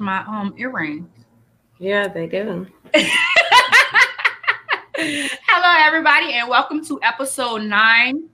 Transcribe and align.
match 0.00 0.26
my 0.26 0.40
um 0.40 0.54
earrings. 0.56 1.08
Yeah, 1.78 2.08
they 2.08 2.26
do. 2.26 2.66
Hello, 4.96 5.86
everybody, 5.86 6.32
and 6.32 6.48
welcome 6.48 6.84
to 6.86 6.98
episode 7.02 7.62
nine 7.62 8.28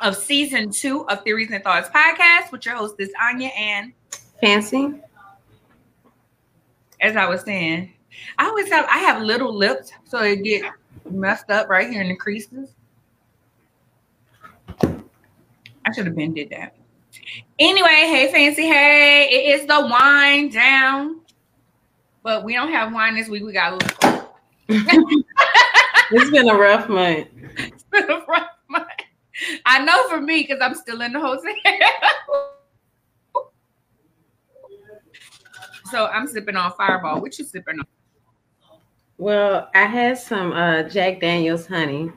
of 0.00 0.16
season 0.16 0.70
two 0.70 1.08
of 1.08 1.22
Theories 1.24 1.50
and 1.50 1.62
Thoughts 1.64 1.88
podcast 1.88 2.52
with 2.52 2.64
your 2.64 2.76
hostess 2.76 3.10
Arnya 3.20 3.48
and 3.48 3.92
Fancy. 4.40 4.94
As 7.00 7.16
I 7.16 7.28
was 7.28 7.42
saying, 7.42 7.92
I 8.38 8.46
always 8.46 8.68
have 8.70 8.86
I 8.90 8.98
have 8.98 9.22
little 9.22 9.54
lips, 9.54 9.92
so 10.04 10.22
it 10.22 10.42
get 10.42 10.64
messed 11.10 11.50
up 11.50 11.68
right 11.68 11.90
here 11.90 12.02
in 12.02 12.08
the 12.08 12.16
creases. 12.16 12.70
I 14.80 15.92
should 15.94 16.06
have 16.06 16.16
been 16.16 16.34
did 16.34 16.50
that. 16.50 16.74
Anyway, 17.58 17.88
hey 17.88 18.30
Fancy, 18.30 18.66
hey, 18.66 19.28
it 19.30 19.58
is 19.58 19.66
the 19.66 19.80
wine 19.80 20.50
down, 20.50 21.22
but 22.22 22.44
we 22.44 22.52
don't 22.52 22.70
have 22.70 22.92
wine 22.92 23.14
this 23.14 23.30
week. 23.30 23.42
We 23.44 23.52
got. 23.54 23.82
it's 24.68 26.30
been 26.30 26.50
a 26.50 26.54
rough 26.54 26.88
month. 26.88 27.28
It's 27.58 27.84
been 27.84 28.10
a 28.10 28.22
rough 28.28 28.50
month. 28.68 28.86
I 29.64 29.82
know 29.82 30.06
for 30.08 30.20
me 30.20 30.42
because 30.42 30.58
I'm 30.60 30.74
still 30.74 31.00
in 31.00 31.14
the 31.14 31.20
hotel. 31.20 31.54
so 35.90 36.06
I'm 36.08 36.26
sipping 36.26 36.56
on 36.56 36.72
Fireball. 36.72 37.22
What 37.22 37.38
you 37.38 37.46
sipping 37.46 37.78
on? 37.78 37.86
Well, 39.16 39.70
I 39.74 39.86
had 39.86 40.18
some 40.18 40.52
uh, 40.52 40.82
Jack 40.82 41.20
Daniels 41.20 41.66
honey. 41.66 42.12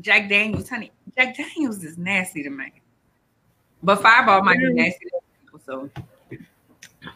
Jack 0.00 0.30
Daniels 0.30 0.70
honey. 0.70 0.92
Jack 1.14 1.36
Daniels 1.36 1.84
is 1.84 1.98
nasty 1.98 2.42
to 2.42 2.48
me. 2.48 2.79
But 3.82 4.02
Fireball 4.02 4.42
might 4.42 4.58
be 4.58 4.72
nasty 4.72 5.06
so 5.64 5.90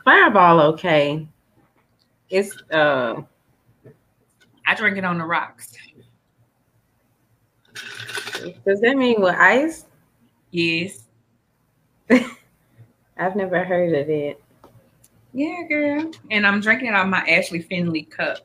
Fireball 0.05 0.61
okay. 0.61 1.27
It's 2.31 2.57
uh 2.71 3.23
I 4.67 4.75
drink 4.75 4.97
it 4.97 5.05
on 5.05 5.19
the 5.19 5.25
rocks. 5.25 5.73
Does 8.67 8.81
that 8.81 8.97
mean 8.97 9.21
with 9.21 9.35
ice? 9.35 9.87
Yes. 10.51 11.05
I've 12.11 13.37
never 13.37 13.65
heard 13.65 13.95
of 13.95 14.09
it. 14.09 14.43
Yeah, 15.33 15.63
girl. 15.69 16.11
And 16.31 16.47
I'm 16.47 16.61
drinking 16.61 16.89
it 16.89 16.95
out 16.95 17.05
of 17.05 17.11
my 17.11 17.21
Ashley 17.21 17.61
Finley 17.61 18.05
cup. 18.05 18.39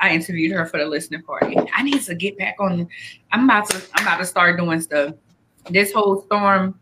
I 0.00 0.14
interviewed 0.14 0.52
her 0.52 0.66
for 0.66 0.78
the 0.78 0.86
listening 0.86 1.22
party. 1.22 1.56
I 1.74 1.82
need 1.82 2.02
to 2.02 2.14
get 2.14 2.36
back 2.36 2.56
on. 2.58 2.88
I'm 3.32 3.44
about 3.44 3.70
to. 3.70 3.80
I'm 3.94 4.06
about 4.06 4.18
to 4.18 4.26
start 4.26 4.58
doing 4.58 4.80
stuff. 4.80 5.14
This 5.70 5.92
whole 5.92 6.22
storm, 6.22 6.78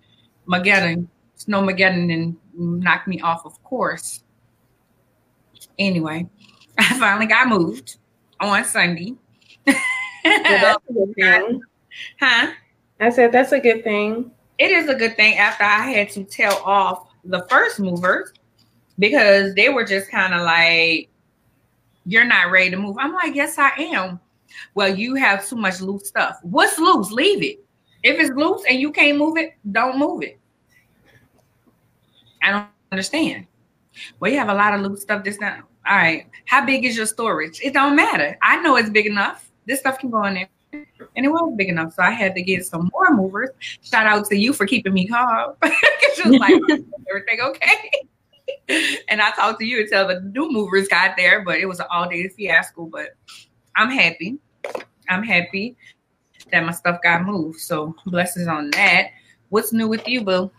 Mageddon, 0.46 1.08
snow 1.34 1.62
Mageddon, 1.62 2.12
and 2.12 2.36
knocked 2.54 3.08
me 3.08 3.20
off. 3.20 3.44
Of 3.44 3.62
course. 3.62 4.24
Anyway, 5.78 6.28
I 6.78 6.98
finally 6.98 7.26
got 7.26 7.48
moved 7.48 7.96
on 8.40 8.64
Sunday. 8.64 9.14
Well, 9.66 10.80
huh? 12.20 12.52
I 13.00 13.10
said 13.10 13.32
that's 13.32 13.52
a 13.52 13.60
good 13.60 13.84
thing. 13.84 14.30
It 14.58 14.70
is 14.70 14.88
a 14.88 14.94
good 14.94 15.16
thing 15.16 15.38
after 15.38 15.64
I 15.64 15.90
had 15.90 16.10
to 16.10 16.24
tell 16.24 16.56
off 16.64 17.08
the 17.24 17.46
first 17.48 17.80
movers 17.80 18.32
because 18.98 19.54
they 19.54 19.68
were 19.68 19.84
just 19.84 20.10
kind 20.10 20.34
of 20.34 20.42
like, 20.42 21.08
You're 22.06 22.24
not 22.24 22.50
ready 22.50 22.70
to 22.70 22.76
move. 22.76 22.96
I'm 22.98 23.12
like, 23.12 23.34
Yes, 23.34 23.58
I 23.58 23.70
am. 23.78 24.20
Well, 24.74 24.94
you 24.94 25.14
have 25.14 25.46
too 25.46 25.56
much 25.56 25.80
loose 25.80 26.08
stuff. 26.08 26.38
What's 26.42 26.78
loose? 26.78 27.10
Leave 27.10 27.42
it. 27.42 27.64
If 28.02 28.18
it's 28.18 28.30
loose 28.30 28.62
and 28.68 28.80
you 28.80 28.90
can't 28.90 29.18
move 29.18 29.36
it, 29.36 29.54
don't 29.70 29.98
move 29.98 30.22
it. 30.22 30.38
I 32.42 32.50
don't 32.50 32.66
understand. 32.90 33.46
Well, 34.18 34.30
you 34.30 34.38
have 34.38 34.48
a 34.48 34.54
lot 34.54 34.74
of 34.74 34.80
loose 34.80 35.02
stuff 35.02 35.24
this 35.24 35.38
now. 35.38 35.62
All 35.88 35.96
right. 35.96 36.26
How 36.46 36.64
big 36.64 36.84
is 36.84 36.96
your 36.96 37.06
storage? 37.06 37.60
It 37.62 37.74
don't 37.74 37.94
matter. 37.94 38.38
I 38.42 38.60
know 38.62 38.76
it's 38.76 38.90
big 38.90 39.06
enough. 39.06 39.50
This 39.66 39.80
stuff 39.80 39.98
can 39.98 40.10
go 40.10 40.24
in 40.24 40.34
there. 40.34 40.48
And 41.16 41.26
it 41.26 41.28
was 41.28 41.52
big 41.56 41.68
enough. 41.68 41.94
So 41.94 42.02
I 42.02 42.10
had 42.10 42.34
to 42.34 42.42
get 42.42 42.64
some 42.64 42.90
more 42.92 43.14
movers. 43.14 43.50
Shout 43.82 44.06
out 44.06 44.26
to 44.26 44.36
you 44.36 44.52
for 44.52 44.66
keeping 44.66 44.94
me 44.94 45.06
calm. 45.06 45.54
she 46.14 46.28
was 46.28 46.38
like, 46.38 46.54
everything 47.10 47.40
okay? 47.40 47.90
and 49.08 49.20
I 49.20 49.30
talked 49.32 49.60
to 49.60 49.66
you 49.66 49.80
until 49.80 50.08
the 50.08 50.20
new 50.20 50.50
movers 50.50 50.88
got 50.88 51.16
there, 51.16 51.44
but 51.44 51.58
it 51.58 51.66
was 51.66 51.80
an 51.80 51.86
all 51.90 52.08
day 52.08 52.28
fiasco. 52.28 52.86
But 52.86 53.10
I'm 53.76 53.90
happy. 53.90 54.38
I'm 55.08 55.22
happy 55.22 55.76
that 56.52 56.64
my 56.64 56.72
stuff 56.72 57.00
got 57.02 57.24
moved. 57.24 57.58
So 57.58 57.94
blessings 58.06 58.46
on 58.46 58.70
that. 58.70 59.08
What's 59.48 59.72
new 59.72 59.88
with 59.88 60.06
you, 60.06 60.22
Boo? 60.22 60.50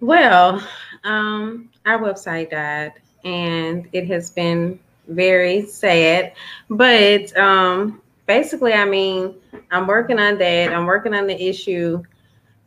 Well, 0.00 0.66
um, 1.04 1.70
our 1.84 1.98
website 1.98 2.50
died 2.50 2.92
and 3.24 3.88
it 3.92 4.06
has 4.06 4.30
been 4.30 4.78
very 5.08 5.66
sad. 5.66 6.32
But 6.70 7.36
um 7.36 8.00
basically, 8.30 8.72
I 8.72 8.84
mean, 8.84 9.34
I'm 9.72 9.88
working 9.88 10.20
on 10.20 10.38
that. 10.38 10.72
I'm 10.72 10.86
working 10.86 11.14
on 11.14 11.26
the 11.26 11.42
issue, 11.42 12.00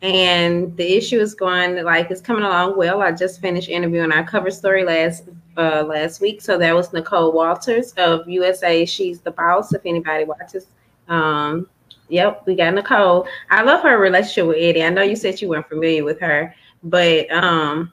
and 0.01 0.75
the 0.75 0.97
issue 0.97 1.21
is 1.21 1.33
going 1.33 1.81
like 1.83 2.11
it's 2.11 2.19
coming 2.19 2.43
along 2.43 2.77
well. 2.77 3.01
I 3.01 3.13
just 3.13 3.39
finished 3.39 3.69
interviewing 3.69 4.11
our 4.11 4.25
cover 4.25 4.51
story 4.51 4.83
last 4.83 5.23
uh, 5.57 5.83
last 5.83 6.19
week, 6.19 6.41
so 6.41 6.57
that 6.57 6.75
was 6.75 6.91
Nicole 6.91 7.31
Walters 7.31 7.93
of 7.93 8.27
USA. 8.27 8.85
She's 8.85 9.21
the 9.21 9.31
boss. 9.31 9.73
If 9.73 9.85
anybody 9.85 10.25
watches, 10.25 10.67
um, 11.07 11.69
yep, 12.09 12.43
we 12.45 12.55
got 12.55 12.73
Nicole. 12.73 13.27
I 13.49 13.63
love 13.63 13.81
her 13.81 13.97
relationship 13.97 14.47
with 14.47 14.57
Eddie. 14.59 14.83
I 14.83 14.89
know 14.89 15.01
you 15.01 15.15
said 15.15 15.41
you 15.41 15.49
weren't 15.49 15.67
familiar 15.67 16.03
with 16.03 16.19
her, 16.19 16.53
but 16.83 17.31
um, 17.31 17.91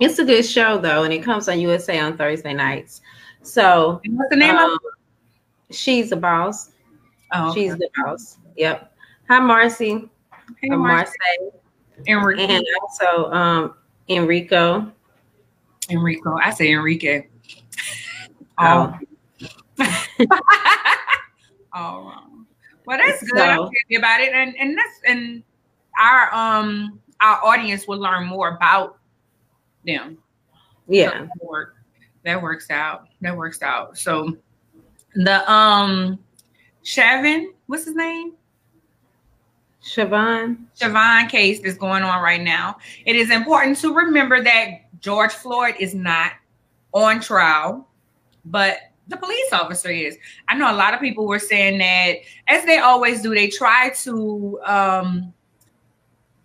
it's 0.00 0.18
a 0.18 0.24
good 0.24 0.44
show 0.44 0.78
though, 0.78 1.04
and 1.04 1.12
it 1.12 1.22
comes 1.22 1.48
on 1.48 1.60
USA 1.60 1.98
on 2.00 2.16
Thursday 2.16 2.54
nights. 2.54 3.00
So 3.42 4.00
And 4.04 4.16
what's 4.18 4.30
the 4.30 4.36
name 4.36 4.56
um, 4.56 4.72
of 4.72 4.78
She's 5.70 6.10
the 6.10 6.16
boss. 6.16 6.70
Oh, 7.32 7.54
She's 7.54 7.76
the 7.76 7.88
boss. 7.96 8.38
Yep. 8.56 8.92
Hi, 9.28 9.38
Marcy. 9.40 10.08
hey, 10.60 10.68
Marcy. 10.70 11.12
Enrique. 12.06 12.44
And 12.44 12.64
also 12.82 13.30
um 13.32 13.74
Enrico. 14.08 14.90
Enrico. 15.90 16.36
I 16.42 16.50
say 16.50 16.72
Enrique. 16.72 17.26
Oh. 18.58 18.98
All 21.72 22.02
wrong. 22.02 22.27
Well, 22.88 22.96
that's 22.98 23.20
good. 23.22 23.36
So- 23.38 23.44
I'm 23.44 23.58
happy 23.82 23.96
about 23.96 24.20
it, 24.20 24.32
and 24.32 24.56
and 24.58 24.76
that's 24.76 25.00
and 25.06 25.42
our 26.00 26.32
um 26.34 26.98
our 27.20 27.44
audience 27.44 27.86
will 27.86 27.98
learn 27.98 28.26
more 28.26 28.56
about 28.56 28.98
them. 29.86 30.16
Yeah. 30.88 31.10
So 31.10 31.18
that 31.26 31.44
work- 31.46 31.76
that 32.24 32.40
works 32.42 32.70
out. 32.70 33.08
That 33.20 33.36
works 33.36 33.60
out. 33.60 33.98
So 33.98 34.36
the 35.14 35.50
um 35.52 36.18
Shavin, 36.82 37.48
what's 37.66 37.84
his 37.84 37.94
name? 37.94 38.32
Chauvin. 39.82 40.66
Chauvin 40.78 41.28
case 41.28 41.60
is 41.60 41.76
going 41.76 42.02
on 42.02 42.22
right 42.22 42.40
now. 42.42 42.76
It 43.04 43.16
is 43.16 43.30
important 43.30 43.76
to 43.78 43.94
remember 43.94 44.42
that 44.42 45.00
George 45.00 45.32
Floyd 45.32 45.74
is 45.78 45.94
not 45.94 46.32
on 46.92 47.20
trial, 47.20 47.86
but 48.46 48.78
the 49.08 49.16
police 49.16 49.52
officer 49.52 49.90
is. 49.90 50.16
I 50.48 50.54
know 50.56 50.70
a 50.70 50.76
lot 50.76 50.94
of 50.94 51.00
people 51.00 51.26
were 51.26 51.38
saying 51.38 51.78
that, 51.78 52.16
as 52.46 52.64
they 52.66 52.78
always 52.78 53.22
do, 53.22 53.34
they 53.34 53.48
try 53.48 53.90
to 54.02 54.60
um, 54.64 55.32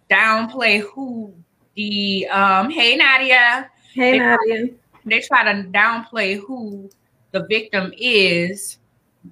downplay 0.09 0.81
who 0.81 1.33
the 1.75 2.27
um, 2.27 2.69
hey 2.69 2.95
Nadia, 2.95 3.69
Hey 3.93 4.11
They- 4.13 4.19
Nadia. 4.19 4.65
they 5.05 5.19
try 5.21 5.43
to 5.51 5.67
downplay 5.69 6.39
who 6.39 6.89
the 7.31 7.45
victim 7.47 7.91
is 7.97 8.77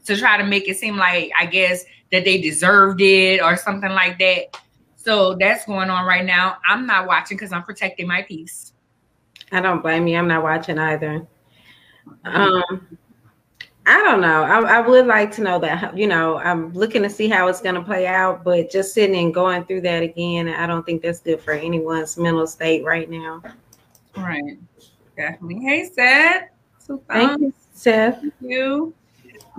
to 0.05 0.17
try 0.17 0.37
to 0.37 0.43
make 0.43 0.67
it 0.67 0.77
seem 0.77 0.97
like 0.97 1.31
I 1.37 1.45
guess 1.45 1.83
that 2.11 2.25
they 2.25 2.41
deserved 2.41 2.99
it 3.01 3.41
or 3.41 3.55
something 3.57 3.91
like 3.91 4.17
that. 4.19 4.57
So 4.95 5.35
that's 5.35 5.65
going 5.65 5.89
on 5.89 6.05
right 6.05 6.25
now. 6.25 6.57
I'm 6.67 6.85
not 6.85 7.07
watching 7.07 7.37
because 7.37 7.51
I'm 7.51 7.63
protecting 7.63 8.07
my 8.07 8.21
peace. 8.23 8.73
I 9.51 9.61
don't 9.61 9.81
blame 9.81 10.07
you. 10.07 10.17
I'm 10.17 10.27
not 10.27 10.43
watching 10.43 10.77
either. 10.79 11.25
Um 12.25 12.97
I 13.91 14.01
don't 14.03 14.21
know. 14.21 14.43
I, 14.43 14.77
I 14.77 14.79
would 14.79 15.05
like 15.05 15.33
to 15.33 15.41
know 15.41 15.59
that, 15.59 15.97
you 15.97 16.07
know, 16.07 16.37
I'm 16.37 16.71
looking 16.71 17.03
to 17.03 17.09
see 17.09 17.27
how 17.27 17.49
it's 17.49 17.59
going 17.59 17.75
to 17.75 17.81
play 17.81 18.07
out, 18.07 18.41
but 18.41 18.71
just 18.71 18.93
sitting 18.93 19.17
and 19.17 19.33
going 19.33 19.65
through 19.65 19.81
that 19.81 20.01
again, 20.01 20.47
I 20.47 20.65
don't 20.65 20.85
think 20.85 21.01
that's 21.01 21.19
good 21.19 21.41
for 21.41 21.51
anyone's 21.51 22.17
mental 22.17 22.47
state 22.47 22.85
right 22.85 23.09
now. 23.09 23.43
Right. 24.15 24.57
Definitely. 25.17 25.59
Hey, 25.59 25.89
Seth. 25.93 26.51
So 26.79 27.03
Thank 27.09 27.31
um, 27.31 27.43
you, 27.43 27.53
Seth. 27.73 28.21
Thank 28.21 28.33
you. 28.39 28.93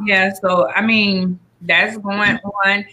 Yeah, 0.06 0.32
so 0.32 0.70
I 0.70 0.80
mean, 0.80 1.38
that's 1.60 1.98
going 1.98 2.38
on. 2.64 2.86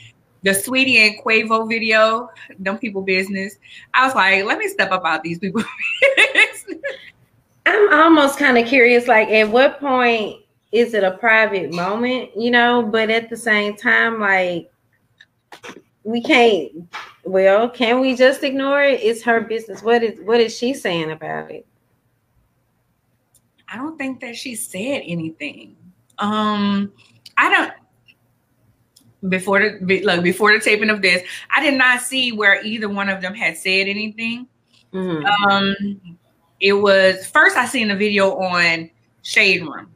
The 0.44 0.50
Saweetie 0.52 0.98
and 0.98 1.24
Quavo 1.24 1.70
video, 1.70 2.30
them 2.60 2.78
people 2.78 3.02
business. 3.02 3.56
I 3.94 4.06
was 4.06 4.14
like, 4.14 4.44
let 4.44 4.58
me 4.58 4.68
step 4.68 4.92
up 4.92 5.06
out 5.06 5.24
these 5.24 5.40
people. 5.40 5.64
I'm 7.66 7.94
almost 7.94 8.38
kind 8.38 8.58
of 8.58 8.68
curious, 8.68 9.08
like, 9.08 9.30
at 9.30 9.48
what 9.48 9.80
point 9.80 10.42
is 10.72 10.94
it 10.94 11.04
a 11.04 11.12
private 11.12 11.74
moment, 11.74 12.32
you 12.36 12.52
know? 12.52 12.84
But 12.84 13.10
at 13.10 13.30
the 13.30 13.38
same 13.38 13.76
time, 13.76 14.20
like, 14.20 14.72
we 16.04 16.22
can't. 16.22 16.72
Well, 17.24 17.70
can 17.70 18.00
we 18.00 18.16
just 18.16 18.44
ignore 18.44 18.82
it? 18.84 19.02
It's 19.02 19.22
her 19.24 19.42
business. 19.42 19.84
What 19.84 20.04
is 20.04 20.20
what 20.22 20.40
is 20.40 20.58
she 20.58 20.74
saying 20.74 21.12
about 21.12 21.52
it? 21.52 21.66
I 23.72 23.78
don't 23.78 23.98
think 23.98 24.20
that 24.22 24.36
she 24.36 24.56
said 24.56 25.04
anything. 25.06 25.76
Um, 26.18 26.92
I 27.38 27.50
don't 27.50 27.74
before 29.28 29.78
the 29.82 30.04
like 30.04 30.24
before 30.24 30.54
the 30.54 30.60
taping 30.60 30.90
of 30.90 31.02
this, 31.02 31.24
I 31.52 31.62
did 31.62 31.78
not 31.78 32.02
see 32.02 32.32
where 32.32 32.64
either 32.64 32.88
one 32.88 33.10
of 33.10 33.22
them 33.22 33.34
had 33.34 33.58
said 33.58 33.88
anything. 33.88 34.48
Mm-hmm. 34.94 35.26
Um, 35.26 36.18
it 36.60 36.74
was 36.74 37.28
first 37.28 37.58
I 37.58 37.66
seen 37.66 37.92
a 37.92 37.96
video 37.96 38.38
on 38.38 38.90
Shade 39.22 39.62
Room, 39.62 39.94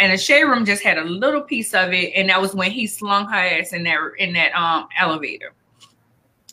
and 0.00 0.12
the 0.12 0.18
Shade 0.18 0.44
Room 0.44 0.64
just 0.64 0.82
had 0.82 0.98
a 0.98 1.04
little 1.04 1.42
piece 1.42 1.74
of 1.74 1.92
it, 1.92 2.12
and 2.16 2.30
that 2.30 2.40
was 2.40 2.54
when 2.54 2.70
he 2.70 2.86
slung 2.86 3.26
her 3.28 3.36
ass 3.36 3.72
in 3.72 3.84
that 3.84 3.98
in 4.18 4.32
that 4.32 4.52
um 4.54 4.88
elevator. 4.98 5.52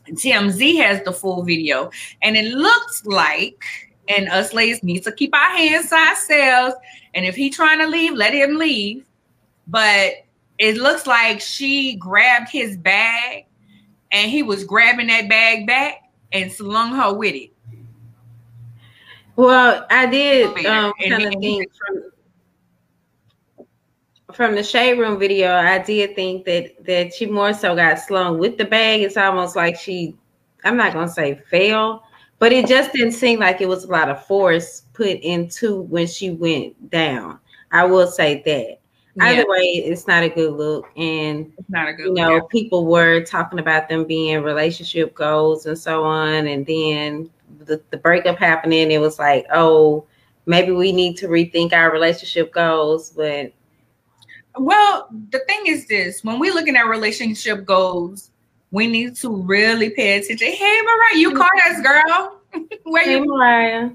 TMZ 0.09 0.77
has 0.77 1.03
the 1.03 1.11
full 1.11 1.43
video, 1.43 1.89
and 2.21 2.37
it 2.37 2.53
looks 2.53 3.05
like, 3.05 3.63
and 4.07 4.29
us 4.29 4.53
ladies 4.53 4.83
need 4.83 5.03
to 5.03 5.11
keep 5.11 5.33
our 5.33 5.57
hands 5.57 5.89
to 5.89 5.95
ourselves. 5.95 6.75
And 7.15 7.25
if 7.25 7.35
he 7.35 7.49
trying 7.49 7.79
to 7.79 7.87
leave, 7.87 8.13
let 8.13 8.33
him 8.33 8.57
leave. 8.57 9.05
But 9.67 10.13
it 10.59 10.77
looks 10.77 11.07
like 11.07 11.41
she 11.41 11.95
grabbed 11.95 12.49
his 12.49 12.77
bag 12.77 13.45
and 14.11 14.31
he 14.31 14.43
was 14.43 14.63
grabbing 14.63 15.07
that 15.07 15.29
bag 15.29 15.67
back 15.67 16.03
and 16.31 16.51
slung 16.51 16.95
her 16.95 17.13
with 17.13 17.35
it. 17.35 17.51
Well, 19.35 19.85
I 19.89 20.05
did 20.07 20.65
um, 20.65 20.93
kind 20.99 21.23
of 21.23 21.33
think 21.39 21.69
from, 21.75 22.03
from 24.37 24.53
the 24.53 24.63
shade 24.63 24.99
room 24.99 25.17
video, 25.17 25.55
I 25.55 25.79
did 25.79 26.15
think 26.15 26.45
that 26.45 26.85
that 26.85 27.11
she 27.11 27.25
more 27.25 27.53
so 27.53 27.75
got 27.75 27.99
slung 27.99 28.37
with 28.37 28.59
the 28.59 28.65
bag. 28.65 29.01
It's 29.01 29.17
almost 29.17 29.55
like 29.55 29.75
she, 29.75 30.15
I'm 30.63 30.77
not 30.77 30.93
gonna 30.93 31.09
say 31.09 31.41
fell, 31.49 32.03
but 32.37 32.53
it 32.53 32.67
just 32.67 32.93
didn't 32.93 33.13
seem 33.13 33.39
like 33.39 33.61
it 33.61 33.67
was 33.67 33.85
a 33.85 33.91
lot 33.91 34.09
of 34.09 34.23
force 34.27 34.83
put 34.93 35.17
into 35.21 35.81
when 35.81 36.05
she 36.05 36.29
went 36.29 36.91
down. 36.91 37.39
I 37.71 37.85
will 37.85 38.05
say 38.07 38.43
that. 38.45 38.77
Either 39.19 39.49
way, 39.49 39.63
it's 39.63 40.05
not 40.05 40.21
a 40.21 40.29
good 40.29 40.53
look. 40.53 40.85
And 40.95 41.51
it's 41.57 41.69
not 41.71 41.87
a 41.87 41.93
good 41.93 42.05
you 42.05 42.13
know, 42.13 42.35
look. 42.35 42.51
people 42.51 42.85
were 42.85 43.23
talking 43.23 43.57
about 43.57 43.89
them 43.89 44.05
being 44.05 44.43
relationship 44.43 45.15
goals 45.15 45.65
and 45.65 45.75
so 45.75 46.03
on. 46.03 46.45
And 46.45 46.63
then 46.67 47.31
the, 47.65 47.81
the 47.89 47.97
breakup 47.97 48.37
happening, 48.37 48.91
it 48.91 48.99
was 48.99 49.17
like, 49.17 49.47
oh, 49.51 50.05
maybe 50.45 50.71
we 50.71 50.91
need 50.91 51.17
to 51.17 51.27
rethink 51.27 51.73
our 51.73 51.91
relationship 51.91 52.53
goals. 52.53 53.09
But 53.09 53.53
well, 54.59 55.07
the 55.29 55.39
thing 55.39 55.67
is 55.67 55.87
this 55.87 56.23
when 56.23 56.39
we're 56.39 56.53
looking 56.53 56.75
at 56.75 56.87
relationship 56.87 57.65
goals, 57.65 58.31
we 58.71 58.87
need 58.87 59.15
to 59.17 59.35
really 59.43 59.89
pay 59.91 60.17
attention. 60.17 60.51
Hey, 60.51 60.81
Mariah, 60.81 61.17
you 61.17 61.33
caught 61.35 61.49
us, 61.69 61.81
girl. 61.81 62.41
Where 62.83 63.03
hey, 63.03 63.11
you 63.13 63.25
Mariah? 63.25 63.89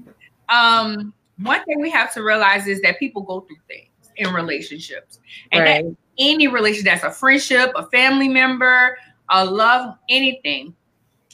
Um, 0.49 1.13
one 1.37 1.63
thing 1.65 1.81
we 1.81 1.89
have 1.91 2.13
to 2.13 2.23
realize 2.23 2.67
is 2.67 2.81
that 2.81 2.99
people 2.99 3.21
go 3.21 3.41
through 3.41 3.57
things 3.67 3.89
in 4.17 4.33
relationships. 4.33 5.19
And 5.51 5.63
right. 5.63 5.83
that 5.83 5.95
any 6.17 6.47
relationship 6.47 6.85
that's 6.85 7.03
a 7.03 7.11
friendship, 7.11 7.71
a 7.75 7.85
family 7.87 8.27
member, 8.27 8.97
a 9.29 9.45
love, 9.45 9.95
anything. 10.09 10.75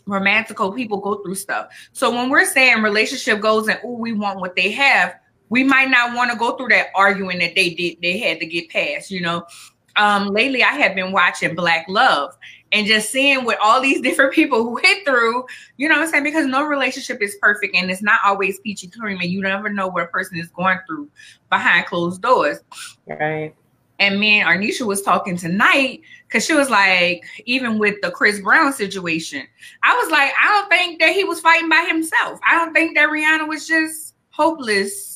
Romantical 0.06 0.74
people 0.74 0.98
go 0.98 1.22
through 1.22 1.36
stuff. 1.36 1.68
So 1.92 2.10
when 2.10 2.30
we're 2.30 2.46
saying 2.46 2.81
relationship 2.81 3.42
goals 3.42 3.68
and 3.68 3.80
oh, 3.84 3.94
we 3.94 4.14
want 4.14 4.40
what 4.40 4.56
they 4.56 4.72
have, 4.72 5.16
we 5.50 5.63
might 5.63 5.90
not 5.90 6.16
want 6.16 6.31
to 6.31 6.38
go 6.38 6.56
through 6.56 6.69
that 6.69 6.88
arguing 6.96 7.40
that 7.40 7.56
they 7.56 7.72
did 7.72 7.98
they 8.01 8.18
had 8.18 8.40
to 8.40 8.46
get 8.46 8.69
past, 8.69 9.12
you 9.12 9.22
know. 9.22 9.46
Um, 9.96 10.28
lately 10.28 10.63
I 10.63 10.74
have 10.74 10.96
been 10.96 11.12
watching 11.12 11.56
Black 11.56 11.86
Love 11.90 12.38
and 12.72 12.88
just 12.88 13.12
seeing 13.12 13.44
what 13.44 13.57
all 13.60 13.81
these 13.81 14.01
different 14.04 14.34
people 14.34 14.74
went 14.74 15.06
through, 15.06 15.46
you 15.78 15.90
know 15.90 15.96
what 15.96 16.06
I'm 16.06 16.10
saying? 16.10 16.24
Because 16.24 16.46
no 16.46 16.63
relationship 16.63 17.22
is 17.22 17.38
perfect 17.42 17.75
and 17.75 17.90
it's 17.92 18.01
not 18.01 18.19
always 18.24 18.60
peachy 18.60 18.88
cream, 18.88 19.19
and 19.19 19.30
you 19.30 19.42
never 19.42 19.69
know 19.69 19.88
what 19.88 20.04
a 20.04 20.07
person 20.07 20.38
is 20.38 20.48
going 20.50 20.78
through 20.88 21.10
behind 21.50 21.86
closed 21.88 22.22
doors. 22.22 22.60
Right. 23.07 23.54
And 24.00 24.18
me 24.18 24.40
and 24.40 24.48
Arnisha 24.48 24.86
was 24.86 25.02
talking 25.02 25.36
tonight 25.36 26.02
because 26.25 26.45
she 26.45 26.54
was 26.54 26.69
like, 26.69 27.22
even 27.45 27.78
with 27.80 27.95
the 28.02 28.12
Chris 28.12 28.40
Brown 28.40 28.72
situation, 28.72 29.45
I 29.84 29.94
was 29.98 30.10
like, 30.10 30.31
I 30.42 30.48
don't 30.48 30.69
think 30.69 31.02
that 31.02 31.12
he 31.12 31.25
was 31.25 31.42
fighting 31.42 31.68
by 31.68 31.86
himself. 31.86 32.40
I 32.50 32.56
don't 32.56 32.74
think 32.74 32.95
that 32.95 33.10
Rihanna 33.10 33.45
was 33.45 33.68
just 33.68 34.16
hopeless. 34.30 35.08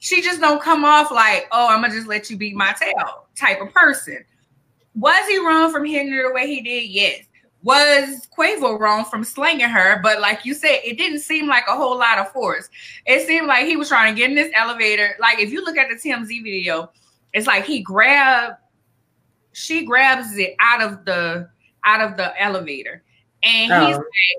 She 0.00 0.22
just 0.22 0.40
don't 0.40 0.62
come 0.62 0.84
off 0.84 1.10
like, 1.10 1.46
oh, 1.52 1.68
I'm 1.68 1.82
gonna 1.82 1.94
just 1.94 2.08
let 2.08 2.30
you 2.30 2.36
beat 2.36 2.56
my 2.56 2.74
tail 2.80 3.28
type 3.36 3.60
of 3.60 3.72
person. 3.72 4.24
Was 4.94 5.28
he 5.28 5.38
wrong 5.38 5.70
from 5.70 5.84
hitting 5.84 6.12
her 6.12 6.28
the 6.28 6.34
way 6.34 6.46
he 6.46 6.60
did? 6.60 6.88
Yes. 6.88 7.26
Was 7.62 8.26
Quavo 8.36 8.78
wrong 8.78 9.04
from 9.04 9.22
slinging 9.22 9.68
her? 9.68 10.00
But 10.02 10.20
like 10.20 10.46
you 10.46 10.54
said, 10.54 10.80
it 10.82 10.96
didn't 10.96 11.20
seem 11.20 11.46
like 11.46 11.64
a 11.68 11.76
whole 11.76 11.98
lot 11.98 12.18
of 12.18 12.32
force. 12.32 12.70
It 13.04 13.26
seemed 13.26 13.46
like 13.46 13.66
he 13.66 13.76
was 13.76 13.88
trying 13.88 14.14
to 14.14 14.18
get 14.18 14.30
in 14.30 14.36
this 14.36 14.50
elevator. 14.56 15.16
Like 15.20 15.38
if 15.38 15.50
you 15.50 15.62
look 15.62 15.76
at 15.76 15.88
the 15.90 15.96
TMZ 15.96 16.42
video, 16.42 16.90
it's 17.34 17.46
like 17.46 17.66
he 17.66 17.80
grabbed, 17.80 18.56
she 19.52 19.84
grabs 19.84 20.38
it 20.38 20.56
out 20.60 20.80
of 20.80 21.04
the 21.04 21.50
out 21.84 22.00
of 22.00 22.16
the 22.16 22.40
elevator, 22.40 23.02
and 23.42 23.72
oh. 23.72 23.86
he's 23.86 23.98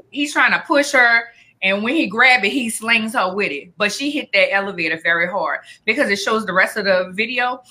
he's 0.10 0.34
trying 0.34 0.52
to 0.52 0.64
push 0.66 0.92
her. 0.92 1.26
And 1.64 1.84
when 1.84 1.96
he 1.96 2.08
grabbed 2.08 2.44
it, 2.44 2.52
he 2.52 2.70
slings 2.70 3.14
her 3.14 3.36
with 3.36 3.52
it. 3.52 3.72
But 3.78 3.92
she 3.92 4.10
hit 4.10 4.30
that 4.34 4.52
elevator 4.52 5.00
very 5.04 5.28
hard 5.28 5.60
because 5.86 6.10
it 6.10 6.18
shows 6.18 6.46
the 6.46 6.54
rest 6.54 6.78
of 6.78 6.86
the 6.86 7.12
video 7.14 7.62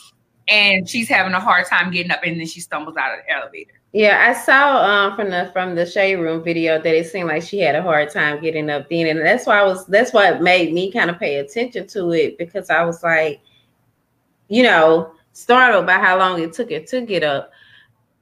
and 0.50 0.88
she's 0.88 1.08
having 1.08 1.32
a 1.32 1.40
hard 1.40 1.66
time 1.66 1.90
getting 1.92 2.10
up, 2.10 2.20
and 2.25 2.38
then 2.38 2.46
she 2.46 2.60
stumbles 2.60 2.96
out 2.96 3.16
of 3.16 3.25
the 3.25 3.32
elevator. 3.32 3.72
Yeah, 3.92 4.26
I 4.28 4.38
saw 4.38 4.84
um, 4.84 5.16
from 5.16 5.31
the 5.31 5.50
from 5.52 5.75
the 5.75 5.87
shade 5.87 6.16
room 6.16 6.42
video 6.42 6.81
that 6.81 6.94
it 6.94 7.06
seemed 7.06 7.28
like 7.28 7.42
she 7.42 7.60
had 7.60 7.75
a 7.75 7.82
hard 7.82 8.10
time 8.10 8.40
getting 8.40 8.69
up 8.69 8.88
then, 8.88 9.06
and 9.06 9.20
that's 9.20 9.46
why 9.46 9.60
I 9.60 9.64
was 9.64 9.87
that's 9.87 10.12
what 10.12 10.42
made 10.42 10.72
me 10.72 10.92
kind 10.92 11.10
of 11.10 11.19
pay 11.19 11.37
attention 11.37 11.87
to 11.88 12.12
it 12.12 12.37
because 12.38 12.70
I 12.70 12.84
was 12.84 13.02
like, 13.02 13.40
you 14.48 14.62
know, 14.62 15.12
startled 15.32 15.87
by 15.87 15.98
how 15.98 16.19
long 16.19 16.40
it 16.40 16.52
took 16.52 16.70
her 16.70 16.81
to 16.81 17.00
get 17.00 17.22
up. 17.22 17.50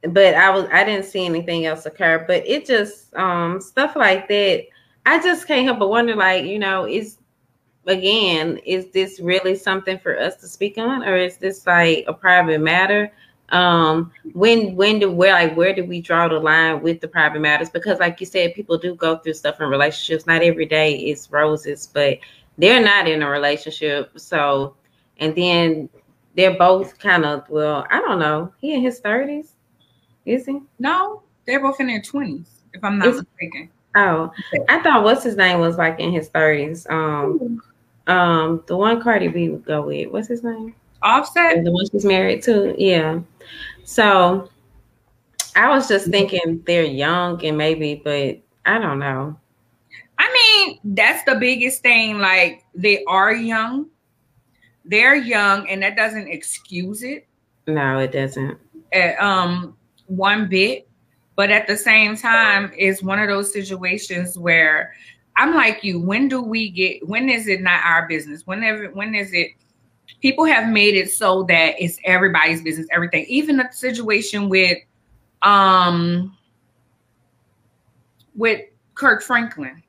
But 0.03 0.35
I 0.35 0.51
was 0.51 0.67
I 0.73 0.85
didn't 0.85 1.07
see 1.07 1.27
anything 1.27 1.67
else 1.67 1.85
occur. 1.87 2.25
But 2.27 2.47
it 2.47 2.67
just 2.67 3.15
um 3.15 3.61
stuff 3.61 3.97
like 3.97 4.29
that. 4.29 4.65
I 5.09 5.23
just 5.23 5.47
can't 5.47 5.65
help 5.65 5.79
but 5.79 5.89
wonder, 5.89 6.15
like, 6.15 6.45
you 6.45 6.59
know, 6.59 6.87
is 6.87 7.19
again, 7.87 8.59
is 8.59 8.91
this 8.91 9.21
really 9.21 9.55
something 9.55 9.99
for 9.99 10.19
us 10.19 10.37
to 10.37 10.49
speak 10.49 10.77
on, 10.77 11.03
or 11.03 11.17
is 11.17 11.39
this 11.39 11.67
like 11.67 12.05
a 12.07 12.13
private 12.13 12.61
matter? 12.61 13.11
Um, 13.49 14.13
when 14.35 14.77
when 14.77 14.99
do 14.99 15.11
where 15.11 15.33
like 15.33 15.57
where 15.57 15.75
do 15.75 15.83
we 15.83 16.03
draw 16.03 16.29
the 16.29 16.39
line 16.39 16.83
with 16.83 17.01
the 17.01 17.09
private 17.09 17.41
matters? 17.41 17.71
Because 17.71 17.99
like 17.99 18.21
you 18.21 18.27
said, 18.27 18.55
people 18.55 18.77
do 18.77 18.95
go 18.95 19.17
through 19.17 19.33
stuff 19.33 19.61
in 19.61 19.69
relationships. 19.71 20.27
Not 20.27 20.43
every 20.43 20.67
day 20.67 20.95
is 20.95 21.31
roses, 21.31 21.89
but 21.91 22.19
they're 22.59 22.85
not 22.85 23.09
in 23.09 23.23
a 23.23 23.31
relationship. 23.31 24.13
So, 24.21 24.77
and 25.17 25.35
then 25.35 25.89
they're 26.37 26.59
both 26.59 26.99
kind 26.99 27.25
of 27.25 27.49
well, 27.49 27.87
I 27.91 28.01
don't 28.01 28.19
know. 28.19 28.53
He 28.61 28.75
in 28.75 28.83
his 28.83 29.01
thirties, 29.01 29.55
is 30.27 30.45
he? 30.45 30.61
No, 30.79 31.23
they're 31.47 31.61
both 31.61 31.81
in 31.81 31.87
their 31.87 32.03
twenties, 32.03 32.61
if 32.75 32.85
I'm 32.85 32.99
not 32.99 33.09
is, 33.09 33.23
mistaken. 33.23 33.71
Oh, 33.95 34.31
I 34.69 34.81
thought 34.83 35.03
what's 35.05 35.25
his 35.25 35.37
name 35.37 35.61
was 35.61 35.77
like 35.77 35.99
in 35.99 36.13
his 36.13 36.29
thirties. 36.29 36.87
Um, 36.89 37.63
um, 38.07 38.63
the 38.67 38.77
one 38.77 39.01
Cardi 39.03 39.29
B 39.29 39.49
would 39.49 39.65
go 39.65 39.83
with. 39.83 40.11
What's 40.11 40.29
his 40.29 40.43
name? 40.43 40.75
Offset. 41.03 41.65
The 41.65 41.71
one 41.71 41.87
she's 41.91 42.05
married 42.05 42.43
to. 42.45 42.75
Yeah. 42.79 43.21
So 43.85 44.51
I 45.57 45.69
was 45.69 45.89
just 45.89 46.09
thinking 46.09 46.63
they're 46.67 46.85
young 46.85 47.45
and 47.45 47.57
maybe, 47.57 48.01
but 48.03 48.39
I 48.67 48.79
don't 48.79 48.99
know. 48.99 49.39
I 50.19 50.33
mean, 50.33 50.79
that's 50.97 51.25
the 51.25 51.37
biggest 51.37 51.83
thing. 51.83 52.19
Like 52.19 52.65
they 52.75 53.05
are 53.05 53.33
young. 53.33 53.87
They're 54.85 55.17
young, 55.17 55.69
and 55.69 55.83
that 55.83 55.97
doesn't 55.97 56.29
excuse 56.29 57.03
it. 57.03 57.27
No, 57.67 57.99
it 57.99 58.11
doesn't. 58.11 58.59
At, 58.93 59.21
um, 59.21 59.77
one 60.07 60.49
bit. 60.49 60.88
But 61.39 61.53
at 61.53 61.69
the 61.69 61.77
same 61.77 62.17
time, 62.17 62.73
it's 62.77 63.01
one 63.01 63.21
of 63.21 63.29
those 63.29 63.53
situations 63.53 64.37
where 64.37 64.93
I'm 65.37 65.55
like 65.55 65.85
you. 65.85 66.01
When 66.01 66.27
do 66.27 66.43
we 66.43 66.69
get? 66.69 67.07
When 67.07 67.31
is 67.31 67.47
it 67.47 67.61
not 67.61 67.81
our 67.85 68.09
business? 68.09 68.45
Whenever, 68.45 68.89
when 68.89 69.15
is 69.15 69.33
it? 69.33 69.53
People 70.21 70.47
have 70.47 70.69
made 70.69 70.97
it 70.97 71.13
so 71.13 71.45
that 71.45 71.77
it's 71.79 72.01
everybody's 72.03 72.61
business. 72.61 72.89
Everything, 72.91 73.25
even 73.29 73.57
the 73.57 73.69
situation 73.71 74.49
with, 74.49 74.79
um, 75.43 76.37
with 78.35 78.63
Kirk 78.97 79.23
Franklin. 79.23 79.81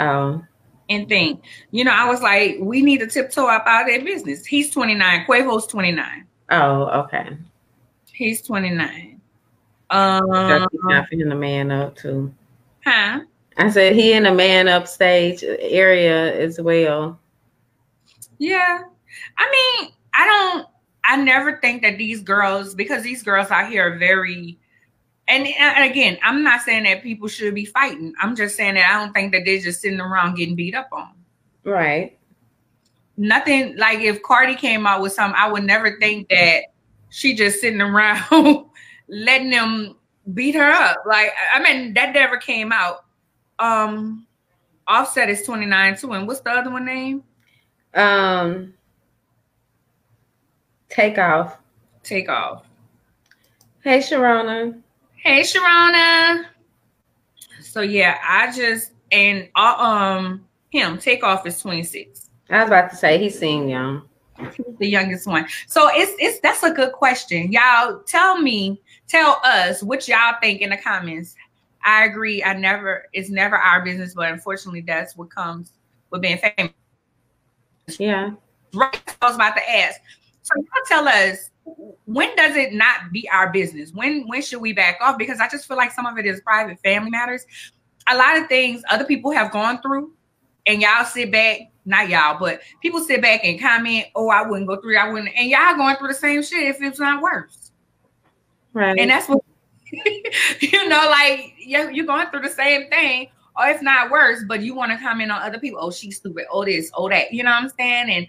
Oh. 0.00 0.44
And 0.88 1.08
think, 1.08 1.44
you 1.70 1.84
know, 1.84 1.92
I 1.92 2.08
was 2.08 2.20
like, 2.20 2.56
we 2.58 2.82
need 2.82 2.98
to 2.98 3.06
tiptoe 3.06 3.46
up 3.46 3.62
out 3.64 3.82
of 3.82 3.86
their 3.86 4.02
business. 4.04 4.44
He's 4.44 4.72
29. 4.72 5.24
Quavo's 5.24 5.68
29. 5.68 6.26
Oh, 6.50 6.86
okay. 7.04 7.36
He's 8.12 8.42
29. 8.42 9.19
Um, 9.90 10.68
feeling 11.10 11.32
a 11.32 11.36
man 11.36 11.70
up 11.70 11.96
too. 11.96 12.32
Huh? 12.84 13.20
I 13.56 13.70
said 13.70 13.94
he 13.94 14.12
in 14.12 14.22
the 14.22 14.32
man 14.32 14.68
upstage 14.68 15.42
area 15.42 16.34
as 16.40 16.60
well. 16.60 17.18
Yeah. 18.38 18.82
I 19.36 19.78
mean, 19.80 19.92
I 20.14 20.26
don't 20.26 20.66
I 21.04 21.16
never 21.16 21.58
think 21.58 21.82
that 21.82 21.98
these 21.98 22.22
girls, 22.22 22.74
because 22.74 23.02
these 23.02 23.22
girls 23.22 23.50
out 23.50 23.68
here 23.68 23.92
are 23.92 23.98
very 23.98 24.58
and, 25.28 25.46
and 25.46 25.90
again, 25.90 26.18
I'm 26.24 26.42
not 26.42 26.62
saying 26.62 26.84
that 26.84 27.02
people 27.02 27.28
should 27.28 27.54
be 27.54 27.64
fighting. 27.64 28.14
I'm 28.20 28.34
just 28.34 28.56
saying 28.56 28.74
that 28.74 28.90
I 28.90 28.98
don't 28.98 29.12
think 29.12 29.32
that 29.32 29.42
they're 29.44 29.60
just 29.60 29.80
sitting 29.80 30.00
around 30.00 30.36
getting 30.36 30.56
beat 30.56 30.74
up 30.74 30.88
on. 30.92 31.10
Right. 31.64 32.18
nothing 33.16 33.76
like 33.76 34.00
if 34.00 34.22
Cardi 34.22 34.54
came 34.54 34.86
out 34.86 35.02
with 35.02 35.12
something, 35.12 35.38
I 35.38 35.50
would 35.50 35.64
never 35.64 35.98
think 35.98 36.28
that 36.30 36.62
she 37.10 37.34
just 37.34 37.60
sitting 37.60 37.80
around 37.80 38.24
letting 39.10 39.50
them 39.50 39.96
beat 40.32 40.54
her 40.54 40.70
up. 40.70 40.98
Like 41.06 41.32
I 41.54 41.62
mean, 41.62 41.94
that 41.94 42.14
never 42.14 42.36
came 42.36 42.72
out. 42.72 43.04
Um 43.58 44.26
Offset 44.86 45.28
is 45.28 45.42
29 45.42 45.96
too. 45.98 46.12
And 46.12 46.26
what's 46.26 46.40
the 46.40 46.50
other 46.50 46.70
one 46.70 46.84
name? 46.84 47.22
Um 47.94 48.74
Takeoff. 50.88 51.58
Take 52.02 52.28
off. 52.28 52.64
Hey 53.82 53.98
Sharona. 53.98 54.80
Hey 55.16 55.42
Sharona. 55.42 56.46
So 57.60 57.82
yeah, 57.82 58.18
I 58.26 58.52
just 58.52 58.92
and 59.12 59.48
uh, 59.54 59.76
um 59.78 60.46
him 60.70 60.98
Takeoff 60.98 61.46
is 61.46 61.60
26. 61.60 62.30
I 62.48 62.60
was 62.60 62.68
about 62.68 62.90
to 62.90 62.96
say 62.96 63.18
he 63.18 63.30
seemed 63.30 63.70
young. 63.70 64.02
The 64.78 64.88
youngest 64.88 65.26
one. 65.26 65.46
So 65.66 65.90
it's 65.92 66.12
it's 66.18 66.40
that's 66.40 66.62
a 66.62 66.70
good 66.70 66.92
question. 66.92 67.52
Y'all 67.52 68.00
tell 68.06 68.40
me, 68.40 68.80
tell 69.08 69.38
us 69.44 69.82
what 69.82 70.08
y'all 70.08 70.36
think 70.40 70.62
in 70.62 70.70
the 70.70 70.78
comments. 70.78 71.34
I 71.84 72.04
agree. 72.04 72.42
I 72.42 72.54
never 72.54 73.06
it's 73.12 73.28
never 73.28 73.56
our 73.56 73.84
business, 73.84 74.14
but 74.14 74.32
unfortunately 74.32 74.80
that's 74.80 75.16
what 75.16 75.30
comes 75.30 75.72
with 76.10 76.22
being 76.22 76.38
famous. 76.38 76.72
Yeah. 77.98 78.30
Right. 78.72 79.16
I 79.20 79.26
was 79.26 79.34
about 79.34 79.56
to 79.56 79.70
ask. 79.70 80.00
So 80.42 80.54
y'all 80.56 80.86
tell 80.86 81.08
us 81.08 81.50
when 82.06 82.34
does 82.36 82.56
it 82.56 82.72
not 82.72 83.12
be 83.12 83.28
our 83.30 83.52
business? 83.52 83.92
When 83.92 84.26
when 84.26 84.42
should 84.42 84.60
we 84.60 84.72
back 84.72 84.98
off? 85.00 85.18
Because 85.18 85.40
I 85.40 85.48
just 85.48 85.66
feel 85.66 85.76
like 85.76 85.92
some 85.92 86.06
of 86.06 86.18
it 86.18 86.26
is 86.26 86.40
private 86.40 86.78
family 86.80 87.10
matters. 87.10 87.46
A 88.08 88.16
lot 88.16 88.38
of 88.38 88.48
things 88.48 88.82
other 88.90 89.04
people 89.04 89.30
have 89.30 89.52
gone 89.52 89.80
through, 89.82 90.12
and 90.66 90.82
y'all 90.82 91.04
sit 91.04 91.30
back, 91.30 91.60
not 91.84 92.08
y'all, 92.08 92.38
but 92.38 92.60
people 92.82 93.00
sit 93.00 93.22
back 93.22 93.44
and 93.44 93.60
comment, 93.60 94.06
oh, 94.14 94.28
I 94.28 94.42
wouldn't 94.42 94.68
go 94.68 94.80
through, 94.80 94.96
I 94.96 95.10
wouldn't, 95.10 95.34
and 95.36 95.48
y'all 95.48 95.76
going 95.76 95.96
through 95.96 96.08
the 96.08 96.14
same 96.14 96.42
shit 96.42 96.62
if 96.62 96.82
it's 96.82 97.00
not 97.00 97.22
worse. 97.22 97.72
Right. 98.72 98.98
And 98.98 99.10
that's 99.10 99.28
what 99.28 99.42
you 100.60 100.88
know, 100.88 101.06
like 101.08 101.54
you're, 101.58 101.90
you're 101.90 102.06
going 102.06 102.28
through 102.30 102.42
the 102.42 102.48
same 102.48 102.88
thing, 102.90 103.28
or 103.56 103.66
if 103.66 103.82
not 103.82 104.10
worse, 104.10 104.44
but 104.46 104.60
you 104.60 104.74
want 104.74 104.92
to 104.92 104.98
comment 104.98 105.32
on 105.32 105.42
other 105.42 105.58
people. 105.58 105.80
Oh, 105.82 105.90
she's 105.90 106.16
stupid. 106.16 106.44
Oh, 106.50 106.64
this, 106.64 106.90
oh, 106.94 107.08
that. 107.08 107.32
You 107.32 107.42
know 107.42 107.50
what 107.50 107.64
I'm 107.64 107.70
saying? 107.70 108.10
And 108.10 108.26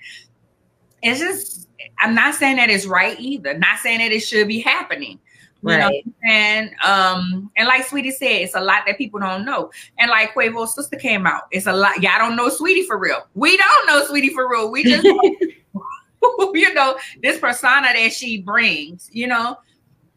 it's 1.04 1.20
just 1.20 1.68
I'm 2.00 2.16
not 2.16 2.36
saying 2.36 2.58
that 2.58 2.70
it's 2.70 2.86
right 2.86 3.20
either. 3.20 3.58
Not 3.58 3.80
saying 3.80 4.00
that 4.00 4.12
it 4.12 4.22
should 4.22 4.48
be 4.48 4.60
happening. 4.60 5.20
You 5.64 5.70
right. 5.70 6.06
know, 6.06 6.14
and 6.28 6.72
um, 6.84 7.52
and 7.56 7.68
like 7.68 7.86
Saweetie 7.86 8.14
said, 8.14 8.42
it's 8.42 8.56
a 8.56 8.62
lot 8.62 8.84
that 8.88 8.98
people 8.98 9.20
don't 9.20 9.46
know. 9.46 9.72
And 10.00 10.10
like 10.10 10.34
Quavo's 10.34 10.74
sister 10.74 10.98
came 10.98 11.28
out, 11.28 11.44
it's 11.52 11.68
a 11.68 11.74
lot. 11.74 12.02
Y'all 12.02 12.18
don't 12.18 12.36
know 12.36 12.50
Saweetie 12.50 12.88
for 12.88 12.98
real. 12.98 13.28
We 13.36 13.58
don't 13.58 13.88
know 13.88 14.04
Saweetie 14.06 14.34
for 14.34 14.50
real. 14.50 14.72
We 14.72 14.84
just, 14.84 15.04
you 16.54 16.74
know, 16.74 16.98
this 17.22 17.40
persona 17.40 17.90
that 17.94 18.12
she 18.12 18.42
brings. 18.42 19.10
You 19.12 19.28
know, 19.28 19.58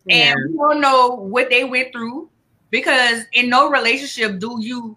yeah. 0.06 0.32
and 0.32 0.50
we 0.50 0.56
don't 0.56 0.80
know 0.80 1.10
what 1.10 1.50
they 1.50 1.64
went 1.64 1.92
through 1.92 2.30
because 2.70 3.24
in 3.34 3.50
no 3.50 3.70
relationship 3.70 4.38
do 4.38 4.56
you, 4.60 4.96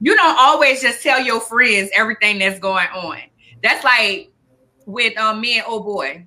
you 0.00 0.14
don't 0.14 0.38
always 0.38 0.80
just 0.80 1.02
tell 1.02 1.20
your 1.20 1.40
friends 1.40 1.90
everything 1.96 2.38
that's 2.38 2.60
going 2.60 2.88
on. 2.94 3.18
That's 3.62 3.84
like 3.84 4.30
with 4.86 5.16
um 5.18 5.40
me 5.40 5.58
and 5.58 5.64
oh 5.68 5.80
boy. 5.80 6.26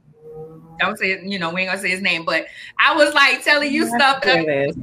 Don't 0.80 0.98
say 0.98 1.22
you 1.24 1.40
know 1.40 1.52
we 1.54 1.62
ain't 1.62 1.70
gonna 1.70 1.82
say 1.82 1.90
his 1.90 2.02
name, 2.02 2.26
but 2.26 2.46
I 2.80 2.96
was 2.96 3.14
like 3.14 3.44
telling 3.44 3.72
you 3.72 3.88
stuff 3.88 4.22
that 4.24 4.40
you 4.40 4.46
like, 4.46 4.76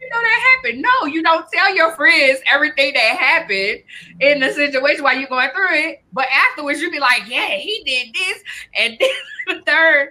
you 0.00 0.08
know 0.10 0.22
that 0.22 0.56
happened. 0.56 0.82
No, 0.82 1.06
you 1.06 1.22
don't 1.22 1.46
tell 1.52 1.74
your 1.74 1.92
friends 1.92 2.40
everything 2.50 2.94
that 2.94 3.16
happened 3.18 3.82
in 4.20 4.40
the 4.40 4.52
situation 4.52 5.04
while 5.04 5.16
you're 5.16 5.28
going 5.28 5.50
through 5.50 5.74
it. 5.74 6.02
But 6.12 6.26
afterwards, 6.32 6.80
you 6.80 6.90
be 6.90 6.98
like, 6.98 7.28
yeah, 7.28 7.50
he 7.56 7.82
did 7.84 8.14
this 8.14 8.42
and 8.78 8.98
this 9.46 9.62
third. 9.66 10.10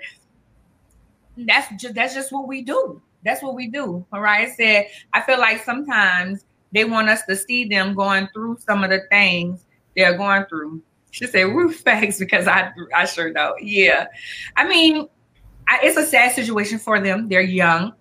That's 1.37 1.81
just 1.81 1.95
that's 1.95 2.13
just 2.13 2.31
what 2.31 2.47
we 2.47 2.61
do. 2.61 3.01
That's 3.23 3.41
what 3.41 3.55
we 3.55 3.67
do. 3.67 4.05
Mariah 4.11 4.53
said, 4.55 4.87
I 5.13 5.21
feel 5.21 5.39
like 5.39 5.63
sometimes 5.63 6.45
they 6.71 6.85
want 6.85 7.09
us 7.09 7.23
to 7.23 7.35
see 7.35 7.65
them 7.65 7.93
going 7.93 8.27
through 8.33 8.57
some 8.59 8.83
of 8.83 8.89
the 8.89 9.01
things 9.09 9.65
they're 9.95 10.17
going 10.17 10.45
through. 10.45 10.81
She 11.11 11.25
said, 11.27 11.43
"Roof 11.43 11.79
facts," 11.79 12.19
because 12.19 12.47
I 12.47 12.71
I 12.95 13.05
sure 13.05 13.31
know. 13.31 13.55
Yeah, 13.61 14.07
I 14.55 14.67
mean, 14.67 15.07
I, 15.67 15.79
it's 15.83 15.97
a 15.97 16.05
sad 16.05 16.33
situation 16.33 16.79
for 16.79 16.99
them. 16.99 17.27
They're 17.27 17.41
young, 17.41 17.93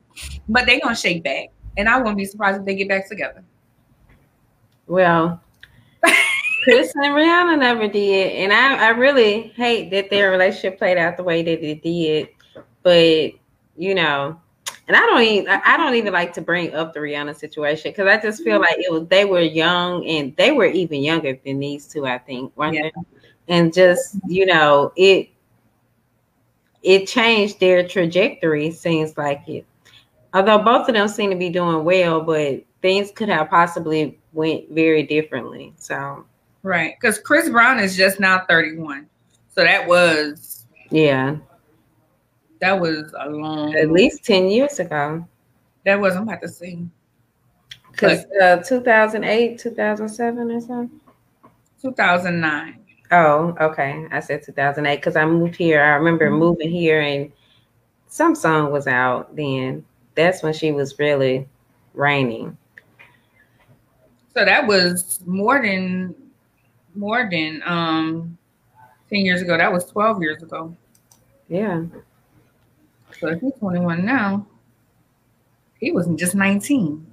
but 0.48 0.66
they're 0.66 0.80
gonna 0.80 0.96
shake 0.96 1.22
back, 1.22 1.48
and 1.76 1.88
I 1.88 2.00
won't 2.00 2.16
be 2.16 2.24
surprised 2.24 2.60
if 2.60 2.66
they 2.66 2.74
get 2.74 2.88
back 2.88 3.08
together. 3.08 3.44
Well, 4.86 5.40
Chris 6.64 6.92
and 6.94 7.14
Rihanna 7.14 7.58
never 7.58 7.88
did, 7.88 8.32
and 8.32 8.52
I 8.52 8.86
I 8.86 8.88
really 8.90 9.48
hate 9.56 9.90
that 9.90 10.10
their 10.10 10.30
relationship 10.30 10.78
played 10.78 10.98
out 10.98 11.16
the 11.16 11.24
way 11.24 11.42
that 11.42 11.64
it 11.64 11.82
did. 11.82 12.28
But 12.82 13.32
you 13.76 13.94
know, 13.94 14.40
and 14.88 14.96
I 14.96 15.00
don't 15.00 15.22
even 15.22 15.48
I 15.48 15.76
don't 15.76 15.94
even 15.94 16.12
like 16.12 16.32
to 16.34 16.40
bring 16.40 16.72
up 16.74 16.94
the 16.94 17.00
Rihanna 17.00 17.36
situation 17.36 17.90
because 17.90 18.06
I 18.06 18.20
just 18.20 18.44
feel 18.44 18.60
mm-hmm. 18.60 18.62
like 18.62 18.78
it 18.78 18.92
was 18.92 19.06
they 19.08 19.24
were 19.24 19.40
young 19.40 20.06
and 20.06 20.34
they 20.36 20.52
were 20.52 20.66
even 20.66 21.02
younger 21.02 21.38
than 21.44 21.58
these 21.58 21.86
two, 21.86 22.06
I 22.06 22.18
think, 22.18 22.52
yeah. 22.56 22.90
And 23.48 23.72
just 23.72 24.16
mm-hmm. 24.16 24.30
you 24.30 24.46
know, 24.46 24.92
it 24.96 25.30
it 26.82 27.06
changed 27.06 27.58
their 27.58 27.86
trajectory, 27.86 28.70
seems 28.70 29.16
like 29.16 29.48
it. 29.48 29.66
Although 30.32 30.58
both 30.58 30.88
of 30.88 30.94
them 30.94 31.08
seem 31.08 31.30
to 31.30 31.36
be 31.36 31.48
doing 31.48 31.84
well, 31.84 32.20
but 32.20 32.62
things 32.80 33.10
could 33.10 33.28
have 33.28 33.50
possibly 33.50 34.18
went 34.32 34.70
very 34.70 35.02
differently. 35.02 35.74
So 35.78 36.24
right, 36.62 36.94
because 37.00 37.18
Chris 37.18 37.48
Brown 37.48 37.80
is 37.80 37.96
just 37.96 38.20
now 38.20 38.44
31. 38.48 39.08
So 39.52 39.64
that 39.64 39.88
was 39.88 40.66
yeah 40.90 41.38
that 42.60 42.80
was 42.80 43.14
a 43.18 43.30
long 43.30 43.74
at 43.74 43.90
least 43.90 44.24
10 44.24 44.48
years 44.48 44.78
ago. 44.78 45.26
That 45.84 46.00
was 46.00 46.16
I'm 46.16 46.24
about 46.24 46.42
to 46.42 46.48
see. 46.48 46.86
Because 47.90 48.24
uh, 48.42 48.58
2008, 48.58 49.58
2007 49.58 50.50
or 50.50 50.60
something? 50.60 51.00
2009. 51.80 52.78
Oh, 53.12 53.56
okay. 53.60 54.06
I 54.10 54.20
said 54.20 54.42
2008 54.42 54.96
because 54.96 55.16
I 55.16 55.24
moved 55.24 55.56
here. 55.56 55.82
I 55.82 55.94
remember 55.94 56.26
mm-hmm. 56.26 56.38
moving 56.38 56.70
here 56.70 57.00
and 57.00 57.30
some 58.08 58.34
song 58.34 58.72
was 58.72 58.86
out 58.86 59.34
then. 59.36 59.84
That's 60.14 60.42
when 60.42 60.52
she 60.52 60.72
was 60.72 60.98
really 60.98 61.48
reigning. 61.94 62.56
So 64.34 64.44
that 64.44 64.66
was 64.66 65.20
more 65.24 65.62
than 65.62 66.14
more 66.94 67.28
than 67.30 67.62
um 67.64 68.36
10 69.10 69.20
years 69.20 69.42
ago. 69.42 69.56
That 69.56 69.72
was 69.72 69.84
12 69.86 70.20
years 70.22 70.42
ago. 70.42 70.76
Yeah. 71.48 71.84
So 73.20 73.28
if 73.28 73.40
he's 73.40 73.52
21 73.58 74.04
now, 74.04 74.46
he 75.78 75.92
wasn't 75.92 76.18
just 76.18 76.34
19. 76.34 77.06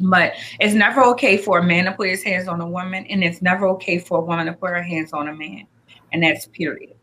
But 0.00 0.34
it's 0.60 0.74
never 0.74 1.02
okay 1.02 1.36
for 1.36 1.58
a 1.58 1.62
man 1.62 1.84
to 1.84 1.92
put 1.92 2.08
his 2.08 2.22
hands 2.22 2.48
on 2.48 2.60
a 2.60 2.68
woman, 2.68 3.04
and 3.06 3.22
it's 3.22 3.42
never 3.42 3.68
okay 3.68 3.98
for 3.98 4.18
a 4.18 4.22
woman 4.22 4.46
to 4.46 4.52
put 4.52 4.70
her 4.70 4.82
hands 4.82 5.12
on 5.12 5.28
a 5.28 5.34
man. 5.34 5.66
And 6.12 6.22
that's 6.22 6.46
period. 6.46 6.94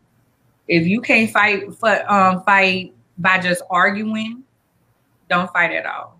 If 0.66 0.86
you 0.86 1.00
can't 1.00 1.30
fight 1.30 1.72
for 1.74 2.12
um 2.12 2.42
fight 2.42 2.94
by 3.16 3.38
just 3.38 3.62
arguing, 3.70 4.42
don't 5.30 5.50
fight 5.52 5.72
at 5.72 5.86
all. 5.86 6.18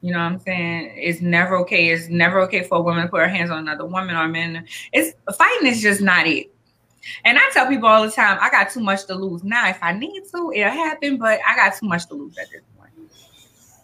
You 0.00 0.12
know 0.12 0.18
what 0.18 0.32
I'm 0.32 0.40
saying? 0.40 0.94
It's 0.96 1.20
never 1.20 1.56
okay. 1.58 1.88
It's 1.88 2.08
never 2.08 2.40
okay 2.40 2.62
for 2.62 2.78
a 2.78 2.80
woman 2.80 3.04
to 3.04 3.08
put 3.08 3.20
her 3.20 3.28
hands 3.28 3.50
on 3.50 3.58
another 3.58 3.86
woman 3.86 4.16
or 4.16 4.26
man. 4.26 4.66
It's 4.92 5.14
fighting 5.36 5.68
is 5.68 5.80
just 5.80 6.00
not 6.00 6.26
it. 6.26 6.51
And 7.24 7.38
I 7.38 7.50
tell 7.52 7.68
people 7.68 7.88
all 7.88 8.04
the 8.04 8.10
time, 8.10 8.38
I 8.40 8.50
got 8.50 8.70
too 8.70 8.80
much 8.80 9.06
to 9.06 9.14
lose. 9.14 9.42
Now, 9.42 9.68
if 9.68 9.82
I 9.82 9.92
need 9.92 10.22
to, 10.34 10.52
it'll 10.54 10.70
happen, 10.70 11.16
but 11.18 11.40
I 11.46 11.56
got 11.56 11.76
too 11.76 11.86
much 11.86 12.06
to 12.06 12.14
lose 12.14 12.38
at 12.38 12.50
this 12.50 12.62
point. 12.78 12.92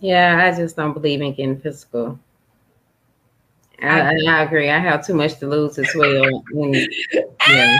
Yeah, 0.01 0.45
I 0.45 0.57
just 0.57 0.77
don't 0.77 0.93
believe 0.93 1.21
in 1.21 1.33
getting 1.33 1.59
physical. 1.59 2.19
I, 3.81 4.17
I, 4.27 4.43
agree. 4.43 4.71
I 4.71 4.79
have 4.79 5.07
too 5.07 5.15
much 5.15 5.39
to 5.39 5.47
lose 5.47 5.79
as 5.79 5.89
well. 5.95 6.43
And, 6.53 6.89
yeah. 7.49 7.79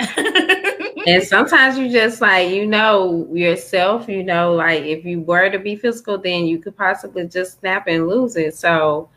and 1.06 1.22
sometimes 1.22 1.78
you 1.78 1.90
just 1.90 2.20
like 2.20 2.50
you 2.50 2.66
know 2.66 3.28
yourself 3.32 4.08
you 4.08 4.22
know 4.22 4.54
like 4.54 4.82
if 4.84 5.04
you 5.04 5.20
were 5.20 5.50
to 5.50 5.58
be 5.58 5.76
physical 5.76 6.18
then 6.18 6.44
you 6.44 6.58
could 6.58 6.76
possibly 6.76 7.26
just 7.26 7.60
snap 7.60 7.86
and 7.86 8.08
lose 8.08 8.36
it 8.36 8.54
so 8.54 9.08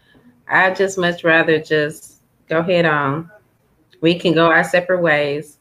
i 0.47 0.71
just 0.73 0.97
much 0.97 1.23
rather 1.23 1.59
just 1.59 2.21
go 2.47 2.61
head 2.61 2.85
on 2.85 3.29
we 4.05 4.19
can 4.19 4.33
go 4.33 4.45
our 4.45 4.63
separate 4.63 5.01
ways. 5.01 5.57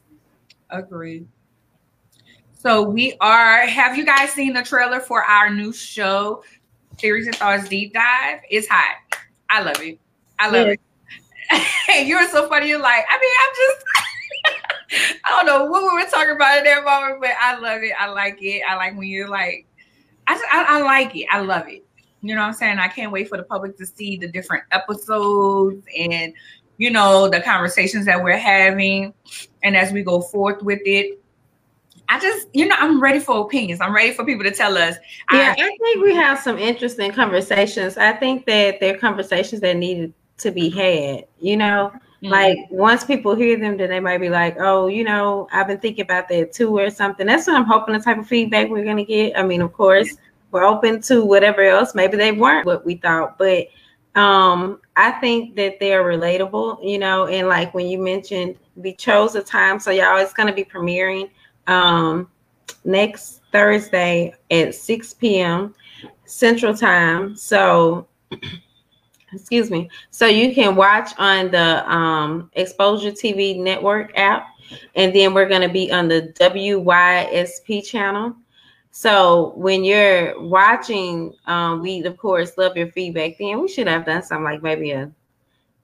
Agreed. 0.69 1.27
So 2.53 2.83
we 2.83 3.17
are. 3.19 3.65
Have 3.65 3.97
you 3.97 4.05
guys 4.05 4.29
seen 4.33 4.53
the 4.53 4.61
trailer 4.61 4.99
for 4.99 5.23
our 5.23 5.49
new 5.49 5.73
show, 5.73 6.43
Theories 6.99 7.25
and 7.25 7.35
Thoughts 7.35 7.67
Deep 7.67 7.95
Dive? 7.95 8.41
It's 8.51 8.67
hot. 8.67 8.97
I 9.49 9.63
love 9.63 9.81
it. 9.81 9.99
I 10.37 10.51
love 10.51 10.67
yes. 10.67 10.77
it. 11.89 12.05
you're 12.05 12.27
so 12.27 12.47
funny. 12.47 12.67
You're 12.67 12.77
like, 12.79 13.03
I 13.09 13.17
mean, 13.19 13.33
I'm 13.41 13.55
just. 13.57 15.21
I 15.25 15.29
don't 15.29 15.47
know 15.47 15.65
what 15.65 15.81
we 15.81 16.03
were 16.03 16.07
talking 16.07 16.35
about 16.35 16.59
in 16.59 16.65
that 16.65 16.85
moment, 16.85 17.21
but 17.21 17.31
I 17.41 17.57
love 17.57 17.81
it. 17.81 17.93
I 17.99 18.09
like 18.09 18.37
it. 18.43 18.61
I 18.69 18.75
like 18.75 18.95
when 18.95 19.07
you're 19.07 19.27
like, 19.27 19.65
I, 20.27 20.35
I, 20.51 20.77
I 20.77 20.81
like 20.83 21.15
it. 21.15 21.25
I 21.31 21.39
love 21.39 21.67
it. 21.67 21.83
You 22.21 22.35
know 22.35 22.41
what 22.41 22.49
I'm 22.49 22.53
saying? 22.53 22.77
I 22.77 22.89
can't 22.89 23.11
wait 23.11 23.27
for 23.27 23.37
the 23.37 23.43
public 23.43 23.75
to 23.77 23.87
see 23.87 24.17
the 24.17 24.27
different 24.27 24.65
episodes 24.71 25.83
and 25.97 26.31
you 26.77 26.91
know, 26.91 27.29
the 27.29 27.41
conversations 27.41 28.05
that 28.05 28.23
we're 28.23 28.37
having, 28.37 29.13
and 29.63 29.75
as 29.75 29.91
we 29.91 30.03
go 30.03 30.21
forth 30.21 30.61
with 30.61 30.81
it. 30.85 31.19
I 32.07 32.19
just, 32.19 32.47
you 32.53 32.67
know, 32.67 32.75
I'm 32.77 33.01
ready 33.01 33.19
for 33.19 33.43
opinions. 33.43 33.81
I'm 33.81 33.93
ready 33.93 34.13
for 34.13 34.23
people 34.23 34.43
to 34.43 34.51
tell 34.51 34.77
us. 34.77 34.95
Yeah, 35.31 35.55
I, 35.57 35.63
I 35.63 35.77
think 35.81 36.03
we 36.03 36.13
have 36.13 36.39
some 36.39 36.59
interesting 36.59 37.11
conversations. 37.11 37.97
I 37.97 38.13
think 38.13 38.45
that 38.45 38.79
they're 38.79 38.97
conversations 38.97 39.59
that 39.61 39.75
needed 39.75 40.13
to 40.37 40.51
be 40.51 40.69
had, 40.69 41.25
you 41.39 41.57
know. 41.57 41.91
Mm-hmm. 41.93 42.27
Like 42.27 42.57
once 42.69 43.03
people 43.03 43.35
hear 43.35 43.59
them, 43.59 43.77
then 43.77 43.89
they 43.89 43.99
might 43.99 44.19
be 44.19 44.29
like, 44.29 44.55
"Oh, 44.59 44.87
you 44.87 45.03
know, 45.03 45.47
I've 45.51 45.67
been 45.67 45.79
thinking 45.79 46.03
about 46.03 46.29
that 46.29 46.53
too," 46.53 46.77
or 46.77 46.89
something. 46.89 47.25
That's 47.25 47.47
what 47.47 47.55
I'm 47.55 47.65
hoping 47.65 47.93
the 47.93 47.99
type 47.99 48.17
of 48.17 48.27
feedback 48.27 48.69
we're 48.69 48.85
gonna 48.85 49.05
get. 49.05 49.37
I 49.37 49.43
mean, 49.43 49.61
of 49.61 49.73
course, 49.73 50.15
we're 50.51 50.63
open 50.63 51.01
to 51.03 51.25
whatever 51.25 51.61
else. 51.61 51.93
Maybe 51.95 52.17
they 52.17 52.31
weren't 52.31 52.65
what 52.65 52.85
we 52.85 52.95
thought, 52.95 53.37
but 53.37 53.67
um, 54.15 54.79
I 54.95 55.11
think 55.11 55.55
that 55.55 55.79
they're 55.79 56.03
relatable. 56.03 56.83
You 56.83 56.97
know, 56.97 57.27
and 57.27 57.47
like 57.47 57.73
when 57.73 57.87
you 57.87 57.99
mentioned, 57.99 58.55
we 58.75 58.93
chose 58.93 59.35
a 59.35 59.43
time, 59.43 59.79
so 59.79 59.91
y'all, 59.91 60.17
it's 60.17 60.33
gonna 60.33 60.53
be 60.53 60.65
premiering 60.65 61.29
um 61.67 62.29
next 62.83 63.41
Thursday 63.51 64.33
at 64.51 64.75
6 64.75 65.13
p.m. 65.15 65.73
Central 66.25 66.75
Time. 66.75 67.35
So 67.35 68.07
excuse 69.33 69.69
me. 69.69 69.89
So 70.11 70.27
you 70.27 70.53
can 70.53 70.75
watch 70.75 71.11
on 71.17 71.51
the 71.51 71.89
um, 71.91 72.49
Exposure 72.53 73.11
TV 73.11 73.59
network 73.59 74.17
app, 74.17 74.47
and 74.95 75.13
then 75.13 75.33
we're 75.33 75.49
going 75.49 75.61
to 75.61 75.69
be 75.69 75.91
on 75.91 76.07
the 76.07 76.33
WYSP 76.39 77.85
channel. 77.85 78.35
So 78.97 79.51
when 79.57 79.83
you're 79.83 80.39
watching, 80.39 81.33
um, 81.47 81.81
we 81.81 82.01
of 82.05 82.15
course 82.15 82.57
love 82.57 82.77
your 82.77 82.87
feedback. 82.87 83.37
Then 83.37 83.59
we 83.59 83.67
should 83.67 83.87
have 83.87 84.05
done 84.05 84.23
something 84.23 84.45
like 84.45 84.63
maybe 84.63 84.91
a, 84.91 85.11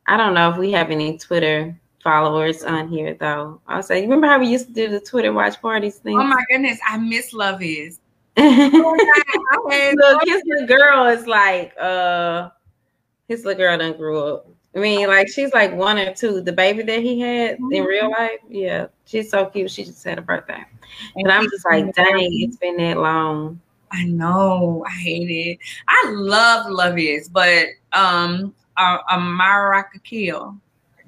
I 0.08 0.16
don't 0.16 0.34
know 0.34 0.50
if 0.50 0.58
we 0.58 0.72
have 0.72 0.92
any 0.92 1.18
Twitter 1.18 1.78
followers 2.02 2.64
on 2.64 2.88
here 2.88 3.18
though. 3.20 3.60
I'll 3.68 3.84
say, 3.84 4.02
remember 4.02 4.28
how 4.28 4.40
we 4.40 4.48
used 4.48 4.68
to 4.68 4.74
do 4.74 4.88
the 4.88 5.02
Twitter 5.02 5.34
watch 5.34 5.62
parties 5.62 5.98
thing? 5.98 6.18
Oh 6.18 6.24
my 6.24 6.42
goodness, 6.50 6.80
I 6.88 6.96
miss 7.00 7.34
Love 7.34 7.62
Is. 7.62 8.00
oh, 8.38 9.94
Look, 9.98 10.24
his 10.26 10.42
little 10.46 10.68
girl 10.68 11.08
is 11.08 11.28
like, 11.28 11.74
uh, 11.78 12.48
his 13.28 13.44
little 13.44 13.60
girl 13.60 13.78
done 13.78 13.98
grew 13.98 14.24
up. 14.24 14.48
I 14.76 14.80
mean, 14.80 15.08
like 15.08 15.28
she's 15.28 15.54
like 15.54 15.74
one 15.74 15.98
or 15.98 16.14
two. 16.14 16.42
The 16.42 16.54
baby 16.54 16.84
that 16.84 17.02
he 17.02 17.20
had 17.20 17.56
mm-hmm. 17.56 17.74
in 17.74 17.84
real 17.84 18.10
life, 18.10 18.40
yeah, 18.50 18.88
she's 19.06 19.30
so 19.30 19.46
cute. 19.48 19.70
She 19.70 19.84
just 19.84 20.04
had 20.04 20.18
a 20.18 20.22
birthday, 20.22 20.64
and, 21.16 21.28
and 21.28 21.32
I'm 21.32 21.50
just 21.50 21.66
like, 21.66 21.94
dang, 21.94 22.30
it's 22.42 22.58
been 22.58 22.78
that 22.78 22.98
long. 22.98 23.60
I 23.92 24.06
know, 24.06 24.86
I 24.88 24.92
hate 24.92 25.30
it. 25.30 25.60
I 25.88 26.12
love 26.12 26.72
Love 26.72 26.98
Is, 26.98 27.28
but 27.28 27.68
um, 27.92 28.56
uh, 28.78 29.00
Amara 29.10 29.86
Akil. 29.94 30.56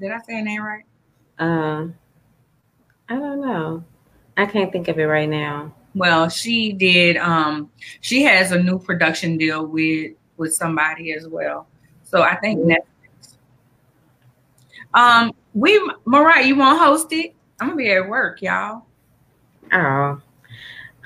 Did 0.01 0.12
I 0.12 0.20
say 0.20 0.34
her 0.34 0.41
name 0.41 0.62
right? 0.62 0.84
Uh, 1.39 1.88
I 3.08 3.15
don't 3.15 3.39
know. 3.41 3.84
I 4.36 4.46
can't 4.46 4.72
think 4.72 4.89
of 4.89 5.00
it 5.00 5.05
right 5.05 5.29
now. 5.29 5.74
Well, 5.96 6.27
she 6.27 6.74
did. 6.74 7.17
Um, 7.17 7.70
she 8.01 8.24
has 8.24 8.51
a 8.51 8.62
new 8.62 8.79
production 8.79 9.38
deal 9.38 9.65
with 9.65 10.13
with 10.38 10.53
somebody 10.53 11.13
as 11.13 11.27
well. 11.27 11.67
So 12.03 12.22
I 12.24 12.36
think 12.36 12.60
Netflix. 12.60 12.93
Um, 14.94 15.34
we 15.54 15.80
Mariah, 16.06 16.46
you 16.46 16.56
want 16.56 16.80
to 16.80 16.86
host 16.86 17.12
it? 17.12 17.34
I'm 17.60 17.70
gonna 17.70 17.78
be 17.78 17.92
at 17.92 18.08
work, 18.08 18.42
y'all. 18.42 18.84
Oh, 19.72 20.22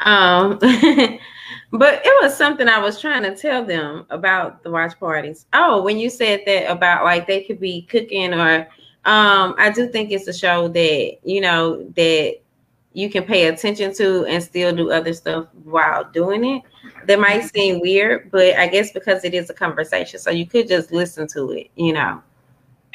um, 0.04 0.58
but 0.60 2.02
it 2.06 2.24
was 2.24 2.36
something 2.36 2.68
I 2.68 2.80
was 2.80 3.00
trying 3.00 3.24
to 3.24 3.36
tell 3.36 3.64
them 3.64 4.06
about 4.10 4.64
the 4.64 4.72
watch 4.72 5.00
parties. 5.00 5.46
Oh, 5.54 5.84
when 5.84 5.98
you 5.98 6.10
said 6.10 6.44
that 6.46 6.70
about 6.70 7.04
like 7.04 7.28
they 7.28 7.44
could 7.44 7.60
be 7.60 7.84
cooking 7.84 8.34
or, 8.34 8.68
um, 9.06 9.56
I 9.58 9.72
do 9.74 9.88
think 9.88 10.12
it's 10.12 10.28
a 10.28 10.34
show 10.34 10.68
that 10.68 11.18
you 11.24 11.42
know 11.42 11.84
that 11.96 12.38
you 12.94 13.10
can 13.10 13.24
pay 13.24 13.48
attention 13.48 13.94
to 13.94 14.26
and 14.26 14.44
still 14.44 14.76
do 14.76 14.92
other 14.92 15.14
stuff 15.14 15.48
while 15.64 16.04
doing 16.06 16.44
it 16.44 16.64
that 17.06 17.20
might 17.20 17.42
seem 17.42 17.80
weird, 17.80 18.32
but 18.32 18.56
I 18.56 18.68
guess 18.68 18.92
because 18.92 19.24
it 19.24 19.34
is 19.34 19.50
a 19.50 19.54
conversation, 19.54 20.20
so 20.20 20.32
you 20.32 20.46
could 20.46 20.68
just 20.68 20.92
listen 20.92 21.28
to 21.30 21.52
it, 21.52 21.70
you 21.76 21.94
know. 21.94 22.22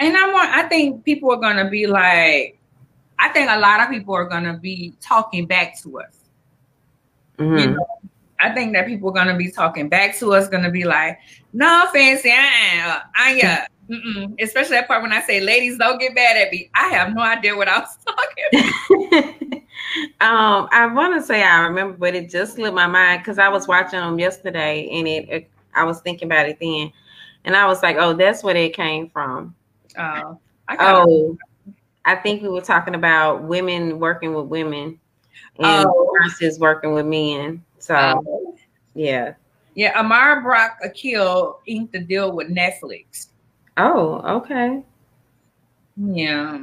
And 0.02 0.16
I 0.16 0.32
want 0.32 0.50
I 0.50 0.64
think 0.64 1.04
people 1.04 1.30
are 1.30 1.36
gonna 1.36 1.70
be 1.70 1.86
like, 1.86 2.58
I 3.20 3.28
think 3.28 3.48
a 3.48 3.58
lot 3.58 3.80
of 3.80 3.88
people 3.88 4.14
are 4.14 4.24
gonna 4.24 4.58
be 4.58 4.94
talking 5.00 5.46
back 5.46 5.80
to 5.82 6.00
us. 6.00 6.16
Mm-hmm. 7.38 7.58
You 7.58 7.76
know, 7.76 7.86
I 8.40 8.52
think 8.52 8.72
that 8.72 8.88
people 8.88 9.10
are 9.10 9.12
gonna 9.12 9.36
be 9.36 9.52
talking 9.52 9.88
back 9.88 10.18
to 10.18 10.32
us, 10.34 10.48
gonna 10.48 10.72
be 10.72 10.82
like, 10.82 11.20
no 11.52 11.86
fancy, 11.92 12.32
I 12.32 13.00
I 13.14 13.34
yeah. 13.34 13.66
Mm-mm. 13.88 14.34
Especially 14.40 14.76
that 14.76 14.88
part 14.88 15.02
when 15.02 15.12
I 15.12 15.20
say, 15.22 15.40
"Ladies, 15.40 15.78
don't 15.78 16.00
get 16.00 16.14
mad 16.14 16.36
at 16.36 16.50
me." 16.50 16.70
I 16.74 16.88
have 16.88 17.14
no 17.14 17.20
idea 17.20 17.54
what 17.54 17.68
I 17.68 17.80
was 17.80 17.96
talking. 18.06 19.52
um, 20.20 20.68
I 20.72 20.90
want 20.92 21.20
to 21.20 21.22
say 21.24 21.42
I 21.42 21.60
remember, 21.60 21.96
but 21.96 22.14
it 22.14 22.30
just 22.30 22.54
slipped 22.54 22.74
my 22.74 22.86
mind 22.86 23.20
because 23.20 23.38
I 23.38 23.48
was 23.48 23.68
watching 23.68 24.00
them 24.00 24.18
yesterday, 24.18 24.88
and 24.92 25.06
it, 25.06 25.28
it, 25.28 25.50
I 25.74 25.84
was 25.84 26.00
thinking 26.00 26.26
about 26.26 26.48
it 26.48 26.58
then, 26.60 26.92
and 27.44 27.56
I 27.56 27.66
was 27.66 27.82
like, 27.82 27.96
"Oh, 27.98 28.14
that's 28.14 28.42
where 28.42 28.56
it 28.56 28.74
came 28.74 29.10
from." 29.10 29.54
Uh, 29.96 30.34
I 30.68 30.76
oh, 30.80 31.36
I 32.04 32.16
think 32.16 32.42
we 32.42 32.48
were 32.48 32.60
talking 32.60 32.94
about 32.94 33.42
women 33.44 33.98
working 33.98 34.34
with 34.34 34.46
women 34.46 34.98
and 35.58 35.86
oh. 35.86 36.14
versus 36.20 36.58
working 36.58 36.94
with 36.94 37.06
men. 37.06 37.64
So, 37.78 37.94
oh. 37.96 38.56
yeah, 38.94 39.34
yeah. 39.74 39.98
Amara 39.98 40.42
Brock 40.42 40.78
Akil 40.82 41.60
inked 41.66 41.92
the 41.92 42.00
deal 42.00 42.32
with 42.32 42.48
Netflix. 42.48 43.28
Oh, 43.76 44.20
okay. 44.36 44.82
Yeah, 45.96 46.62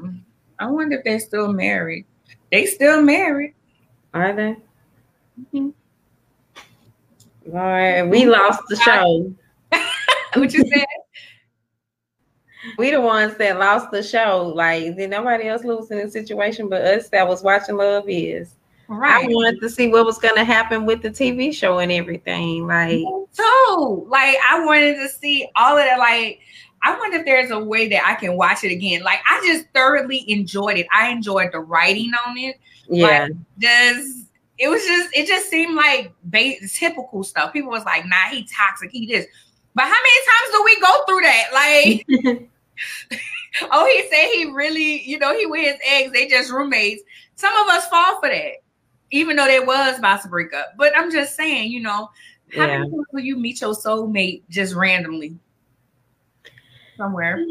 I 0.60 0.68
wonder 0.68 0.98
if 0.98 1.04
they're 1.04 1.20
still 1.20 1.54
married. 1.54 2.06
They 2.52 2.66
still 2.66 3.02
married. 3.02 3.54
Are 4.14 4.34
they? 4.34 4.56
Mm-hmm. 5.40 5.70
Lord, 7.46 8.10
we 8.10 8.26
lost 8.26 8.62
the 8.70 8.76
show. 8.78 9.34
what 10.40 10.54
you 10.54 10.64
said? 10.68 10.86
We 12.78 12.92
the 12.92 13.02
ones 13.02 13.36
that 13.38 13.60
lost 13.60 13.92
the 13.92 14.04
show. 14.04 14.52
Like, 14.56 14.96
did 14.96 15.10
nobody 15.10 15.48
else 15.48 15.64
lose 15.64 15.92
in 15.92 16.00
the 16.00 16.10
situation 16.10 16.70
but 16.70 16.82
us 16.82 17.10
that 17.10 17.28
was 17.28 17.44
watching 17.44 17.78
Love 17.78 18.06
Is? 18.08 18.56
Right. 18.88 19.26
I 19.26 19.28
wanted 19.28 19.62
to 19.62 19.70
see 19.70 19.88
what 19.90 20.06
was 20.06 20.18
going 20.18 20.36
to 20.36 20.44
happen 20.44 20.86
with 20.86 21.02
the 21.02 21.12
TV 21.12 21.54
show 21.54 21.78
and 21.80 21.92
everything. 21.92 22.66
Like, 22.66 23.04
so, 23.32 24.06
like, 24.08 24.38
I 24.50 24.64
wanted 24.66 24.96
to 24.96 25.10
see 25.10 25.48
all 25.56 25.78
of 25.78 25.86
that. 25.86 26.00
Like, 26.00 26.40
I 26.82 26.98
wonder 26.98 27.18
if 27.18 27.26
there's 27.26 27.52
a 27.52 27.60
way 27.60 27.90
that 27.90 28.06
I 28.06 28.16
can 28.16 28.36
watch 28.36 28.64
it 28.64 28.72
again. 28.72 29.04
Like 29.04 29.20
I 29.30 29.42
just 29.46 29.66
thoroughly 29.74 30.24
enjoyed 30.30 30.78
it. 30.78 30.88
I 30.94 31.10
enjoyed 31.10 31.52
the 31.52 31.60
writing 31.60 32.12
on 32.26 32.38
it. 32.38 32.60
Yeah. 32.88 33.28
does 33.60 34.26
it 34.58 34.68
was 34.70 34.84
just 34.84 35.10
it 35.14 35.28
just 35.28 35.50
seemed 35.50 35.76
like 35.76 36.12
base, 36.30 36.78
typical 36.78 37.24
stuff. 37.24 37.54
People 37.54 37.72
was 37.72 37.86
like, 37.86 38.06
nah, 38.06 38.30
he 38.32 38.48
toxic, 38.56 38.92
he 38.92 39.08
this. 39.08 39.26
But 39.76 39.86
how 39.86 39.90
many 39.90 40.26
times 40.26 40.52
do 40.52 40.64
we 40.64 40.80
go 40.80 41.06
through 41.06 41.22
that? 41.22 41.50
Like 41.54 42.50
oh, 43.72 43.86
he 43.86 44.10
said 44.10 44.30
he 44.34 44.52
really, 44.52 45.02
you 45.04 45.20
know, 45.20 45.38
he 45.38 45.46
with 45.46 45.66
his 45.66 45.82
eggs, 45.88 46.12
they 46.12 46.28
just 46.28 46.52
roommates. 46.52 47.04
Some 47.36 47.56
of 47.56 47.68
us 47.68 47.88
fall 47.88 48.20
for 48.20 48.30
that, 48.30 48.56
even 49.12 49.36
though 49.36 49.46
there 49.46 49.66
was 49.66 50.00
about 50.00 50.22
to 50.24 50.28
break 50.28 50.54
up. 50.54 50.74
But 50.78 50.98
I'm 50.98 51.12
just 51.12 51.36
saying, 51.36 51.72
you 51.72 51.82
know, 51.82 52.10
how 52.56 52.66
yeah. 52.66 52.80
many 52.80 53.26
you 53.26 53.38
meet 53.38 53.62
your 53.62 53.74
soulmate 53.74 54.44
just 54.50 54.74
randomly? 54.74 55.38
somewhere. 57.00 57.44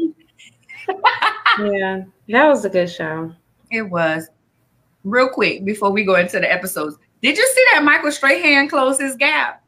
yeah, 1.59 2.03
that 2.29 2.47
was 2.47 2.63
a 2.63 2.69
good 2.69 2.89
show. 2.89 3.33
It 3.71 3.81
was. 3.81 4.29
Real 5.03 5.29
quick 5.29 5.63
before 5.65 5.91
we 5.91 6.03
go 6.03 6.15
into 6.15 6.39
the 6.39 6.51
episodes, 6.51 6.97
did 7.21 7.37
you 7.37 7.47
see 7.47 7.65
that 7.71 7.83
Michael 7.83 8.11
Strahan 8.11 8.67
closed 8.67 9.01
his 9.01 9.15
gap? 9.15 9.63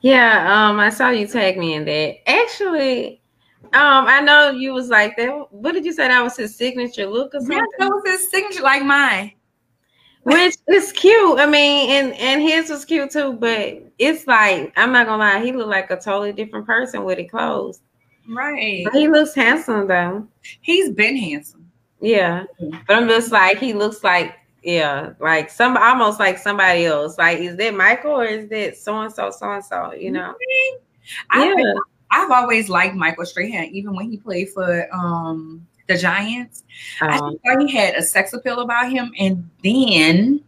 Yeah, 0.00 0.46
um, 0.68 0.78
I 0.78 0.90
saw 0.90 1.10
you 1.10 1.26
tag 1.26 1.58
me 1.58 1.74
in 1.74 1.84
that. 1.84 2.28
Actually, 2.28 3.20
um, 3.74 4.06
I 4.06 4.20
know 4.20 4.50
you 4.50 4.72
was 4.72 4.88
like 4.88 5.16
that. 5.16 5.52
What 5.52 5.72
did 5.72 5.84
you 5.84 5.92
say 5.92 6.08
that 6.08 6.22
was 6.22 6.36
his 6.36 6.54
signature 6.56 7.06
look 7.06 7.34
or 7.34 7.40
something? 7.40 7.58
Yeah, 7.58 7.64
that 7.78 7.88
was 7.88 8.02
his 8.06 8.30
signature, 8.30 8.62
like 8.62 8.84
mine. 8.84 9.32
Which 10.22 10.56
is 10.68 10.90
cute. 10.92 11.38
I 11.38 11.46
mean, 11.46 11.90
and 11.90 12.12
and 12.14 12.42
his 12.42 12.68
was 12.68 12.84
cute 12.84 13.10
too. 13.10 13.34
But 13.34 13.92
it's 13.98 14.26
like 14.26 14.72
I'm 14.76 14.92
not 14.92 15.06
gonna 15.06 15.22
lie, 15.22 15.44
he 15.44 15.52
looked 15.52 15.70
like 15.70 15.90
a 15.90 15.96
totally 15.96 16.32
different 16.32 16.66
person 16.66 17.04
with 17.04 17.18
it 17.18 17.30
closed. 17.30 17.80
Right. 18.28 18.84
But 18.84 18.94
he 18.94 19.08
looks 19.08 19.34
handsome 19.34 19.86
though. 19.86 20.26
He's 20.62 20.90
been 20.90 21.16
handsome. 21.16 21.70
Yeah. 22.00 22.44
But 22.58 22.96
I'm 22.96 23.08
just 23.08 23.30
like 23.30 23.58
he 23.58 23.72
looks 23.72 24.02
like 24.02 24.34
yeah, 24.66 25.12
like 25.20 25.48
some 25.48 25.76
almost 25.76 26.18
like 26.18 26.38
somebody 26.38 26.86
else. 26.86 27.16
Like, 27.18 27.38
is 27.38 27.56
that 27.56 27.72
Michael 27.72 28.20
or 28.20 28.24
is 28.24 28.48
that 28.48 28.76
so 28.76 29.00
and 29.00 29.12
so, 29.12 29.30
so 29.30 29.52
and 29.52 29.64
so? 29.64 29.92
You 29.92 30.10
know? 30.10 30.34
I've, 31.30 31.56
yeah. 31.56 31.74
I've 32.16 32.30
always 32.30 32.68
liked 32.68 32.94
Michael 32.94 33.26
Strahan, 33.26 33.66
even 33.66 33.94
when 33.94 34.10
he 34.10 34.16
played 34.16 34.50
for 34.50 34.88
um 34.94 35.66
the 35.86 35.96
Giants. 35.96 36.64
Um, 37.00 37.10
I 37.10 37.18
thought 37.54 37.62
he 37.62 37.76
had 37.76 37.94
a 37.94 38.02
sex 38.02 38.32
appeal 38.32 38.60
about 38.60 38.90
him, 38.90 39.12
and 39.18 39.48
then 39.62 40.42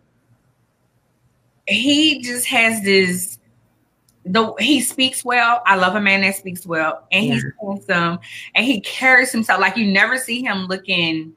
he 1.66 2.22
just 2.22 2.46
has 2.46 2.82
this 2.82 3.38
the 4.24 4.54
he 4.58 4.80
speaks 4.80 5.24
well. 5.24 5.62
I 5.66 5.76
love 5.76 5.94
a 5.94 6.00
man 6.00 6.22
that 6.22 6.36
speaks 6.36 6.66
well, 6.66 7.06
and 7.12 7.26
yeah. 7.26 7.34
he's 7.34 7.44
handsome, 7.60 8.18
and 8.54 8.64
he 8.64 8.80
carries 8.80 9.30
himself 9.30 9.60
like 9.60 9.76
you 9.76 9.90
never 9.90 10.18
see 10.18 10.42
him 10.42 10.66
looking 10.66 11.34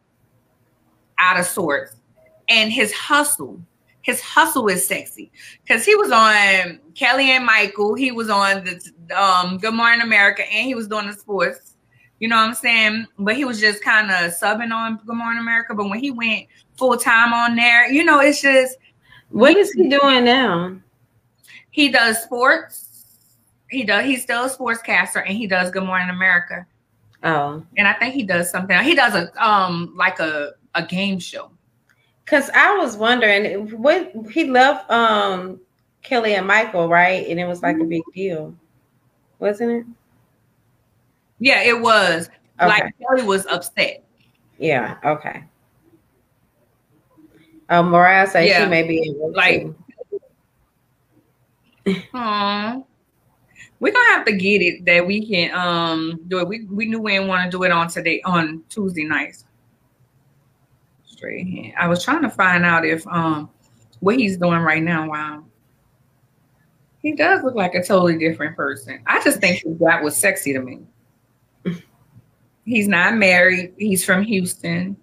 out 1.17 1.39
of 1.39 1.45
sorts. 1.45 1.95
And 2.49 2.71
his 2.71 2.91
hustle, 2.91 3.61
his 4.01 4.21
hustle 4.21 4.67
is 4.67 4.85
sexy 4.85 5.31
because 5.63 5.85
he 5.85 5.95
was 5.95 6.11
on 6.11 6.79
Kelly 6.95 7.31
and 7.31 7.45
Michael. 7.45 7.93
He 7.93 8.11
was 8.11 8.29
on 8.29 8.63
the 8.63 9.19
um, 9.19 9.57
Good 9.57 9.73
Morning 9.73 10.01
America, 10.01 10.43
and 10.43 10.65
he 10.65 10.75
was 10.75 10.87
doing 10.87 11.07
the 11.07 11.13
sports. 11.13 11.75
You 12.19 12.27
know 12.27 12.35
what 12.35 12.49
I'm 12.49 12.55
saying? 12.55 13.07
But 13.17 13.35
he 13.35 13.45
was 13.45 13.59
just 13.59 13.83
kind 13.83 14.11
of 14.11 14.31
subbing 14.31 14.71
on 14.71 14.99
Good 15.05 15.15
Morning 15.15 15.39
America. 15.39 15.73
But 15.73 15.89
when 15.89 15.99
he 15.99 16.11
went 16.11 16.47
full 16.77 16.97
time 16.97 17.33
on 17.33 17.55
there, 17.55 17.91
you 17.91 18.03
know, 18.03 18.19
it's 18.19 18.41
just 18.41 18.77
what 19.29 19.55
is 19.55 19.71
he 19.71 19.87
doing 19.87 20.25
now? 20.25 20.75
He 21.71 21.89
does 21.89 22.21
sports. 22.21 22.87
He 23.69 23.83
does. 23.83 24.05
He's 24.05 24.23
still 24.23 24.45
a 24.45 24.49
sportscaster, 24.49 25.23
and 25.25 25.37
he 25.37 25.47
does 25.47 25.71
Good 25.71 25.83
Morning 25.83 26.09
America. 26.09 26.65
Oh, 27.23 27.63
and 27.77 27.87
I 27.87 27.93
think 27.93 28.13
he 28.13 28.23
does 28.23 28.49
something. 28.49 28.77
He 28.83 28.95
does 28.95 29.15
a 29.15 29.31
um 29.43 29.93
like 29.95 30.19
a 30.19 30.53
a 30.75 30.85
game 30.85 31.19
show. 31.19 31.51
Cause 32.31 32.49
I 32.55 32.77
was 32.77 32.95
wondering 32.95 33.69
what 33.77 34.13
he 34.31 34.45
loved 34.45 34.89
um 34.89 35.59
Kelly 36.01 36.35
and 36.35 36.47
Michael, 36.47 36.87
right? 36.87 37.27
And 37.27 37.37
it 37.41 37.45
was 37.45 37.61
like 37.61 37.77
a 37.77 37.83
big 37.83 38.03
deal, 38.15 38.55
wasn't 39.39 39.71
it? 39.71 39.85
Yeah, 41.39 41.61
it 41.61 41.81
was. 41.81 42.29
Okay. 42.57 42.67
Like 42.69 42.93
Kelly 42.99 43.23
was 43.23 43.45
upset. 43.47 44.05
Yeah. 44.57 44.95
Okay. 45.03 45.43
Um, 47.67 47.89
Mariah 47.89 48.27
says 48.27 48.47
yeah. 48.47 48.63
she 48.63 48.69
may 48.69 48.83
be 48.83 49.13
like. 49.33 49.67
Aww. 51.85 52.85
We're 53.81 53.91
gonna 53.91 54.09
have 54.11 54.25
to 54.27 54.31
get 54.31 54.61
it 54.61 54.85
that 54.85 55.05
we 55.05 55.25
can 55.25 55.53
um 55.53 56.21
do 56.29 56.39
it. 56.39 56.47
We 56.47 56.63
we 56.65 56.85
knew 56.85 57.01
we 57.01 57.11
didn't 57.11 57.27
want 57.27 57.43
to 57.43 57.57
do 57.57 57.63
it 57.63 57.71
on 57.71 57.89
today 57.89 58.21
on 58.23 58.63
Tuesday 58.69 59.03
nights. 59.03 59.43
I 61.23 61.87
was 61.87 62.03
trying 62.03 62.21
to 62.23 62.29
find 62.29 62.65
out 62.65 62.85
if 62.85 63.05
um 63.07 63.49
what 63.99 64.17
he's 64.17 64.37
doing 64.37 64.59
right 64.59 64.83
now. 64.83 65.09
Wow. 65.09 65.45
He 67.01 67.13
does 67.13 67.43
look 67.43 67.55
like 67.55 67.73
a 67.73 67.83
totally 67.83 68.17
different 68.17 68.55
person. 68.55 69.01
I 69.07 69.23
just 69.23 69.39
think 69.39 69.63
that 69.79 70.03
was 70.03 70.15
sexy 70.15 70.53
to 70.53 70.59
me. 70.59 70.81
He's 72.63 72.87
not 72.87 73.15
married. 73.15 73.73
He's 73.77 74.05
from 74.05 74.23
Houston. 74.23 74.95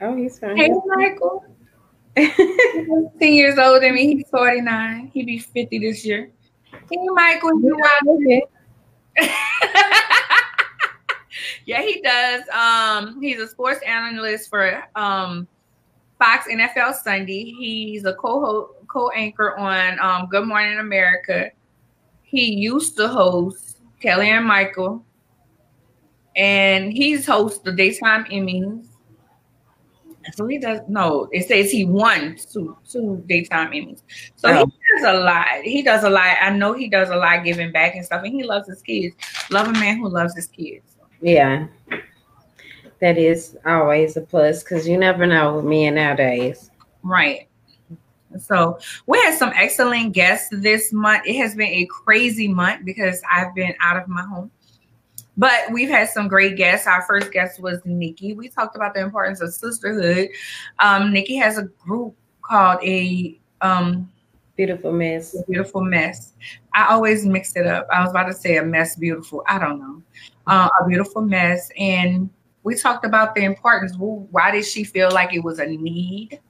Oh, 0.00 0.16
he's 0.16 0.38
from 0.38 0.56
Hey, 0.56 0.70
Michael. 0.86 1.44
10 2.16 3.12
years 3.20 3.58
older 3.58 3.80
than 3.80 3.94
me. 3.94 4.16
He's 4.16 4.28
49. 4.30 5.10
He'd 5.12 5.26
be 5.26 5.38
50 5.38 5.78
this 5.78 6.04
year. 6.04 6.30
Hey, 6.90 6.98
Michael, 7.14 7.60
you 7.62 7.78
watching? 7.78 8.42
yeah, 11.66 11.82
he 11.82 12.00
does. 12.00 12.42
Um, 12.48 13.20
he's 13.20 13.40
a 13.40 13.48
sports 13.48 13.80
analyst 13.86 14.50
for 14.50 14.82
um 14.94 15.48
Fox 16.22 16.46
NFL 16.46 16.94
Sunday. 16.94 17.52
He's 17.58 18.04
a 18.04 18.14
co 18.14 18.76
co-anchor 18.86 19.56
on 19.56 19.98
um, 19.98 20.28
Good 20.28 20.46
Morning 20.46 20.78
America. 20.78 21.50
He 22.22 22.54
used 22.54 22.96
to 22.98 23.08
host 23.08 23.78
Kelly 24.00 24.30
and 24.30 24.46
Michael, 24.46 25.04
and 26.36 26.92
he's 26.92 27.26
host 27.26 27.64
the 27.64 27.72
daytime 27.72 28.24
Emmys. 28.26 28.86
So 30.34 30.46
he 30.46 30.58
does 30.58 30.78
no. 30.86 31.28
It 31.32 31.48
says 31.48 31.72
he 31.72 31.84
won 31.84 32.36
two 32.52 32.76
two 32.88 33.24
daytime 33.26 33.72
Emmys. 33.72 34.02
So 34.36 34.48
he 34.48 34.64
does 34.94 35.04
a 35.04 35.14
lot. 35.14 35.48
He 35.64 35.82
does 35.82 36.04
a 36.04 36.10
lot. 36.10 36.36
I 36.40 36.50
know 36.50 36.72
he 36.72 36.88
does 36.88 37.10
a 37.10 37.16
lot 37.16 37.44
giving 37.44 37.72
back 37.72 37.96
and 37.96 38.04
stuff, 38.04 38.22
and 38.22 38.32
he 38.32 38.44
loves 38.44 38.68
his 38.68 38.80
kids. 38.82 39.16
Love 39.50 39.66
a 39.66 39.72
man 39.72 39.98
who 39.98 40.08
loves 40.08 40.36
his 40.36 40.46
kids. 40.46 40.91
Yeah, 41.22 41.68
that 43.00 43.16
is 43.16 43.56
always 43.64 44.16
a 44.16 44.20
plus 44.20 44.62
because 44.62 44.86
you 44.86 44.98
never 44.98 45.26
know 45.26 45.56
with 45.56 45.64
men 45.64 45.94
nowadays. 45.94 46.70
Right. 47.02 47.48
So 48.38 48.78
we 49.06 49.18
had 49.20 49.36
some 49.36 49.52
excellent 49.54 50.12
guests 50.12 50.48
this 50.52 50.92
month. 50.92 51.22
It 51.26 51.36
has 51.36 51.54
been 51.54 51.68
a 51.68 51.86
crazy 51.86 52.48
month 52.48 52.84
because 52.84 53.22
I've 53.30 53.54
been 53.54 53.74
out 53.80 53.96
of 53.96 54.08
my 54.08 54.22
home. 54.22 54.50
But 55.36 55.72
we've 55.72 55.88
had 55.88 56.08
some 56.10 56.28
great 56.28 56.56
guests. 56.56 56.86
Our 56.86 57.02
first 57.02 57.32
guest 57.32 57.60
was 57.60 57.80
Nikki. 57.84 58.34
We 58.34 58.48
talked 58.48 58.76
about 58.76 58.94
the 58.94 59.00
importance 59.00 59.40
of 59.40 59.52
sisterhood. 59.54 60.28
Um, 60.78 61.12
Nikki 61.12 61.36
has 61.36 61.56
a 61.56 61.64
group 61.64 62.14
called 62.42 62.82
a 62.84 63.40
um, 63.62 64.11
Beautiful 64.56 64.92
Mess. 64.92 65.36
Beautiful 65.48 65.82
Mess. 65.82 66.34
I 66.74 66.92
always 66.92 67.24
mix 67.24 67.56
it 67.56 67.66
up. 67.66 67.86
I 67.92 68.02
was 68.02 68.10
about 68.10 68.26
to 68.26 68.34
say 68.34 68.56
a 68.56 68.62
mess 68.62 68.96
beautiful. 68.96 69.42
I 69.48 69.58
don't 69.58 69.78
know. 69.78 70.02
Uh, 70.46 70.68
a 70.80 70.88
beautiful 70.88 71.22
mess. 71.22 71.70
And 71.78 72.28
we 72.62 72.74
talked 72.76 73.04
about 73.04 73.34
the 73.34 73.42
importance. 73.44 73.94
Why 73.96 74.50
did 74.50 74.64
she 74.64 74.84
feel 74.84 75.10
like 75.10 75.34
it 75.34 75.42
was 75.42 75.58
a 75.58 75.66
need? 75.66 76.40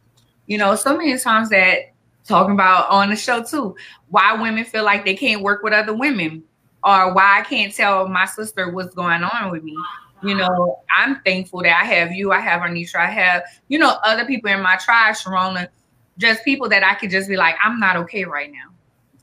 You 0.47 0.59
know, 0.59 0.75
so 0.75 0.97
many 0.97 1.17
times 1.19 1.51
that 1.51 1.93
talking 2.27 2.55
about 2.55 2.89
on 2.89 3.11
the 3.11 3.17
show 3.17 3.43
too, 3.43 3.77
why 4.09 4.35
women 4.35 4.65
feel 4.65 4.85
like 4.85 5.05
they 5.05 5.15
can't 5.15 5.43
work 5.43 5.63
with 5.63 5.73
other 5.73 5.95
women 5.95 6.43
or 6.85 7.15
why 7.15 7.41
I 7.41 7.43
can't 7.43 7.75
tell 7.75 8.09
my 8.09 8.27
sister 8.27 8.71
what's 8.71 8.95
going 8.95 9.23
on 9.23 9.51
with 9.51 9.63
me. 9.63 9.77
You 10.23 10.37
know, 10.37 10.81
I'm 10.97 11.21
thankful 11.23 11.63
that 11.63 11.81
I 11.81 11.85
have 11.85 12.13
you, 12.13 12.31
I 12.31 12.39
have 12.39 12.61
Anisha, 12.61 12.97
I 12.97 13.11
have, 13.11 13.43
you 13.69 13.79
know, 13.79 13.97
other 14.05 14.25
people 14.25 14.51
in 14.51 14.63
my 14.63 14.77
tribe, 14.77 15.17
Sharona, 15.17 15.69
just 16.19 16.45
people 16.45 16.69
that 16.69 16.83
I 16.83 16.95
could 16.95 17.11
just 17.11 17.29
be 17.29 17.37
like, 17.37 17.55
I'm 17.63 17.81
not 17.81 17.97
okay 17.97 18.25
right 18.25 18.51
now. 18.51 18.73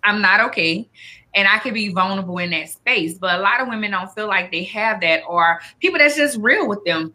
I'm 0.03 0.21
not 0.21 0.39
okay. 0.49 0.89
And 1.35 1.47
I 1.47 1.59
could 1.59 1.73
be 1.73 1.89
vulnerable 1.89 2.37
in 2.39 2.49
that 2.51 2.69
space. 2.69 3.17
But 3.17 3.39
a 3.39 3.41
lot 3.41 3.61
of 3.61 3.67
women 3.67 3.91
don't 3.91 4.11
feel 4.13 4.27
like 4.27 4.51
they 4.51 4.63
have 4.63 5.01
that, 5.01 5.23
or 5.27 5.59
people 5.79 5.99
that's 5.99 6.15
just 6.15 6.37
real 6.39 6.67
with 6.67 6.83
them. 6.85 7.13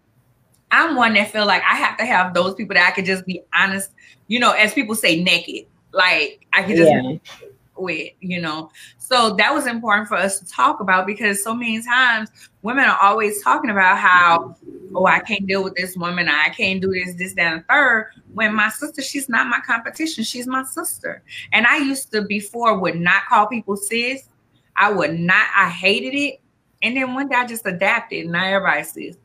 I'm 0.70 0.96
one 0.96 1.14
that 1.14 1.30
feel 1.30 1.46
like 1.46 1.62
I 1.62 1.76
have 1.76 1.96
to 1.98 2.04
have 2.04 2.34
those 2.34 2.54
people 2.54 2.74
that 2.74 2.88
I 2.88 2.90
could 2.92 3.04
just 3.04 3.26
be 3.26 3.42
honest, 3.54 3.90
you 4.28 4.38
know, 4.40 4.52
as 4.52 4.74
people 4.74 4.94
say, 4.94 5.22
naked. 5.22 5.66
Like 5.92 6.46
I 6.52 6.62
could 6.62 6.76
just 6.76 6.90
yeah 6.90 7.48
with, 7.76 8.12
you 8.20 8.40
know. 8.40 8.70
So 8.98 9.34
that 9.37 9.52
was 9.52 9.66
important 9.66 10.08
for 10.08 10.16
us 10.16 10.38
to 10.38 10.46
talk 10.46 10.80
about 10.80 11.06
because 11.06 11.42
so 11.42 11.54
many 11.54 11.82
times 11.82 12.30
women 12.62 12.84
are 12.84 12.98
always 13.00 13.42
talking 13.42 13.70
about 13.70 13.98
how, 13.98 14.56
oh, 14.94 15.06
I 15.06 15.20
can't 15.20 15.46
deal 15.46 15.64
with 15.64 15.74
this 15.74 15.96
woman, 15.96 16.28
I 16.28 16.48
can't 16.50 16.80
do 16.80 16.92
this, 16.92 17.14
this, 17.14 17.34
that, 17.34 17.52
and 17.52 17.64
third. 17.68 18.10
When 18.32 18.54
my 18.54 18.68
sister, 18.68 19.02
she's 19.02 19.28
not 19.28 19.48
my 19.48 19.60
competition, 19.66 20.24
she's 20.24 20.46
my 20.46 20.64
sister. 20.64 21.22
And 21.52 21.66
I 21.66 21.78
used 21.78 22.12
to 22.12 22.22
before 22.22 22.78
would 22.78 22.96
not 23.00 23.26
call 23.26 23.46
people 23.46 23.76
sis. 23.76 24.28
I 24.76 24.92
would 24.92 25.18
not, 25.18 25.46
I 25.56 25.68
hated 25.68 26.14
it. 26.14 26.40
And 26.82 26.96
then 26.96 27.14
one 27.14 27.28
day 27.28 27.37
I 27.37 27.46
just 27.46 27.66
adapted, 27.66 28.24
and 28.24 28.32
now 28.32 28.44
everybody 28.44 28.84
sis. 28.84 29.16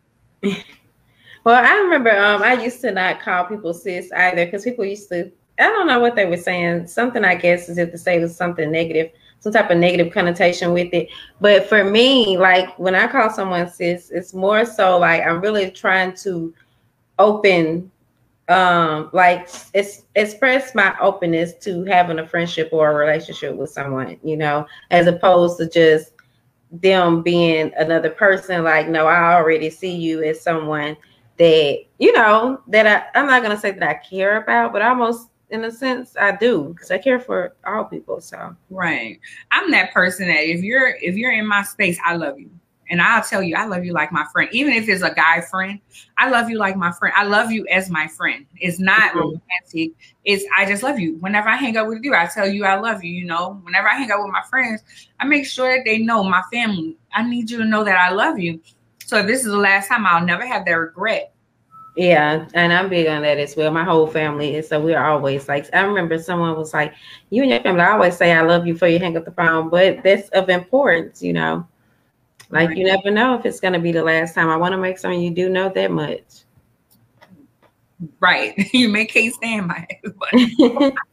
Well, 1.45 1.63
I 1.63 1.73
remember 1.83 2.11
um, 2.11 2.43
I 2.43 2.61
used 2.61 2.81
to 2.81 2.91
not 2.91 3.21
call 3.21 3.45
people 3.45 3.73
sis 3.73 4.11
either 4.11 4.45
because 4.45 4.63
people 4.65 4.83
used 4.83 5.09
to 5.09 5.31
I 5.59 5.63
don't 5.63 5.87
know 5.87 5.99
what 5.99 6.15
they 6.15 6.25
were 6.25 6.37
saying. 6.37 6.87
Something 6.87 7.23
I 7.23 7.35
guess 7.35 7.69
is 7.69 7.77
if 7.77 7.91
to 7.91 7.97
say 7.97 8.19
was 8.19 8.35
something 8.35 8.71
negative, 8.71 9.11
some 9.39 9.53
type 9.53 9.69
of 9.69 9.77
negative 9.77 10.13
connotation 10.13 10.73
with 10.73 10.93
it. 10.93 11.09
But 11.41 11.67
for 11.67 11.83
me, 11.83 12.37
like 12.37 12.77
when 12.79 12.95
I 12.95 13.07
call 13.07 13.29
someone 13.29 13.69
sis, 13.69 14.09
it's 14.11 14.33
more 14.33 14.65
so 14.65 14.97
like 14.97 15.23
I'm 15.23 15.41
really 15.41 15.69
trying 15.71 16.13
to 16.17 16.53
open 17.17 17.91
um 18.47 19.09
like 19.13 19.47
express 20.15 20.73
my 20.73 20.95
openness 20.99 21.53
to 21.61 21.83
having 21.85 22.17
a 22.17 22.27
friendship 22.27 22.69
or 22.71 22.91
a 22.91 22.95
relationship 22.95 23.55
with 23.55 23.69
someone, 23.69 24.17
you 24.23 24.37
know, 24.37 24.65
as 24.89 25.05
opposed 25.07 25.57
to 25.59 25.69
just 25.69 26.13
them 26.71 27.21
being 27.21 27.71
another 27.77 28.09
person 28.11 28.63
like 28.63 28.87
no 28.87 29.07
i 29.07 29.33
already 29.33 29.69
see 29.69 29.95
you 29.95 30.21
as 30.23 30.39
someone 30.39 30.95
that 31.37 31.79
you 31.97 32.13
know 32.13 32.61
that 32.67 32.85
I, 32.85 33.19
i'm 33.19 33.25
not 33.25 33.41
going 33.41 33.55
to 33.55 33.59
say 33.59 33.71
that 33.71 33.89
i 33.89 33.95
care 33.95 34.41
about 34.41 34.71
but 34.71 34.83
almost 34.83 35.29
in 35.49 35.65
a 35.65 35.71
sense 35.71 36.15
I 36.19 36.35
do 36.35 36.73
because 36.73 36.91
I 36.91 36.97
care 36.97 37.19
for 37.19 37.55
all 37.65 37.85
people. 37.85 38.21
So 38.21 38.55
right, 38.69 39.19
I'm 39.51 39.71
that 39.71 39.93
person 39.93 40.27
that 40.27 40.43
if 40.43 40.61
you're 40.61 40.95
if 41.01 41.15
you're 41.15 41.31
in 41.31 41.47
my 41.47 41.63
space, 41.63 41.97
I 42.05 42.15
love 42.15 42.39
you, 42.39 42.49
and 42.89 43.01
I'll 43.01 43.23
tell 43.23 43.41
you 43.41 43.55
I 43.55 43.65
love 43.65 43.83
you 43.83 43.93
like 43.93 44.11
my 44.11 44.25
friend, 44.31 44.49
even 44.51 44.73
if 44.73 44.87
it's 44.87 45.03
a 45.03 45.13
guy 45.13 45.41
friend. 45.41 45.79
I 46.17 46.29
love 46.29 46.49
you 46.49 46.57
like 46.57 46.75
my 46.75 46.91
friend. 46.91 47.13
I 47.17 47.23
love 47.23 47.51
you 47.51 47.65
as 47.67 47.89
my 47.89 48.07
friend. 48.07 48.45
It's 48.59 48.79
not 48.79 49.11
mm-hmm. 49.11 49.19
romantic. 49.19 49.91
It's 50.25 50.45
I 50.57 50.65
just 50.65 50.83
love 50.83 50.99
you. 50.99 51.15
Whenever 51.17 51.49
I 51.49 51.55
hang 51.55 51.77
out 51.77 51.87
with 51.87 52.03
you, 52.03 52.13
I 52.13 52.27
tell 52.27 52.47
you 52.47 52.65
I 52.65 52.79
love 52.79 53.03
you. 53.03 53.11
You 53.11 53.25
know, 53.25 53.59
whenever 53.63 53.87
I 53.87 53.95
hang 53.95 54.11
out 54.11 54.23
with 54.23 54.31
my 54.31 54.43
friends, 54.49 54.83
I 55.19 55.25
make 55.25 55.45
sure 55.45 55.75
that 55.75 55.85
they 55.85 55.97
know 55.97 56.23
my 56.23 56.43
family. 56.51 56.97
I 57.13 57.23
need 57.23 57.49
you 57.49 57.57
to 57.57 57.65
know 57.65 57.83
that 57.83 57.97
I 57.97 58.11
love 58.13 58.39
you. 58.39 58.61
So 59.05 59.17
if 59.17 59.25
this 59.25 59.39
is 59.39 59.51
the 59.51 59.57
last 59.57 59.87
time, 59.87 60.05
I'll 60.05 60.23
never 60.23 60.45
have 60.45 60.65
that 60.65 60.73
regret 60.73 61.33
yeah, 61.99 62.47
and 62.53 62.71
I'm 62.71 62.87
big 62.87 63.07
on 63.07 63.23
that 63.23 63.39
as 63.39 63.57
well. 63.57 63.71
My 63.71 63.83
whole 63.83 64.07
family 64.07 64.55
is 64.55 64.69
so 64.69 64.79
we're 64.79 65.03
always 65.03 65.49
like 65.49 65.67
I 65.73 65.81
remember 65.81 66.17
someone 66.17 66.55
was 66.55 66.73
like, 66.73 66.93
You 67.29 67.41
and 67.41 67.51
your 67.51 67.59
family 67.59 67.81
I 67.81 67.91
always 67.91 68.15
say 68.15 68.31
I 68.31 68.39
love 68.39 68.65
you 68.65 68.71
before 68.71 68.87
you 68.87 68.99
hang 68.99 69.17
up 69.17 69.25
the 69.25 69.31
phone, 69.31 69.67
but 69.67 70.01
that's 70.01 70.29
of 70.29 70.47
importance, 70.47 71.21
you 71.21 71.33
know. 71.33 71.67
Like 72.51 72.69
right. 72.69 72.77
you 72.77 72.85
never 72.85 73.11
know 73.11 73.37
if 73.37 73.45
it's 73.45 73.59
gonna 73.59 73.79
be 73.79 73.91
the 73.91 74.01
last 74.01 74.33
time. 74.33 74.47
I 74.47 74.55
want 74.55 74.71
to 74.71 74.77
make 74.77 74.97
sure 74.97 75.11
you 75.11 75.29
do 75.29 75.49
know 75.49 75.67
that 75.67 75.91
much. 75.91 76.45
Right. 78.21 78.53
You 78.73 78.87
may 78.87 79.05
can't 79.05 79.33
stand 79.33 79.67
by 79.67 79.85
it. 80.01 80.93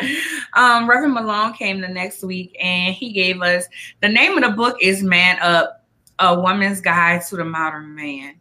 um, 0.54 0.90
Reverend 0.90 1.14
Malone 1.14 1.52
came 1.52 1.80
the 1.80 1.86
next 1.86 2.24
week 2.24 2.56
and 2.60 2.92
he 2.92 3.12
gave 3.12 3.40
us 3.40 3.66
the 4.02 4.08
name 4.08 4.36
of 4.36 4.42
the 4.42 4.56
book 4.56 4.78
is 4.82 5.00
Man 5.00 5.38
Up, 5.40 5.86
A 6.18 6.40
Woman's 6.40 6.80
Guide 6.80 7.22
to 7.28 7.36
the 7.36 7.44
Modern 7.44 7.94
Man. 7.94 8.37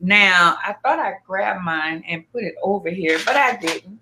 Now, 0.00 0.58
I 0.64 0.74
thought 0.82 0.98
I 0.98 1.14
grabbed 1.26 1.64
mine 1.64 2.04
and 2.06 2.30
put 2.32 2.44
it 2.44 2.54
over 2.62 2.90
here, 2.90 3.18
but 3.24 3.36
I 3.36 3.56
didn't. 3.56 3.98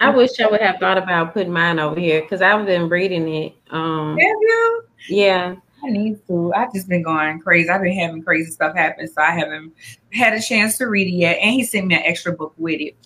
I 0.00 0.10
wish 0.10 0.38
I 0.40 0.46
would 0.46 0.60
have 0.60 0.78
thought 0.78 0.98
about 0.98 1.32
putting 1.32 1.52
mine 1.52 1.78
over 1.78 1.98
here 1.98 2.20
because 2.20 2.42
I've 2.42 2.66
been 2.66 2.88
reading 2.88 3.28
it. 3.28 3.54
Um, 3.70 4.18
have 4.18 4.36
you? 4.40 4.84
Yeah. 5.08 5.56
I 5.84 5.90
need 5.90 6.26
to. 6.26 6.52
I've 6.54 6.72
just 6.72 6.88
been 6.88 7.02
going 7.02 7.40
crazy. 7.40 7.68
I've 7.68 7.82
been 7.82 7.96
having 7.96 8.22
crazy 8.22 8.50
stuff 8.50 8.76
happen, 8.76 9.06
so 9.08 9.22
I 9.22 9.30
haven't 9.30 9.72
had 10.12 10.32
a 10.32 10.40
chance 10.40 10.78
to 10.78 10.86
read 10.86 11.06
it 11.06 11.16
yet. 11.16 11.38
And 11.40 11.54
he 11.54 11.64
sent 11.64 11.86
me 11.86 11.94
an 11.94 12.02
extra 12.04 12.32
book 12.32 12.54
with 12.56 12.80
it. 12.80 12.96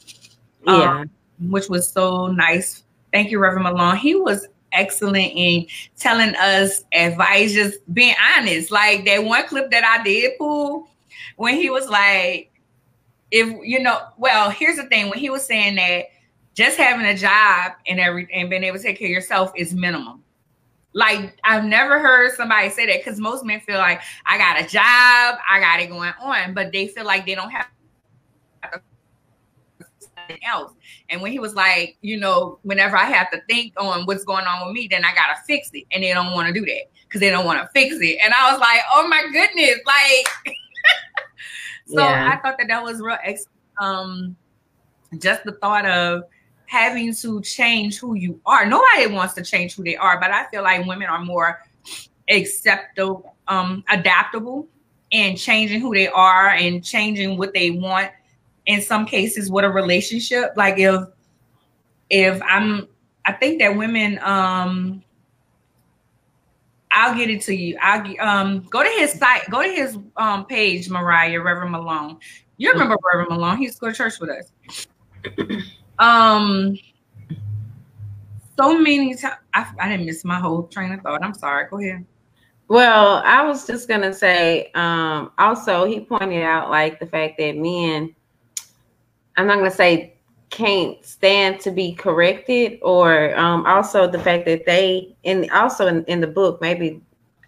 Yeah. 0.67 1.01
Um, 1.01 1.11
which 1.51 1.69
was 1.69 1.89
so 1.91 2.29
nice. 2.29 2.85
Thank 3.13 3.31
you, 3.31 3.39
Reverend 3.39 3.65
Malone. 3.65 3.97
He 3.97 4.15
was 4.15 4.47
excellent 4.73 5.33
in 5.35 5.67
telling 5.97 6.35
us 6.37 6.85
advice, 6.93 7.53
just 7.53 7.79
being 7.93 8.15
honest. 8.37 8.71
Like 8.71 9.05
that 9.05 9.25
one 9.25 9.47
clip 9.47 9.71
that 9.71 9.85
I 9.85 10.03
did 10.03 10.39
pull 10.39 10.89
when 11.41 11.55
he 11.55 11.71
was 11.71 11.89
like, 11.89 12.53
if 13.31 13.49
you 13.65 13.81
know, 13.81 13.99
well, 14.19 14.51
here's 14.51 14.77
the 14.77 14.85
thing 14.85 15.09
when 15.09 15.19
he 15.19 15.31
was 15.31 15.43
saying 15.43 15.77
that 15.77 16.05
just 16.53 16.77
having 16.77 17.07
a 17.07 17.17
job 17.17 17.73
and 17.87 17.99
everything 17.99 18.43
and 18.43 18.51
being 18.51 18.63
able 18.63 18.77
to 18.77 18.83
take 18.83 18.99
care 18.99 19.09
of 19.09 19.13
yourself 19.13 19.51
is 19.57 19.73
minimum. 19.73 20.23
Like 20.93 21.39
I've 21.43 21.65
never 21.65 21.99
heard 21.99 22.33
somebody 22.33 22.69
say 22.69 22.85
that 22.85 22.99
because 23.03 23.19
most 23.19 23.43
men 23.43 23.61
feel 23.61 23.79
like 23.79 24.03
I 24.27 24.37
got 24.37 24.61
a 24.61 24.69
job, 24.69 25.39
I 25.49 25.61
got 25.61 25.81
it 25.81 25.89
going 25.89 26.13
on, 26.21 26.53
but 26.53 26.73
they 26.73 26.89
feel 26.89 27.07
like 27.07 27.25
they 27.25 27.35
don't 27.35 27.49
have 27.49 27.69
else. 30.47 30.73
And 31.09 31.23
when 31.23 31.33
he 31.33 31.39
was 31.39 31.55
like, 31.55 31.97
you 32.03 32.21
know, 32.21 32.59
whenever 32.65 32.99
I 32.99 33.07
have 33.07 33.31
to 33.31 33.41
think 33.49 33.73
on 33.79 34.05
what's 34.05 34.25
going 34.25 34.45
on 34.45 34.67
with 34.67 34.75
me, 34.75 34.89
then 34.91 35.07
I 35.07 35.15
gotta 35.15 35.39
fix 35.47 35.71
it, 35.73 35.87
and 35.91 36.05
they 36.05 36.13
don't 36.13 36.33
want 36.33 36.49
to 36.49 36.53
do 36.53 36.67
that 36.67 36.91
because 37.05 37.23
they 37.23 37.31
don't 37.31 37.47
want 37.47 37.63
to 37.63 37.69
fix 37.73 37.97
it. 37.99 38.19
And 38.23 38.35
I 38.35 38.53
was 38.53 38.61
like, 38.61 38.81
oh 38.95 39.09
my 39.09 39.23
goodness, 39.33 39.81
like. 39.87 40.55
so 41.91 42.01
yeah. 42.01 42.31
I 42.33 42.37
thought 42.37 42.57
that 42.59 42.69
that 42.69 42.83
was 42.83 43.01
real. 43.01 43.19
Ex- 43.25 43.47
um, 43.81 44.37
just 45.19 45.45
the 45.45 45.53
thought 45.53 45.87
of 45.87 46.25
having 46.67 47.13
to 47.15 47.41
change 47.43 47.99
who 47.99 48.15
you 48.15 48.41
are. 48.47 48.65
Nobody 48.65 49.09
wants 49.09 49.35
to 49.35 49.43
change 49.43 49.75
who 49.75 49.83
they 49.83 49.97
are, 49.97 50.21
but 50.21 50.31
I 50.31 50.47
feel 50.51 50.63
like 50.63 50.87
women 50.87 51.09
are 51.09 51.19
more 51.25 51.61
acceptable, 52.29 53.35
um, 53.49 53.83
adaptable, 53.91 54.69
and 55.13 55.37
changing 55.37 55.81
who 55.81 55.93
they 55.93 56.07
are 56.09 56.51
and 56.51 56.85
changing 56.85 57.37
what 57.37 57.53
they 57.53 57.71
want. 57.71 58.11
In 58.67 58.81
some 58.81 59.05
cases, 59.05 59.51
with 59.51 59.65
a 59.65 59.71
relationship, 59.71 60.53
like 60.57 60.79
if 60.79 61.03
if 62.09 62.41
I'm, 62.43 62.87
I 63.25 63.33
think 63.33 63.61
that 63.61 63.77
women, 63.77 64.21
um, 64.23 65.03
I'll 66.93 67.17
get 67.17 67.31
it 67.31 67.43
to 67.43 67.55
you. 67.55 67.77
I'll 67.81 68.05
um 68.21 68.67
go 68.71 68.83
to 68.83 68.89
his 68.89 69.13
site, 69.13 69.49
go 69.51 69.63
to 69.63 69.69
his 69.69 69.99
um 70.17 70.47
page, 70.47 70.89
Mariah 70.89 71.41
Reverend 71.41 71.73
Malone. 71.73 72.19
You 72.57 72.73
remember 72.73 72.97
Reverend 73.13 73.31
Malone? 73.31 73.59
He 73.59 73.65
used 73.65 73.77
to 73.77 73.81
go 73.81 73.89
to 73.91 73.95
church 73.95 74.21
with 74.21 74.31
us. 74.31 74.53
Um, 76.01 76.79
so 78.59 78.79
many 78.79 79.15
times 79.15 79.37
I, 79.53 79.71
I 79.79 79.89
didn't 79.91 80.07
miss 80.07 80.25
my 80.25 80.41
whole 80.41 80.65
train 80.65 80.93
of 80.93 81.03
thought. 81.03 81.23
I'm 81.23 81.35
sorry. 81.35 81.69
Go 81.71 81.79
ahead. 81.79 82.07
Well, 82.69 83.23
I 83.25 83.45
was 83.45 83.67
just 83.67 83.87
gonna 83.87 84.13
say. 84.13 84.71
Um, 84.75 85.31
also, 85.39 85.85
he 85.85 86.01
pointed 86.01 86.43
out 86.43 86.71
like 86.71 86.99
the 86.99 87.07
fact 87.07 87.37
that 87.39 87.57
men. 87.57 88.15
I'm 89.37 89.47
not 89.47 89.59
gonna 89.59 89.71
say 89.71 90.20
can't 90.51 91.05
stand 91.05 91.61
to 91.61 91.71
be 91.71 91.93
corrected, 91.93 92.79
or 92.83 93.37
um, 93.39 93.65
also 93.67 94.07
the 94.11 94.19
fact 94.19 94.45
that 94.47 94.67
they, 94.67 95.15
and 95.25 95.51
also 95.51 95.87
in, 95.87 96.05
in 96.05 96.21
the 96.21 96.27
book, 96.27 96.61
maybe 96.61 97.01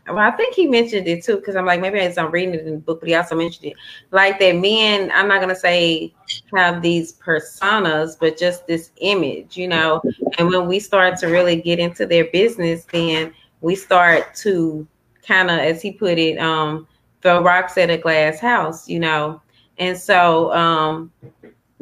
well, 0.09 0.19
I 0.19 0.33
think 0.33 0.55
he 0.55 0.67
mentioned 0.67 1.07
it 1.07 1.23
too, 1.23 1.37
because 1.37 1.55
I'm 1.55 1.65
like, 1.65 1.81
maybe 1.81 2.01
as 2.01 2.19
I'm 2.19 2.33
reading 2.33 2.55
it 2.55 2.67
in 2.67 2.75
the 2.75 2.81
book, 2.81 3.01
but 3.01 3.09
he 3.09 3.15
also 3.15 3.37
mentioned 3.37 3.67
it. 3.67 3.75
Like 4.11 4.41
that 4.41 4.57
men, 4.57 5.13
I'm 5.15 5.29
not 5.29 5.41
gonna 5.41 5.55
say 5.55 6.13
have 6.55 6.83
these 6.83 7.13
personas, 7.13 8.17
but 8.19 8.37
just 8.37 8.67
this 8.67 8.91
image, 8.97 9.57
you 9.57 9.69
know. 9.69 10.03
And 10.39 10.49
when 10.49 10.67
we 10.67 10.81
start 10.81 11.19
to 11.19 11.29
really 11.29 11.57
get 11.57 11.79
into 11.79 12.05
their 12.05 12.25
business, 12.27 12.85
then 12.87 13.33
we 13.61 13.77
start 13.77 14.35
to 14.37 14.87
kind 15.27 15.51
of, 15.51 15.59
as 15.61 15.81
he 15.81 15.93
put 15.93 16.19
it, 16.19 16.37
um, 16.39 16.89
throw 17.23 17.41
rocks 17.41 17.79
at 17.79 17.89
a 17.91 17.97
glass 17.97 18.41
house, 18.41 18.89
you 18.89 18.99
know. 18.99 19.41
And 19.79 19.97
so 19.97 20.53
um 20.53 21.13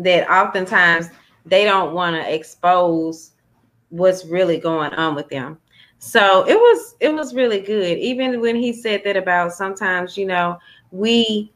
that 0.00 0.28
oftentimes 0.30 1.08
they 1.46 1.64
don't 1.64 1.94
want 1.94 2.16
to 2.16 2.34
expose 2.34 3.30
what's 3.88 4.24
really 4.26 4.58
going 4.58 4.92
on 4.94 5.14
with 5.14 5.28
them 5.28 5.58
so 6.00 6.46
it 6.48 6.56
was 6.56 6.96
it 6.98 7.12
was 7.12 7.34
really 7.34 7.60
good. 7.60 7.98
Even 7.98 8.40
when 8.40 8.56
he 8.56 8.72
said 8.72 9.02
that 9.04 9.18
about 9.18 9.52
sometimes, 9.52 10.16
you 10.16 10.24
know, 10.24 10.58
we 10.90 11.52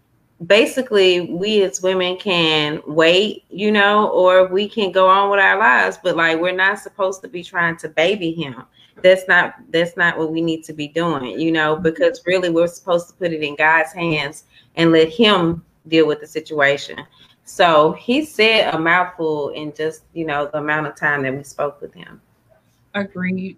basically 0.46 1.22
we 1.22 1.62
as 1.62 1.80
women 1.80 2.18
can 2.18 2.83
wait, 2.87 3.44
you 3.48 3.72
know, 3.72 4.09
or 4.11 4.46
we 4.46 4.68
can 4.68 4.92
go 4.92 5.09
on 5.09 5.30
with 5.30 5.40
our 5.40 5.59
lives, 5.59 5.98
but 6.02 6.14
like 6.14 6.38
we're 6.38 6.52
not 6.52 6.78
supposed 6.78 7.22
to 7.22 7.28
be 7.28 7.42
trying 7.42 7.78
to 7.78 7.88
baby 7.88 8.33
him. 8.33 8.62
That's 9.02 9.26
not 9.26 9.54
that's 9.70 9.96
not 9.96 10.18
what 10.18 10.30
we 10.30 10.42
need 10.42 10.62
to 10.64 10.74
be 10.74 10.88
doing, 10.88 11.40
you 11.40 11.50
know, 11.50 11.74
mm-hmm. 11.74 11.83
because 11.83 12.20
really 12.26 12.50
we're 12.50 12.66
supposed 12.66 13.09
to 13.09 13.14
put 13.14 13.33
it 13.33 13.42
in 13.42 13.57
God's 13.57 13.94
hands 13.94 14.44
and 14.76 14.92
let 14.92 15.09
him 15.09 15.64
deal 15.88 16.07
with 16.07 16.20
the 16.20 16.26
situation. 16.26 16.98
So 17.44 17.92
he 17.92 18.24
said 18.24 18.74
a 18.74 18.78
mouthful 18.78 19.50
in 19.50 19.72
just, 19.74 20.02
you 20.14 20.24
know, 20.24 20.46
the 20.46 20.59
amount 20.59 20.87
of 20.87 20.96
time 20.96 21.22
that 21.22 21.37
we 21.37 21.42
spoke 21.44 21.80
with 21.80 21.92
him. 21.92 22.20
Agreed. 22.94 23.57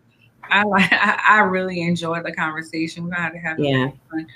I 0.51 0.63
like 0.65 0.93
I, 0.93 1.41
really 1.41 1.83
enjoyed 1.83 2.25
the 2.25 2.33
conversation. 2.33 3.05
We're 3.05 3.17
gonna 3.17 3.39
have 3.39 3.59
yeah. 3.59 3.91
fun. 4.11 4.27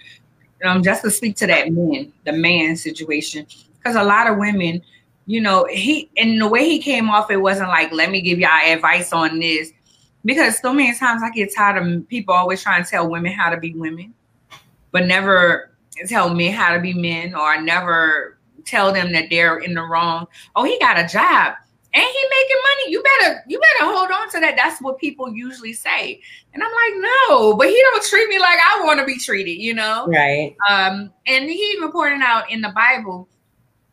Um, 0.65 0.83
just 0.83 1.03
to 1.03 1.11
speak 1.11 1.37
to 1.37 1.47
that 1.47 1.73
man, 1.73 2.13
the 2.25 2.33
man 2.33 2.77
situation, 2.77 3.47
because 3.79 3.97
a 3.97 4.03
lot 4.03 4.27
of 4.27 4.37
women, 4.37 4.83
you 5.27 5.41
know, 5.41 5.67
he 5.71 6.11
and 6.17 6.41
the 6.41 6.47
way 6.47 6.69
he 6.69 6.81
came 6.81 7.09
off, 7.09 7.31
it 7.31 7.39
wasn't 7.39 7.69
like, 7.69 7.93
let 7.93 8.11
me 8.11 8.21
give 8.21 8.39
y'all 8.39 8.51
advice 8.67 9.13
on 9.13 9.39
this, 9.39 9.73
because 10.25 10.59
so 10.61 10.73
many 10.73 10.97
times 10.97 11.23
I 11.23 11.31
get 11.31 11.55
tired 11.55 11.83
of 11.83 12.09
people 12.09 12.35
always 12.35 12.63
trying 12.63 12.85
to 12.85 12.91
tell 12.91 13.09
women 13.09 13.33
how 13.33 13.49
to 13.51 13.57
be 13.57 13.73
women, 13.73 14.13
but 14.91 15.07
never 15.07 15.71
tell 16.07 16.35
men 16.35 16.53
how 16.53 16.75
to 16.75 16.81
be 16.81 16.93
men, 16.93 17.35
or 17.35 17.61
never 17.63 18.39
tell 18.65 18.93
them 18.93 19.13
that 19.13 19.31
they're 19.31 19.59
in 19.59 19.75
the 19.75 19.83
wrong. 19.83 20.27
Oh, 20.57 20.65
he 20.65 20.79
got 20.79 20.99
a 20.99 21.07
job 21.07 21.55
and 21.93 22.03
he 22.05 22.25
making 22.31 22.57
money. 22.63 22.93
You 22.93 23.03
better 23.03 23.43
you 23.49 23.61
better 23.61 23.93
hold 23.93 24.11
on 24.11 24.31
to 24.31 24.41
that. 24.41 24.57
That's 24.57 24.81
what 24.81 24.99
people 24.99 25.35
usually 25.35 25.73
say. 25.73 26.21
And 26.55 26.63
I'm 26.63 26.71
like, 26.71 27.11
no, 27.29 27.55
but 27.55 27.69
he 27.69 27.81
don't 27.81 28.05
treat 28.05 28.29
me 28.29 28.39
like 28.39 28.59
I 28.59 28.83
want 28.85 29.01
to 29.01 29.07
be 29.07 29.19
treated, 29.19 29.61
you 29.61 29.75
know? 29.75 30.07
Right. 30.09 30.57
Um, 30.69 31.13
and 31.27 31.49
he 31.49 31.73
even 31.77 31.93
pointed 31.93 32.23
out 32.23 32.51
in 32.51 32.61
the 32.61 32.71
Bible, 32.71 33.29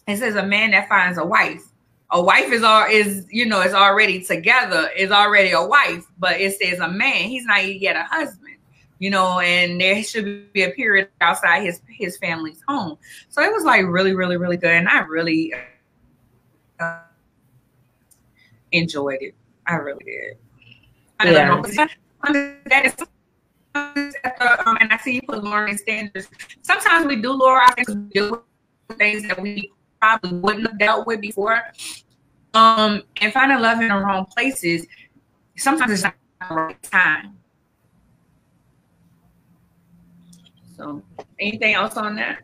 it 0.08 0.18
says 0.18 0.36
a 0.36 0.46
man 0.46 0.72
that 0.72 0.90
finds 0.90 1.18
a 1.18 1.26
wife. 1.26 1.64
A 2.12 2.22
wife 2.22 2.52
is 2.54 2.64
all 2.64 2.86
is 2.86 3.28
you 3.30 3.46
know 3.46 3.62
is 3.62 3.74
already 3.74 4.24
together, 4.24 4.90
is 4.96 5.12
already 5.12 5.52
a 5.52 5.62
wife, 5.62 6.06
but 6.18 6.40
it 6.40 6.58
says 6.58 6.80
a 6.80 6.88
man, 6.88 7.30
he's 7.30 7.44
not 7.44 7.66
yet 7.66 7.98
a 7.98 8.04
husband, 8.04 8.47
you 9.00 9.10
know, 9.10 9.40
and 9.40 9.80
there 9.80 10.04
should 10.04 10.52
be 10.54 10.64
a 10.64 10.72
period 10.72 11.10
outside 11.22 11.64
his 11.64 11.82
his 11.88 12.18
family's 12.18 12.62
home. 12.68 12.98
So 13.30 13.42
it 13.42 13.52
was 13.52 13.64
like 13.64 13.86
really, 13.86 14.14
really, 14.14 14.38
really 14.38 14.58
good. 14.58 14.72
And 14.72 14.88
I 14.88 15.00
really 15.02 15.54
uh, 16.80 17.00
enjoyed 18.72 19.20
it. 19.22 19.36
I 19.66 19.76
really 19.76 20.04
did. 20.04 20.38
I 21.20 21.32
yeah. 21.32 21.48
don't 21.48 21.76
know. 21.76 21.88
That 22.66 22.86
is 22.86 22.96
um, 23.76 24.78
and 24.80 24.92
I 24.92 24.98
see 24.98 25.16
you 25.16 25.22
put 25.22 25.44
Lauren 25.44 25.78
standards. 25.78 26.28
Sometimes 26.62 27.06
we 27.06 27.18
do 27.18 27.32
lower 27.32 27.62
our 27.62 27.74
things, 27.76 27.96
deal 28.12 28.44
with 28.88 28.98
things 28.98 29.28
that 29.28 29.40
we 29.40 29.72
probably 30.00 30.40
wouldn't 30.40 30.68
have 30.68 30.80
dealt 30.80 31.08
with 31.08 31.22
before. 31.22 31.62
Um, 32.54 33.04
and 33.22 33.32
finding 33.34 33.60
love 33.60 33.82
in 33.82 33.90
the 33.90 33.96
wrong 33.96 34.26
places, 34.26 34.88
sometimes 35.58 35.92
it's 35.92 36.04
not 36.04 36.16
the 36.50 36.56
right 36.56 36.84
time. 36.84 37.37
So, 40.78 41.02
anything 41.40 41.74
else 41.74 41.98
on 41.98 42.16
that? 42.16 42.40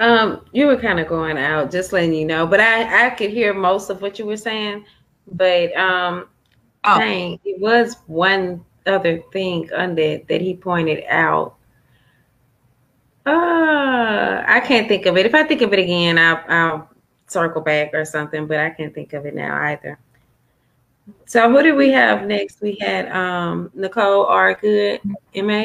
Um, 0.00 0.44
you 0.52 0.66
were 0.66 0.76
kind 0.76 0.98
of 0.98 1.06
going 1.06 1.38
out, 1.38 1.70
just 1.70 1.92
letting 1.92 2.14
you 2.14 2.24
know, 2.24 2.46
but 2.46 2.60
I 2.60 3.06
I 3.06 3.10
could 3.10 3.30
hear 3.30 3.54
most 3.54 3.90
of 3.90 4.02
what 4.02 4.18
you 4.18 4.26
were 4.26 4.36
saying. 4.36 4.84
But 5.30 5.76
um, 5.76 6.28
oh. 6.84 6.98
dang, 6.98 7.38
it 7.44 7.60
was 7.60 7.96
one 8.06 8.64
other 8.86 9.22
thing 9.32 9.72
on 9.72 9.94
that 9.94 10.26
that 10.28 10.40
he 10.40 10.54
pointed 10.54 11.04
out. 11.08 11.56
Uh, 13.26 14.44
I 14.46 14.60
can't 14.60 14.86
think 14.88 15.06
of 15.06 15.16
it. 15.16 15.26
If 15.26 15.34
I 15.34 15.44
think 15.44 15.62
of 15.62 15.72
it 15.72 15.78
again, 15.78 16.18
I'll, 16.18 16.44
I'll 16.48 16.90
circle 17.26 17.62
back 17.62 17.94
or 17.94 18.04
something, 18.04 18.46
but 18.46 18.58
I 18.58 18.70
can't 18.70 18.94
think 18.94 19.12
of 19.14 19.24
it 19.24 19.34
now 19.34 19.56
either. 19.62 19.98
So 21.26 21.50
who 21.50 21.62
did 21.62 21.74
we 21.74 21.90
have 21.90 22.26
next? 22.26 22.60
We 22.60 22.76
had 22.80 23.10
um 23.12 23.70
Nicole 23.74 24.26
R. 24.26 24.54
Good, 24.54 25.00
MA. 25.34 25.64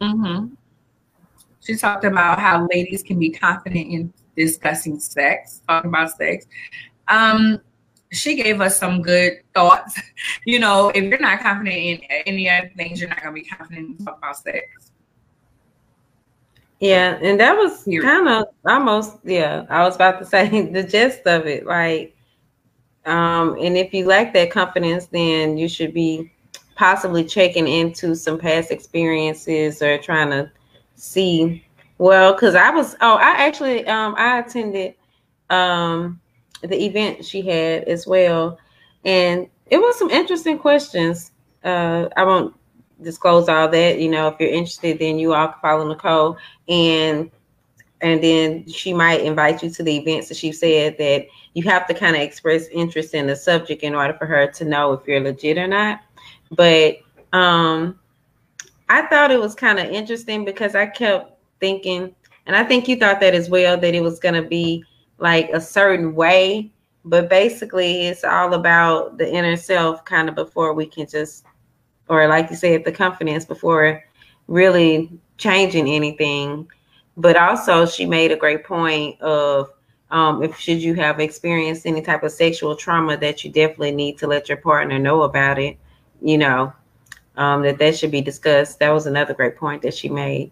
Mm-hmm. 0.00 0.54
She 1.60 1.76
talked 1.76 2.04
about 2.04 2.38
how 2.38 2.66
ladies 2.72 3.02
can 3.02 3.18
be 3.18 3.30
confident 3.30 3.90
in 3.90 4.12
discussing 4.36 4.98
sex, 4.98 5.60
talking 5.68 5.90
about 5.90 6.10
sex. 6.12 6.46
Um, 7.08 7.60
she 8.12 8.34
gave 8.34 8.60
us 8.60 8.78
some 8.78 9.02
good 9.02 9.40
thoughts. 9.54 10.00
You 10.44 10.58
know, 10.58 10.90
if 10.90 11.02
you're 11.04 11.18
not 11.18 11.40
confident 11.40 11.76
in 11.76 12.00
any 12.26 12.48
other 12.48 12.70
things, 12.76 13.00
you're 13.00 13.08
not 13.08 13.22
gonna 13.22 13.32
be 13.32 13.42
confident 13.42 13.98
in 13.98 14.04
talk 14.04 14.18
about 14.18 14.36
sex. 14.36 14.92
Yeah, 16.78 17.18
and 17.22 17.38
that 17.40 17.56
was 17.56 17.84
kind 17.84 18.28
of 18.28 18.46
almost 18.66 19.18
yeah. 19.24 19.66
I 19.68 19.82
was 19.82 19.96
about 19.96 20.18
to 20.18 20.26
say 20.34 20.70
the 20.70 20.82
gist 20.82 21.26
of 21.26 21.46
it, 21.46 21.66
like, 21.66 22.16
um, 23.06 23.56
and 23.60 23.76
if 23.76 23.94
you 23.94 24.06
lack 24.06 24.32
that 24.34 24.50
confidence, 24.50 25.06
then 25.06 25.56
you 25.56 25.68
should 25.68 25.94
be 25.94 26.30
possibly 26.80 27.22
checking 27.22 27.68
into 27.68 28.16
some 28.16 28.38
past 28.38 28.70
experiences 28.70 29.82
or 29.82 29.98
trying 29.98 30.30
to 30.30 30.50
see. 30.94 31.62
Well, 31.98 32.32
because 32.32 32.54
I 32.54 32.70
was 32.70 32.96
oh, 33.02 33.16
I 33.16 33.32
actually 33.32 33.86
um 33.86 34.14
I 34.16 34.38
attended 34.38 34.94
um 35.50 36.18
the 36.62 36.82
event 36.82 37.22
she 37.22 37.42
had 37.42 37.84
as 37.84 38.06
well, 38.06 38.58
and 39.04 39.46
it 39.66 39.76
was 39.76 39.98
some 39.98 40.08
interesting 40.08 40.58
questions. 40.58 41.32
Uh, 41.62 42.08
I 42.16 42.24
won't 42.24 42.54
disclose 43.02 43.50
all 43.50 43.68
that. 43.68 43.98
You 43.98 44.08
know, 44.08 44.28
if 44.28 44.40
you're 44.40 44.48
interested, 44.48 44.98
then 44.98 45.18
you 45.18 45.34
all 45.34 45.48
can 45.48 45.60
follow 45.60 45.86
Nicole 45.86 46.38
and 46.66 47.30
and 48.00 48.24
then 48.24 48.66
she 48.66 48.94
might 48.94 49.20
invite 49.20 49.62
you 49.62 49.68
to 49.68 49.82
the 49.82 49.98
events 49.98 50.28
So 50.28 50.34
she 50.34 50.52
said 50.52 50.96
that 50.96 51.26
you 51.52 51.62
have 51.64 51.86
to 51.88 51.92
kind 51.92 52.16
of 52.16 52.22
express 52.22 52.68
interest 52.68 53.12
in 53.12 53.26
the 53.26 53.36
subject 53.36 53.82
in 53.82 53.94
order 53.94 54.14
for 54.14 54.24
her 54.24 54.46
to 54.52 54.64
know 54.64 54.94
if 54.94 55.06
you're 55.06 55.20
legit 55.20 55.58
or 55.58 55.66
not. 55.66 56.00
But 56.50 56.98
um 57.32 57.98
I 58.88 59.02
thought 59.02 59.30
it 59.30 59.40
was 59.40 59.54
kind 59.54 59.78
of 59.78 59.86
interesting 59.86 60.44
because 60.44 60.74
I 60.74 60.86
kept 60.86 61.38
thinking, 61.60 62.14
and 62.46 62.56
I 62.56 62.64
think 62.64 62.88
you 62.88 62.96
thought 62.96 63.20
that 63.20 63.34
as 63.34 63.48
well, 63.48 63.78
that 63.78 63.94
it 63.94 64.02
was 64.02 64.18
gonna 64.18 64.42
be 64.42 64.84
like 65.18 65.50
a 65.50 65.60
certain 65.60 66.14
way. 66.14 66.72
But 67.04 67.30
basically 67.30 68.08
it's 68.08 68.24
all 68.24 68.54
about 68.54 69.16
the 69.16 69.32
inner 69.32 69.56
self 69.56 70.04
kind 70.04 70.28
of 70.28 70.34
before 70.34 70.74
we 70.74 70.86
can 70.86 71.06
just 71.06 71.44
or 72.10 72.26
like 72.26 72.50
you 72.50 72.56
said, 72.56 72.84
the 72.84 72.92
confidence 72.92 73.44
before 73.44 74.02
really 74.48 75.08
changing 75.38 75.88
anything. 75.88 76.68
But 77.16 77.36
also, 77.36 77.86
she 77.86 78.04
made 78.04 78.32
a 78.32 78.36
great 78.36 78.64
point 78.64 79.18
of 79.20 79.70
um, 80.10 80.42
if 80.42 80.58
should 80.58 80.82
you 80.82 80.94
have 80.94 81.20
experienced 81.20 81.86
any 81.86 82.02
type 82.02 82.24
of 82.24 82.32
sexual 82.32 82.74
trauma, 82.74 83.16
that 83.18 83.44
you 83.44 83.50
definitely 83.50 83.92
need 83.92 84.18
to 84.18 84.26
let 84.26 84.48
your 84.48 84.58
partner 84.58 84.98
know 84.98 85.22
about 85.22 85.58
it. 85.58 85.78
You 86.22 86.38
know, 86.38 86.72
um, 87.36 87.62
that 87.62 87.78
that 87.78 87.96
should 87.96 88.10
be 88.10 88.20
discussed. 88.20 88.78
That 88.78 88.90
was 88.90 89.06
another 89.06 89.34
great 89.34 89.56
point 89.56 89.82
that 89.82 89.94
she 89.94 90.08
made. 90.08 90.50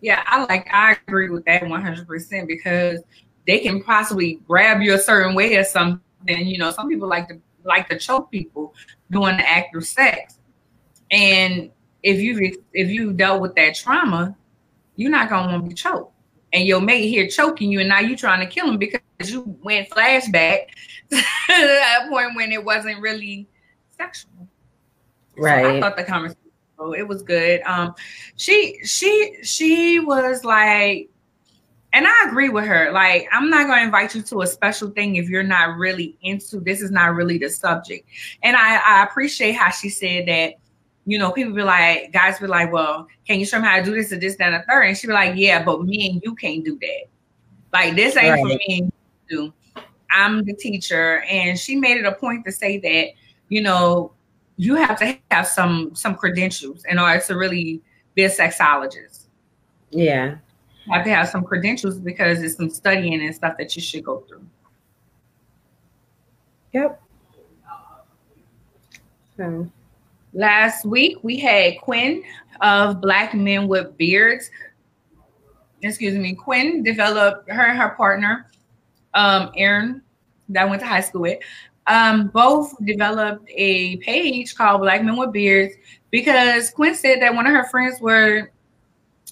Yeah, 0.00 0.22
I 0.26 0.44
like 0.44 0.68
I 0.72 0.96
agree 1.06 1.30
with 1.30 1.44
that 1.46 1.66
one 1.66 1.82
hundred 1.82 2.06
percent 2.06 2.48
because 2.48 3.00
they 3.46 3.60
can 3.60 3.82
possibly 3.82 4.40
grab 4.46 4.82
you 4.82 4.94
a 4.94 4.98
certain 4.98 5.34
way 5.34 5.56
or 5.56 5.64
something. 5.64 6.02
You 6.26 6.58
know, 6.58 6.70
some 6.70 6.88
people 6.88 7.08
like 7.08 7.28
to 7.28 7.40
like 7.64 7.88
to 7.88 7.98
choke 7.98 8.30
people 8.30 8.74
during 9.10 9.36
the 9.36 9.48
act 9.48 9.74
of 9.74 9.84
sex. 9.84 10.38
And 11.10 11.70
if 12.02 12.20
you 12.20 12.62
if 12.72 12.90
you 12.90 13.12
dealt 13.12 13.40
with 13.40 13.54
that 13.56 13.74
trauma, 13.74 14.36
you're 14.96 15.10
not 15.10 15.28
gonna 15.28 15.52
want 15.52 15.64
to 15.64 15.68
be 15.68 15.74
choked. 15.74 16.12
And 16.52 16.66
your 16.66 16.80
mate 16.80 17.08
here 17.08 17.28
choking 17.28 17.70
you, 17.70 17.80
and 17.80 17.88
now 17.88 18.00
you're 18.00 18.16
trying 18.16 18.40
to 18.40 18.46
kill 18.46 18.68
him 18.68 18.78
because 18.78 19.00
you 19.26 19.58
went 19.62 19.90
flashback 19.90 20.66
to 21.10 21.16
that 21.48 22.06
point 22.08 22.36
when 22.36 22.52
it 22.52 22.64
wasn't 22.64 23.00
really 23.00 23.48
sexual. 23.98 24.48
Right. 25.36 25.64
So 25.64 25.76
I 25.76 25.80
thought 25.80 25.96
the 25.96 26.04
conversation 26.04 26.40
oh, 26.78 26.92
it 26.92 27.06
was 27.06 27.22
good. 27.22 27.62
Um, 27.62 27.94
she 28.36 28.78
she 28.84 29.38
she 29.42 30.00
was 30.00 30.44
like 30.44 31.10
and 31.96 32.06
I 32.06 32.28
agree 32.28 32.50
with 32.50 32.66
her. 32.66 32.92
Like, 32.92 33.26
I'm 33.32 33.48
not 33.48 33.66
going 33.68 33.78
to 33.78 33.84
invite 33.84 34.14
you 34.14 34.20
to 34.20 34.42
a 34.42 34.46
special 34.46 34.90
thing 34.90 35.16
if 35.16 35.30
you're 35.30 35.42
not 35.42 35.78
really 35.78 36.18
into 36.20 36.60
this. 36.60 36.82
Is 36.82 36.90
not 36.90 37.14
really 37.14 37.38
the 37.38 37.48
subject. 37.48 38.06
And 38.42 38.54
I, 38.54 38.76
I 38.76 39.04
appreciate 39.04 39.52
how 39.52 39.70
she 39.70 39.88
said 39.88 40.26
that. 40.28 40.54
You 41.06 41.18
know, 41.18 41.30
people 41.30 41.54
be 41.54 41.62
like, 41.62 42.12
guys 42.12 42.38
be 42.38 42.48
like, 42.48 42.70
well, 42.70 43.06
can 43.26 43.38
you 43.38 43.46
show 43.46 43.60
me 43.60 43.66
how 43.66 43.78
to 43.78 43.84
do 43.84 43.94
this 43.94 44.12
or 44.12 44.18
this, 44.18 44.36
that, 44.36 44.52
and 44.52 44.56
the 44.56 44.66
third? 44.68 44.82
And 44.82 44.96
she 44.98 45.06
be 45.06 45.12
like, 45.12 45.36
yeah, 45.36 45.62
but 45.62 45.84
me 45.84 46.10
and 46.10 46.20
you 46.22 46.34
can't 46.34 46.64
do 46.64 46.76
that. 46.80 47.04
Like, 47.72 47.94
this 47.94 48.16
ain't 48.16 48.30
right. 48.30 48.40
for 48.40 48.48
me 48.48 48.78
and 48.80 48.92
you. 49.30 49.54
I'm 50.10 50.44
the 50.44 50.52
teacher. 50.52 51.22
And 51.30 51.58
she 51.58 51.76
made 51.76 51.96
it 51.96 52.04
a 52.04 52.12
point 52.12 52.44
to 52.44 52.52
say 52.52 52.78
that, 52.78 53.12
you 53.48 53.62
know, 53.62 54.12
you 54.56 54.74
have 54.74 54.98
to 54.98 55.18
have 55.30 55.46
some 55.46 55.94
some 55.94 56.14
credentials 56.14 56.84
in 56.88 56.98
order 56.98 57.20
to 57.20 57.36
really 57.36 57.82
be 58.14 58.24
a 58.24 58.30
sexologist. 58.30 59.26
Yeah 59.90 60.36
You 60.86 60.92
have 60.92 61.04
to 61.04 61.10
have 61.10 61.28
some 61.28 61.44
credentials 61.44 61.98
because 61.98 62.42
it's 62.42 62.56
some 62.56 62.70
studying 62.70 63.22
and 63.22 63.34
stuff 63.34 63.56
that 63.58 63.76
you 63.76 63.82
should 63.82 64.04
go 64.04 64.20
through. 64.28 64.46
Yep. 66.72 67.02
So 69.36 69.70
last 70.32 70.84
week 70.86 71.18
we 71.22 71.38
had 71.38 71.78
Quinn 71.80 72.22
of 72.60 73.00
Black 73.00 73.34
Men 73.34 73.68
with 73.68 73.96
Beards. 73.96 74.50
Excuse 75.82 76.18
me, 76.18 76.34
Quinn 76.34 76.82
developed 76.82 77.50
her 77.50 77.66
and 77.66 77.78
her 77.78 77.90
partner, 77.90 78.50
um, 79.12 79.50
Aaron, 79.56 80.02
that 80.48 80.62
I 80.62 80.64
went 80.64 80.80
to 80.80 80.88
high 80.88 81.02
school 81.02 81.22
with. 81.22 81.38
Um, 81.88 82.28
both 82.28 82.74
developed 82.84 83.48
a 83.54 83.96
page 83.98 84.56
called 84.56 84.80
Black 84.80 85.04
Men 85.04 85.16
with 85.16 85.32
Beards 85.32 85.74
because 86.10 86.70
Quinn 86.70 86.94
said 86.94 87.22
that 87.22 87.34
one 87.34 87.46
of 87.46 87.52
her 87.52 87.68
friends 87.68 88.00
were 88.00 88.50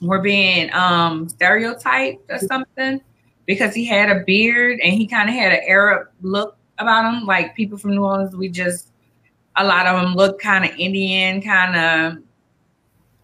were 0.03 0.21
being 0.21 0.73
um 0.75 1.29
stereotyped 1.29 2.31
or 2.31 2.39
something 2.39 3.01
because 3.47 3.75
he 3.75 3.85
had 3.85 4.11
a 4.11 4.25
beard 4.25 4.81
and 4.83 4.93
he 4.93 5.07
kind 5.07 5.29
of 5.29 5.35
had 5.35 5.53
an 5.53 5.61
Arab 5.67 6.09
look 6.23 6.57
about 6.79 7.13
him. 7.13 7.25
Like 7.27 7.55
people 7.55 7.79
from 7.79 7.93
New 7.93 8.05
Orleans, 8.05 8.37
we 8.37 8.49
just 8.49 8.89
a 9.57 9.65
lot 9.65 9.87
of 9.87 10.01
them 10.01 10.15
look 10.15 10.41
kind 10.41 10.65
of 10.65 10.73
Indian, 10.79 11.41
kind 11.41 11.77
of 11.77 12.23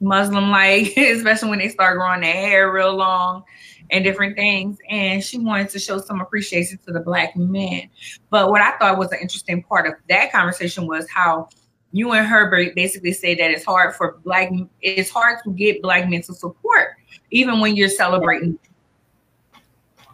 Muslim 0.01 0.51
like, 0.51 0.97
especially 0.97 1.51
when 1.51 1.59
they 1.59 1.69
start 1.69 1.99
growing 1.99 2.21
their 2.21 2.33
hair 2.33 2.73
real 2.73 2.95
long 2.95 3.45
and 3.91 4.05
different 4.05 4.37
things. 4.37 4.79
And 4.89 5.23
she 5.23 5.39
wanted 5.39 5.71
to 5.71 5.79
show 5.79 6.01
some 6.01 6.21
appreciation 6.21 6.79
to 6.87 6.93
the 6.93 7.01
black 7.01 7.37
men. 7.37 7.89
But 8.31 8.51
what 8.51 8.61
I 8.61 8.77
thought 8.79 8.99
was 8.99 9.13
an 9.13 9.19
interesting 9.21 9.63
part 9.63 9.87
of 9.87 9.95
that 10.09 10.33
conversation 10.33 10.87
was 10.87 11.09
how 11.11 11.49
you 11.93 12.13
and 12.13 12.27
Herbert 12.27 12.75
basically 12.75 13.13
say 13.13 13.35
that 13.35 13.51
it's 13.51 13.65
hard 13.65 13.95
for 13.97 14.19
black 14.25 14.51
it's 14.81 15.11
hard 15.11 15.39
to 15.45 15.53
get 15.53 15.83
black 15.83 16.09
mental 16.09 16.35
support 16.35 16.91
even 17.31 17.61
when 17.61 17.77
you're 17.77 17.89
celebrating. 17.89 18.59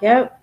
Yep. 0.01 0.43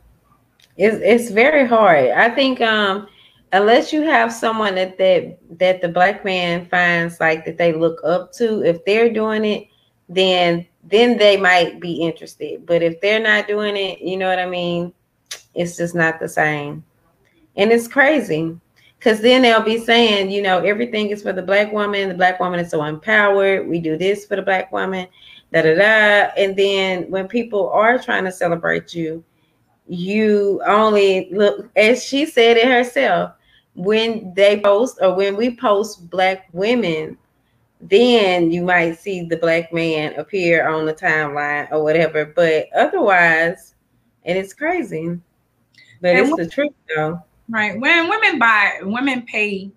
It's 0.77 0.97
it's 1.01 1.31
very 1.31 1.67
hard. 1.67 2.11
I 2.11 2.29
think 2.29 2.61
um 2.61 3.07
unless 3.51 3.93
you 3.93 4.01
have 4.01 4.33
someone 4.33 4.75
that 4.75 4.97
that 4.97 5.37
that 5.59 5.81
the 5.81 5.87
black 5.89 6.25
man 6.25 6.65
finds 6.67 7.19
like 7.19 7.45
that 7.45 7.57
they 7.57 7.73
look 7.73 7.99
up 8.03 8.31
to, 8.33 8.63
if 8.63 8.83
they're 8.85 9.11
doing 9.11 9.45
it, 9.45 9.67
then 10.09 10.67
then 10.83 11.17
they 11.17 11.37
might 11.37 11.79
be 11.79 11.93
interested. 11.93 12.65
But 12.65 12.83
if 12.83 12.99
they're 13.01 13.19
not 13.21 13.47
doing 13.47 13.77
it, 13.77 14.01
you 14.01 14.17
know 14.17 14.29
what 14.29 14.39
I 14.39 14.49
mean? 14.49 14.93
It's 15.55 15.77
just 15.77 15.95
not 15.95 16.19
the 16.19 16.27
same. 16.27 16.83
And 17.55 17.71
it's 17.71 17.87
crazy 17.87 18.57
because 18.97 19.21
then 19.21 19.41
they'll 19.41 19.61
be 19.61 19.79
saying, 19.79 20.31
you 20.31 20.41
know, 20.41 20.59
everything 20.59 21.09
is 21.09 21.21
for 21.21 21.33
the 21.33 21.41
black 21.41 21.71
woman. 21.71 22.09
The 22.09 22.15
black 22.15 22.39
woman 22.39 22.59
is 22.59 22.71
so 22.71 22.83
empowered. 22.83 23.67
We 23.67 23.79
do 23.79 23.97
this 23.97 24.25
for 24.25 24.35
the 24.35 24.41
black 24.41 24.71
woman, 24.71 25.07
da 25.51 25.61
da 25.61 25.75
da. 25.75 26.31
And 26.37 26.55
then 26.55 27.09
when 27.09 27.27
people 27.27 27.69
are 27.69 27.97
trying 27.99 28.25
to 28.25 28.31
celebrate 28.31 28.93
you, 28.93 29.23
you 29.87 30.61
only 30.65 31.29
look, 31.31 31.69
as 31.75 32.03
she 32.03 32.25
said 32.25 32.57
it 32.57 32.67
herself, 32.67 33.33
when 33.75 34.33
they 34.35 34.59
post 34.59 34.99
or 35.01 35.13
when 35.15 35.35
we 35.35 35.55
post 35.55 36.09
black 36.09 36.47
women, 36.53 37.17
then 37.89 38.51
you 38.51 38.63
might 38.63 38.93
see 38.97 39.25
the 39.25 39.37
black 39.37 39.73
man 39.73 40.13
appear 40.15 40.67
on 40.67 40.85
the 40.85 40.93
timeline 40.93 41.69
or 41.71 41.83
whatever. 41.83 42.25
But 42.25 42.67
otherwise, 42.75 43.75
and 44.23 44.37
it's 44.37 44.53
crazy. 44.53 45.19
But 46.01 46.15
and 46.15 46.27
it's 46.27 46.37
the 46.37 46.47
truth 46.47 46.73
though. 46.95 47.21
Right. 47.49 47.79
When 47.79 48.09
women 48.09 48.39
buy, 48.39 48.79
women 48.83 49.23
pay, 49.23 49.71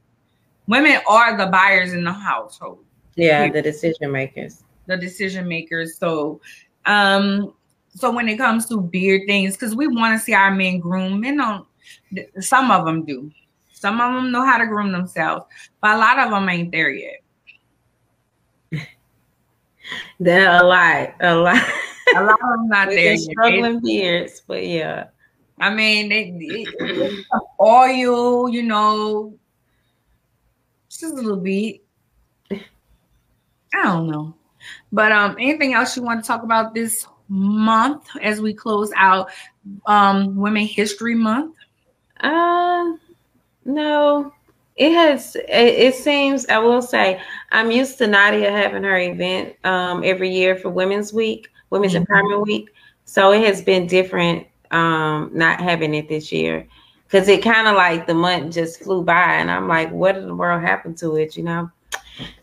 women 0.69 1.01
are 1.09 1.37
the 1.37 1.47
buyers 1.47 1.92
in 1.92 2.05
the 2.05 2.12
household. 2.12 2.85
Yeah, 3.16 3.51
the 3.51 3.62
decision 3.62 4.12
makers. 4.12 4.62
The 4.87 4.97
decision 4.97 5.49
makers. 5.49 5.99
So, 5.99 6.41
um, 6.85 7.55
so 7.89 8.12
when 8.12 8.28
it 8.28 8.37
comes 8.37 8.66
to 8.66 8.80
beard 8.80 9.22
things, 9.26 9.55
because 9.55 9.74
we 9.74 9.89
want 9.89 10.18
to 10.18 10.24
see 10.24 10.35
our 10.35 10.55
men 10.55 10.78
groom, 10.78 11.20
men 11.20 11.39
don't. 11.39 11.66
Some 12.41 12.70
of 12.70 12.85
them 12.85 13.05
do. 13.05 13.33
Some 13.72 14.01
of 14.01 14.14
them 14.14 14.30
know 14.30 14.45
how 14.45 14.59
to 14.59 14.66
groom 14.66 14.93
themselves, 14.93 15.47
but 15.80 15.97
a 15.97 15.99
lot 15.99 16.18
of 16.18 16.30
them 16.30 16.49
ain't 16.49 16.72
there 16.72 16.91
yet. 16.91 17.20
There 20.18 20.49
are 20.51 20.62
a 20.62 20.66
lot, 20.66 21.14
a 21.20 21.34
lot. 21.34 21.62
A 22.16 22.22
lot 22.22 22.41
of 22.43 22.51
them 22.51 22.68
not 22.68 22.89
there. 22.91 23.16
Struggling 23.16 23.80
beards, 23.80 24.43
but 24.47 24.64
yeah. 24.64 25.09
I 25.59 25.74
mean, 25.74 26.09
they, 26.09 26.30
they 26.32 26.66
oil, 27.61 28.49
you 28.49 28.62
know, 28.62 29.39
just 30.89 31.05
a 31.05 31.09
little 31.09 31.37
bit. 31.37 31.82
I 32.51 33.82
don't 33.82 34.11
know. 34.11 34.34
But 34.93 35.12
um, 35.12 35.37
anything 35.39 35.74
else 35.74 35.97
you 35.97 36.03
want 36.03 36.22
to 36.22 36.26
talk 36.26 36.43
about 36.43 36.74
this 36.74 37.07
month 37.28 38.07
as 38.22 38.41
we 38.41 38.55
close 38.55 38.93
out 38.97 39.30
um 39.87 40.37
Women 40.37 40.66
History 40.66 41.14
Month? 41.14 41.55
Uh, 42.20 42.93
no. 43.64 44.32
It 44.77 44.93
has. 44.93 45.37
It, 45.37 45.45
it, 45.49 45.95
seems. 45.95 46.47
I 46.47 46.59
will 46.59 46.83
say, 46.83 47.20
I'm 47.51 47.70
used 47.70 47.97
to 47.99 48.07
Nadia 48.07 48.51
having 48.51 48.83
her 48.83 48.99
event 48.99 49.55
um, 49.64 50.03
every 50.05 50.31
year 50.31 50.57
for 50.57 50.68
Women's 50.68 51.12
Week, 51.12 51.49
Women's 51.70 51.95
mm-hmm. 51.95 52.12
Empowerment 52.12 52.45
Week. 52.45 52.68
So 53.07 53.33
it 53.33 53.45
has 53.47 53.62
been 53.62 53.87
different 53.87 54.47
um, 54.70 55.31
not 55.33 55.61
having 55.61 55.95
it 55.95 56.09
this 56.09 56.31
year 56.31 56.66
because 57.05 57.29
it 57.29 57.43
kind 57.43 57.68
of 57.68 57.77
like 57.77 58.07
the 58.07 58.14
month 58.14 58.53
just 58.53 58.83
flew 58.83 59.03
by, 59.03 59.35
and 59.35 59.51
I'm 59.51 59.68
like, 59.68 59.91
what 59.93 60.16
in 60.16 60.27
the 60.27 60.35
world 60.35 60.61
happened 60.61 60.99
to 60.99 61.16
it? 61.16 61.37
You 61.37 61.45
know. 61.45 61.70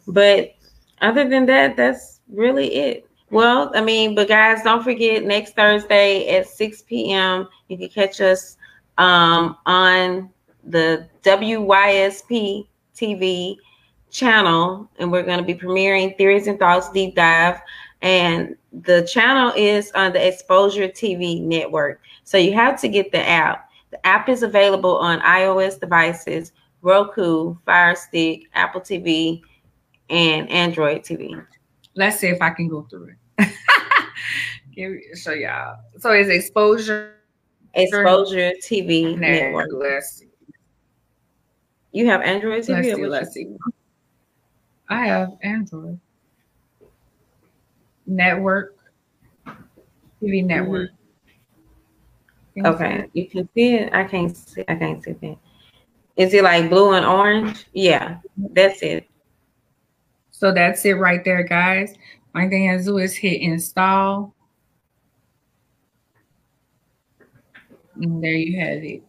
But 0.08 0.56
other 1.02 1.28
than 1.28 1.46
that, 1.48 1.76
that's 1.76 2.22
really 2.30 2.74
it. 2.74 3.08
Well, 3.30 3.72
I 3.76 3.82
mean, 3.82 4.16
but 4.16 4.28
guys, 4.28 4.64
don't 4.64 4.84
forget 4.84 5.24
next 5.24 5.56
Thursday 5.56 6.30
at 6.36 6.48
6 6.48 6.82
p.m. 6.84 7.48
You 7.68 7.78
can 7.78 7.90
catch 7.90 8.22
us 8.22 8.58
um, 8.98 9.58
on 9.66 10.30
the 10.66 11.08
WYSP 11.24 12.68
TV 12.96 13.58
channel, 14.10 14.90
and 15.00 15.12
we're 15.12 15.24
going 15.24 15.40
to 15.40 15.44
be 15.44 15.56
premiering 15.56 16.16
Theories 16.18 16.48
and 16.48 16.60
Thoughts 16.60 16.90
Deep 16.92 17.16
Dive. 17.16 17.60
And 18.02 18.56
the 18.72 19.04
channel 19.04 19.54
is 19.56 19.92
on 19.94 20.14
the 20.14 20.26
Exposure 20.26 20.88
TV 20.88 21.42
network. 21.42 22.02
So 22.24 22.38
you 22.38 22.54
have 22.54 22.80
to 22.82 22.88
get 22.88 23.12
the 23.12 23.28
app. 23.28 23.70
The 23.92 24.06
app 24.06 24.30
is 24.30 24.44
available 24.44 24.98
on 24.98 25.20
iOS 25.22 25.80
devices, 25.80 26.52
Roku, 26.82 27.56
Fire 27.66 27.96
Stick, 27.96 28.44
Apple 28.54 28.82
TV, 28.82 29.42
and 30.10 30.50
Android 30.50 31.04
TV. 31.04 31.46
Let's 31.96 32.20
see 32.20 32.28
if 32.28 32.42
I 32.42 32.50
can 32.50 32.68
go 32.68 32.88
through 32.90 33.14
it. 33.38 33.50
Show 35.18 35.34
y'all. 35.34 35.78
So 36.00 36.12
it's 36.12 36.30
exposure. 36.30 37.16
Exposure 37.76 38.52
TV 38.64 39.18
network. 39.18 39.70
See. 40.04 40.28
You 41.94 42.08
have 42.08 42.22
Android 42.22 42.64
TV. 42.64 42.68
Let's 42.68 42.96
see. 42.96 43.06
Let's 43.06 43.34
see. 43.34 43.58
I 44.90 45.06
have 45.08 45.38
Android 45.42 46.00
network 48.06 48.76
TV 50.22 50.46
network. 50.46 50.90
Mm-hmm. 52.58 52.66
Okay, 52.66 53.10
you 53.14 53.28
can 53.28 53.50
see 53.56 53.76
it. 53.76 53.94
I 53.94 54.04
can't 54.04 54.36
see. 54.36 54.64
I 54.68 54.76
can't 54.76 55.04
see 55.04 55.14
that. 55.14 55.38
Is 56.16 56.34
it 56.34 56.44
like 56.44 56.70
blue 56.70 56.94
and 56.94 57.06
orange? 57.06 57.66
Yeah, 57.74 58.20
that's 58.38 58.84
it. 58.84 59.08
So 60.32 60.52
that's 60.52 60.86
it 60.86 60.94
right 60.94 61.24
there, 61.24 61.44
guys. 61.44 61.96
Only 62.36 62.50
thing 62.50 62.70
I 62.70 62.82
do 62.82 62.98
is 62.98 63.16
hit 63.16 63.42
install. 63.42 64.34
And 67.96 68.24
there 68.24 68.32
you 68.32 68.60
have 68.60 68.84
it. 68.84 69.04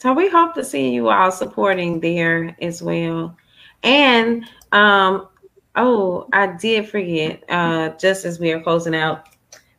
So 0.00 0.14
we 0.14 0.30
hope 0.30 0.54
to 0.54 0.64
see 0.64 0.88
you 0.88 1.10
all 1.10 1.30
supporting 1.30 2.00
there 2.00 2.56
as 2.62 2.82
well. 2.82 3.36
And 3.82 4.46
um, 4.72 5.28
oh, 5.76 6.26
I 6.32 6.56
did 6.56 6.88
forget, 6.88 7.44
uh, 7.50 7.90
just 7.90 8.24
as 8.24 8.40
we 8.40 8.50
are 8.52 8.62
closing 8.62 8.94
out, 8.94 9.28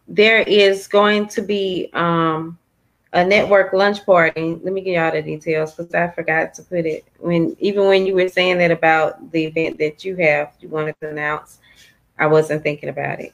there 0.07 0.41
is 0.41 0.87
going 0.87 1.27
to 1.29 1.41
be 1.41 1.89
um 1.93 2.57
a 3.13 3.25
network 3.25 3.73
lunch 3.73 4.05
party. 4.05 4.59
Let 4.63 4.73
me 4.73 4.81
give 4.81 4.93
y'all 4.93 5.11
the 5.11 5.23
details 5.23 5.73
because 5.73 5.93
I 5.95 6.09
forgot 6.09 6.53
to 6.53 6.63
put 6.63 6.85
it 6.85 7.03
when 7.17 7.57
even 7.59 7.87
when 7.87 8.05
you 8.05 8.13
were 8.13 8.29
saying 8.29 8.59
that 8.59 8.69
about 8.69 9.31
the 9.31 9.45
event 9.45 9.79
that 9.79 10.05
you 10.05 10.15
have 10.17 10.53
you 10.59 10.69
wanted 10.69 10.95
to 11.01 11.09
announce. 11.09 11.57
I 12.19 12.27
wasn't 12.27 12.61
thinking 12.61 12.89
about 12.89 13.19
it. 13.19 13.33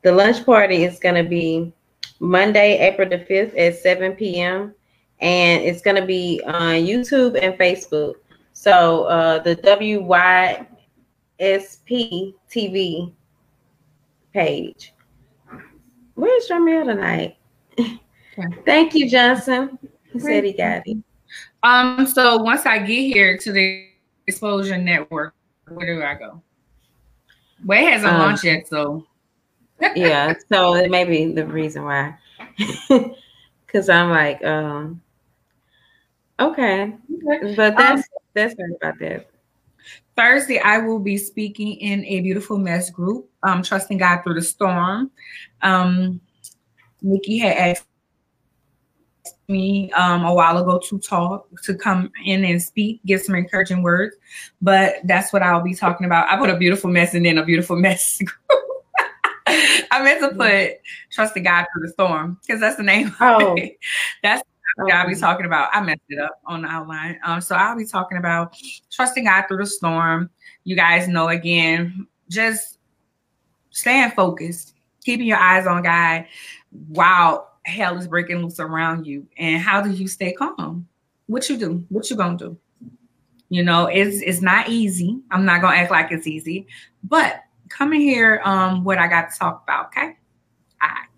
The 0.00 0.12
lunch 0.12 0.46
party 0.46 0.84
is 0.84 0.98
going 0.98 1.22
to 1.22 1.28
be 1.28 1.74
Monday, 2.20 2.78
April 2.78 3.06
the 3.06 3.18
5th 3.18 3.58
at 3.58 3.76
7 3.76 4.12
p.m. 4.14 4.74
And 5.22 5.62
it's 5.62 5.80
going 5.80 5.96
to 5.96 6.04
be 6.04 6.42
on 6.44 6.84
YouTube 6.84 7.40
and 7.40 7.54
Facebook. 7.54 8.16
So 8.52 9.04
uh, 9.04 9.38
the 9.38 9.56
WYSP 9.56 10.66
TV 12.50 13.12
page. 14.34 14.92
Where's 16.14 16.48
Jamil 16.48 16.84
tonight? 16.84 17.36
Okay. 17.78 18.00
Thank 18.66 18.94
you, 18.94 19.08
Johnson. 19.08 19.78
He 20.12 20.18
said 20.20 20.44
he 20.44 20.52
got 20.52 20.82
it. 20.86 20.98
Um, 21.62 22.06
so 22.06 22.36
once 22.38 22.66
I 22.66 22.78
get 22.78 23.14
here 23.14 23.38
to 23.38 23.52
the 23.52 23.86
Exposure 24.26 24.76
Network, 24.76 25.34
where 25.68 25.94
do 25.94 26.02
I 26.02 26.14
go? 26.14 26.42
Well, 27.64 27.82
it 27.82 27.92
hasn't 27.92 28.12
um, 28.12 28.20
launched 28.20 28.44
yet, 28.44 28.68
so 28.68 29.06
yeah, 29.96 30.34
so 30.52 30.74
it 30.74 30.90
may 30.90 31.04
be 31.04 31.32
the 31.32 31.46
reason 31.46 31.84
why. 31.84 32.16
Because 33.66 33.88
I'm 33.88 34.10
like, 34.10 34.44
um, 34.44 35.00
okay, 36.40 36.94
okay. 37.26 37.54
but 37.54 37.76
that's 37.76 38.00
um, 38.00 38.04
that's 38.34 38.54
good 38.54 38.76
about 38.80 38.98
that. 39.00 39.28
Thursday, 40.16 40.58
I 40.58 40.78
will 40.78 40.98
be 40.98 41.16
speaking 41.16 41.74
in 41.74 42.04
a 42.04 42.20
beautiful 42.20 42.58
mess 42.58 42.90
group, 42.90 43.30
um, 43.42 43.62
trusting 43.62 43.98
God 43.98 44.22
through 44.22 44.34
the 44.34 44.42
storm. 44.42 45.10
Um, 45.62 46.20
Nikki 47.00 47.38
had 47.38 47.56
asked 47.56 47.86
me 49.48 49.90
um, 49.92 50.24
a 50.24 50.34
while 50.34 50.58
ago 50.58 50.78
to 50.88 50.98
talk, 50.98 51.48
to 51.62 51.74
come 51.74 52.10
in 52.24 52.44
and 52.44 52.62
speak, 52.62 53.00
give 53.06 53.22
some 53.22 53.34
encouraging 53.34 53.82
words. 53.82 54.16
But 54.60 54.96
that's 55.04 55.32
what 55.32 55.42
I'll 55.42 55.62
be 55.62 55.74
talking 55.74 56.04
about. 56.04 56.30
I 56.30 56.36
put 56.36 56.50
a 56.50 56.56
beautiful 56.56 56.90
mess 56.90 57.14
and 57.14 57.24
then 57.24 57.38
a 57.38 57.44
beautiful 57.44 57.76
mess 57.80 58.20
I 59.90 60.02
meant 60.02 60.20
to 60.20 60.36
put 60.36 60.78
trusting 61.10 61.42
God 61.42 61.66
through 61.72 61.86
the 61.86 61.92
storm 61.92 62.38
because 62.42 62.60
that's 62.60 62.76
the 62.76 62.82
name. 62.82 63.14
Oh, 63.20 63.56
that's 64.22 64.42
I'll 64.92 65.08
be 65.08 65.14
talking 65.14 65.46
about. 65.46 65.70
I 65.72 65.82
messed 65.82 66.00
it 66.08 66.18
up 66.18 66.40
on 66.46 66.62
the 66.62 66.68
outline. 66.68 67.18
Um, 67.24 67.40
so 67.40 67.54
I'll 67.54 67.76
be 67.76 67.86
talking 67.86 68.18
about 68.18 68.56
trusting 68.90 69.24
God 69.24 69.44
through 69.48 69.58
the 69.58 69.66
storm. 69.66 70.30
You 70.64 70.76
guys 70.76 71.08
know 71.08 71.28
again, 71.28 72.06
just 72.28 72.78
staying 73.70 74.10
focused, 74.12 74.74
keeping 75.04 75.26
your 75.26 75.38
eyes 75.38 75.66
on 75.66 75.82
God 75.82 76.26
while 76.88 77.52
hell 77.64 77.96
is 77.96 78.08
breaking 78.08 78.38
loose 78.38 78.60
around 78.60 79.06
you. 79.06 79.26
And 79.38 79.60
how 79.60 79.80
do 79.80 79.90
you 79.90 80.08
stay 80.08 80.32
calm? 80.32 80.88
What 81.26 81.48
you 81.48 81.56
do? 81.56 81.84
What 81.88 82.10
you 82.10 82.16
gonna 82.16 82.38
do? 82.38 82.58
You 83.48 83.62
know, 83.62 83.86
it's 83.86 84.22
it's 84.22 84.40
not 84.40 84.68
easy. 84.68 85.20
I'm 85.30 85.44
not 85.44 85.60
gonna 85.60 85.76
act 85.76 85.90
like 85.90 86.10
it's 86.10 86.26
easy, 86.26 86.66
but 87.04 87.42
come 87.68 87.92
in 87.92 88.00
here 88.00 88.40
um 88.44 88.84
what 88.84 88.98
I 88.98 89.08
got 89.08 89.30
to 89.30 89.38
talk 89.38 89.62
about, 89.62 89.86
okay? 89.86 90.16
All 90.80 90.88
right. 90.88 91.08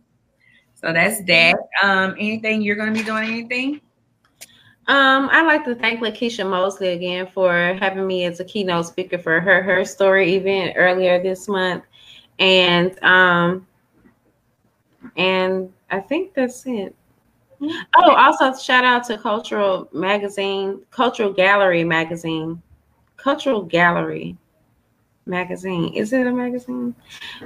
So 0.85 0.93
that's 0.93 1.25
that. 1.25 1.57
Um, 1.83 2.15
anything 2.19 2.61
you're 2.61 2.77
gonna 2.77 2.93
be 2.93 3.03
doing 3.03 3.25
anything? 3.25 3.81
Um, 4.87 5.31
I'd 5.33 5.47
like 5.47 5.65
to 5.65 5.75
thank 5.75 6.01
Lakeisha 6.01 6.47
Mosley 6.47 6.89
again 6.89 7.27
for 7.27 7.75
having 7.81 8.07
me 8.07 8.27
as 8.27 8.39
a 8.41 8.45
keynote 8.45 8.85
speaker 8.85 9.17
for 9.17 9.41
her 9.41 9.63
her 9.63 9.83
story 9.87 10.35
event 10.35 10.75
earlier 10.77 11.23
this 11.23 11.49
month. 11.49 11.85
And 12.39 13.03
um 13.03 13.67
and 15.17 15.73
I 15.91 16.01
think 16.01 16.35
that's 16.35 16.67
it. 16.67 16.95
Oh, 17.97 18.15
also 18.15 18.55
shout 18.55 18.85
out 18.85 19.05
to 19.05 19.17
Cultural 19.17 19.89
Magazine, 19.91 20.83
Cultural 20.91 21.33
Gallery 21.33 21.83
Magazine, 21.83 22.61
Cultural 23.17 23.63
Gallery 23.63 24.37
Magazine. 25.27 25.93
Is 25.95 26.13
it 26.13 26.27
a 26.27 26.33
magazine? 26.33 26.95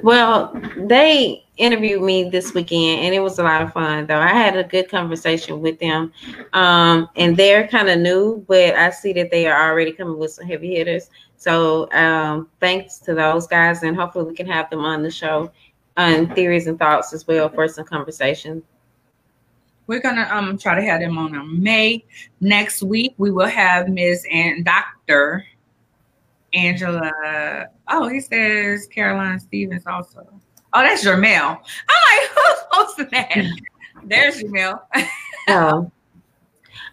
Well, 0.02 0.52
they 0.76 1.44
interviewed 1.56 2.02
me 2.02 2.28
this 2.28 2.52
weekend 2.54 3.04
and 3.04 3.14
it 3.14 3.20
was 3.20 3.38
a 3.38 3.42
lot 3.42 3.62
of 3.62 3.72
fun 3.72 4.06
though. 4.06 4.18
I 4.18 4.28
had 4.28 4.56
a 4.56 4.64
good 4.64 4.88
conversation 4.90 5.60
with 5.60 5.78
them. 5.78 6.12
Um, 6.52 7.08
and 7.16 7.36
they're 7.36 7.68
kind 7.68 7.88
of 7.88 7.98
new, 8.00 8.44
but 8.48 8.74
I 8.74 8.90
see 8.90 9.12
that 9.14 9.30
they 9.30 9.46
are 9.46 9.70
already 9.70 9.92
coming 9.92 10.18
with 10.18 10.32
some 10.32 10.46
heavy 10.46 10.74
hitters. 10.74 11.10
So 11.36 11.90
um, 11.92 12.48
thanks 12.60 12.98
to 13.00 13.14
those 13.14 13.46
guys 13.46 13.82
and 13.82 13.96
hopefully 13.96 14.24
we 14.24 14.34
can 14.34 14.46
have 14.46 14.70
them 14.70 14.84
on 14.84 15.02
the 15.02 15.10
show 15.10 15.52
on 15.96 16.32
theories 16.34 16.66
and 16.66 16.78
thoughts 16.78 17.12
as 17.12 17.26
well 17.26 17.48
for 17.48 17.68
some 17.68 17.84
conversation. 17.84 18.62
We're 19.88 20.00
gonna 20.00 20.28
um 20.30 20.58
try 20.58 20.74
to 20.74 20.82
have 20.82 21.00
them 21.00 21.16
on 21.16 21.34
in 21.34 21.62
May 21.62 22.04
next 22.40 22.82
week. 22.82 23.14
We 23.16 23.30
will 23.30 23.46
have 23.46 23.88
Ms. 23.88 24.26
and 24.30 24.62
Dr. 24.64 25.46
Angela. 26.52 27.66
Oh, 27.88 28.08
he 28.08 28.20
says 28.20 28.86
Caroline 28.86 29.40
Stevens 29.40 29.86
also. 29.86 30.26
Oh, 30.72 30.82
that's 30.82 31.04
Jermel. 31.04 31.58
I'm 31.88 32.20
like, 32.20 32.30
who's 32.34 32.58
posting 32.72 33.08
that? 33.12 33.60
There's 34.04 34.42
Jermel. 34.42 34.80
oh. 35.48 35.90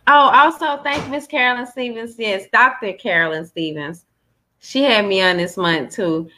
Oh, 0.08 0.30
also 0.30 0.82
thank 0.84 1.10
Miss 1.10 1.26
Carolyn 1.26 1.66
Stevens. 1.66 2.16
Yes, 2.18 2.46
Dr. 2.54 2.94
Carolyn 2.94 3.46
Stevens. 3.46 4.06
She 4.60 4.84
had 4.84 5.06
me 5.06 5.22
on 5.22 5.38
this 5.38 5.58
month 5.58 5.96
too. 5.96 6.30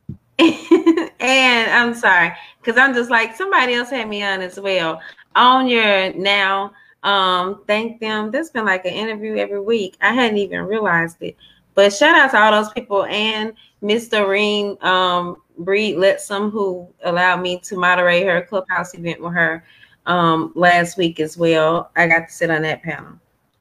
and 0.38 1.70
I'm 1.70 1.94
sorry, 1.94 2.32
because 2.60 2.78
I'm 2.78 2.94
just 2.94 3.10
like 3.10 3.36
somebody 3.36 3.74
else 3.74 3.90
had 3.90 4.08
me 4.08 4.22
on 4.22 4.40
as 4.40 4.58
well. 4.58 5.00
On 5.36 5.66
your 5.68 6.12
now, 6.14 6.72
um, 7.02 7.62
thank 7.66 8.00
them. 8.00 8.30
There's 8.30 8.50
been 8.50 8.64
like 8.64 8.84
an 8.84 8.92
interview 8.92 9.36
every 9.36 9.60
week. 9.60 9.96
I 10.00 10.12
hadn't 10.12 10.38
even 10.38 10.62
realized 10.62 11.16
it. 11.20 11.36
But 11.78 11.92
shout 11.92 12.16
out 12.16 12.32
to 12.32 12.40
all 12.40 12.50
those 12.50 12.72
people 12.72 13.04
and 13.04 13.52
Miss 13.82 14.08
Doreen 14.08 14.76
um 14.80 15.36
Breed 15.58 15.94
Let 15.94 16.20
some 16.20 16.50
who 16.50 16.92
allowed 17.04 17.40
me 17.40 17.60
to 17.60 17.76
moderate 17.76 18.26
her 18.26 18.42
clubhouse 18.42 18.94
event 18.94 19.20
with 19.20 19.32
her 19.34 19.64
um, 20.04 20.50
last 20.56 20.98
week 20.98 21.20
as 21.20 21.38
well. 21.38 21.92
I 21.94 22.08
got 22.08 22.26
to 22.26 22.34
sit 22.34 22.50
on 22.50 22.62
that 22.62 22.82
panel. 22.82 23.20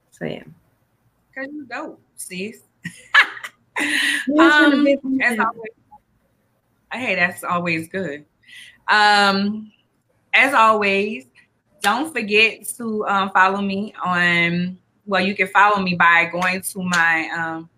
So 0.10 0.26
yeah. 0.26 0.42
Cause 1.36 1.46
you 1.52 1.68
dope, 1.70 2.02
sis. 2.16 2.62
um, 4.40 4.88
as 5.22 5.38
always, 5.38 5.72
hey, 6.92 7.14
that's 7.14 7.44
always 7.44 7.88
good. 7.88 8.26
Um, 8.88 9.72
as 10.34 10.56
always, 10.56 11.28
don't 11.82 12.12
forget 12.12 12.68
to 12.78 13.06
um, 13.06 13.30
follow 13.30 13.62
me 13.62 13.94
on. 14.04 14.80
Well, 15.06 15.22
you 15.22 15.36
can 15.36 15.50
follow 15.50 15.84
me 15.84 15.94
by 15.94 16.32
going 16.32 16.64
to 16.64 16.82
my 16.82 17.30
um, 17.38 17.70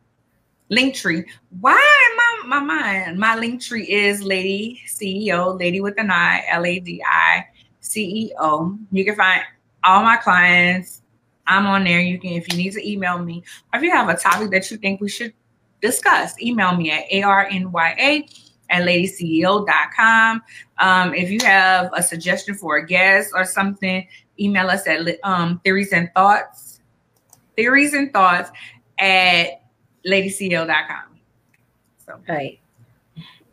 link 0.69 0.95
tree. 0.95 1.25
Why 1.59 2.15
my 2.17 2.59
my 2.59 2.59
mind? 2.59 3.19
My 3.19 3.35
link 3.35 3.61
tree 3.61 3.89
is 3.89 4.23
Ladi 4.23 4.81
CEO, 4.87 5.59
Lady 5.59 5.81
with 5.81 5.99
an 5.99 6.11
I, 6.11 6.43
L 6.49 6.65
A 6.65 6.79
D 6.79 7.03
I 7.03 7.45
C 7.79 8.25
E 8.25 8.33
O. 8.39 8.77
You 8.91 9.05
can 9.05 9.15
find 9.15 9.41
all 9.83 10.03
my 10.03 10.17
clients. 10.17 11.01
I'm 11.47 11.65
on 11.65 11.83
there. 11.83 11.99
You 11.99 12.19
can, 12.19 12.31
if 12.31 12.51
you 12.51 12.57
need 12.57 12.73
to 12.73 12.87
email 12.87 13.17
me, 13.17 13.43
or 13.73 13.79
if 13.79 13.83
you 13.83 13.91
have 13.91 14.07
a 14.07 14.15
topic 14.15 14.51
that 14.51 14.69
you 14.69 14.77
think 14.77 15.01
we 15.01 15.09
should 15.09 15.33
discuss, 15.81 16.39
email 16.41 16.75
me 16.75 16.91
at 16.91 17.05
arnya 17.23 17.65
at 18.71 18.83
ladiceo.com. 18.83 20.43
Um, 20.77 21.13
if 21.15 21.31
you 21.31 21.39
have 21.43 21.89
a 21.93 22.03
suggestion 22.03 22.53
for 22.53 22.77
a 22.77 22.85
guest 22.85 23.31
or 23.33 23.45
something, 23.45 24.07
email 24.39 24.69
us 24.69 24.85
at 24.87 24.99
um, 25.23 25.59
theories 25.63 25.91
and 25.91 26.09
thoughts, 26.15 26.79
theories 27.55 27.93
and 27.93 28.13
thoughts 28.13 28.51
at 28.99 29.63
ladiceo.com. 30.05 31.19
So, 32.05 32.19
right. 32.27 32.59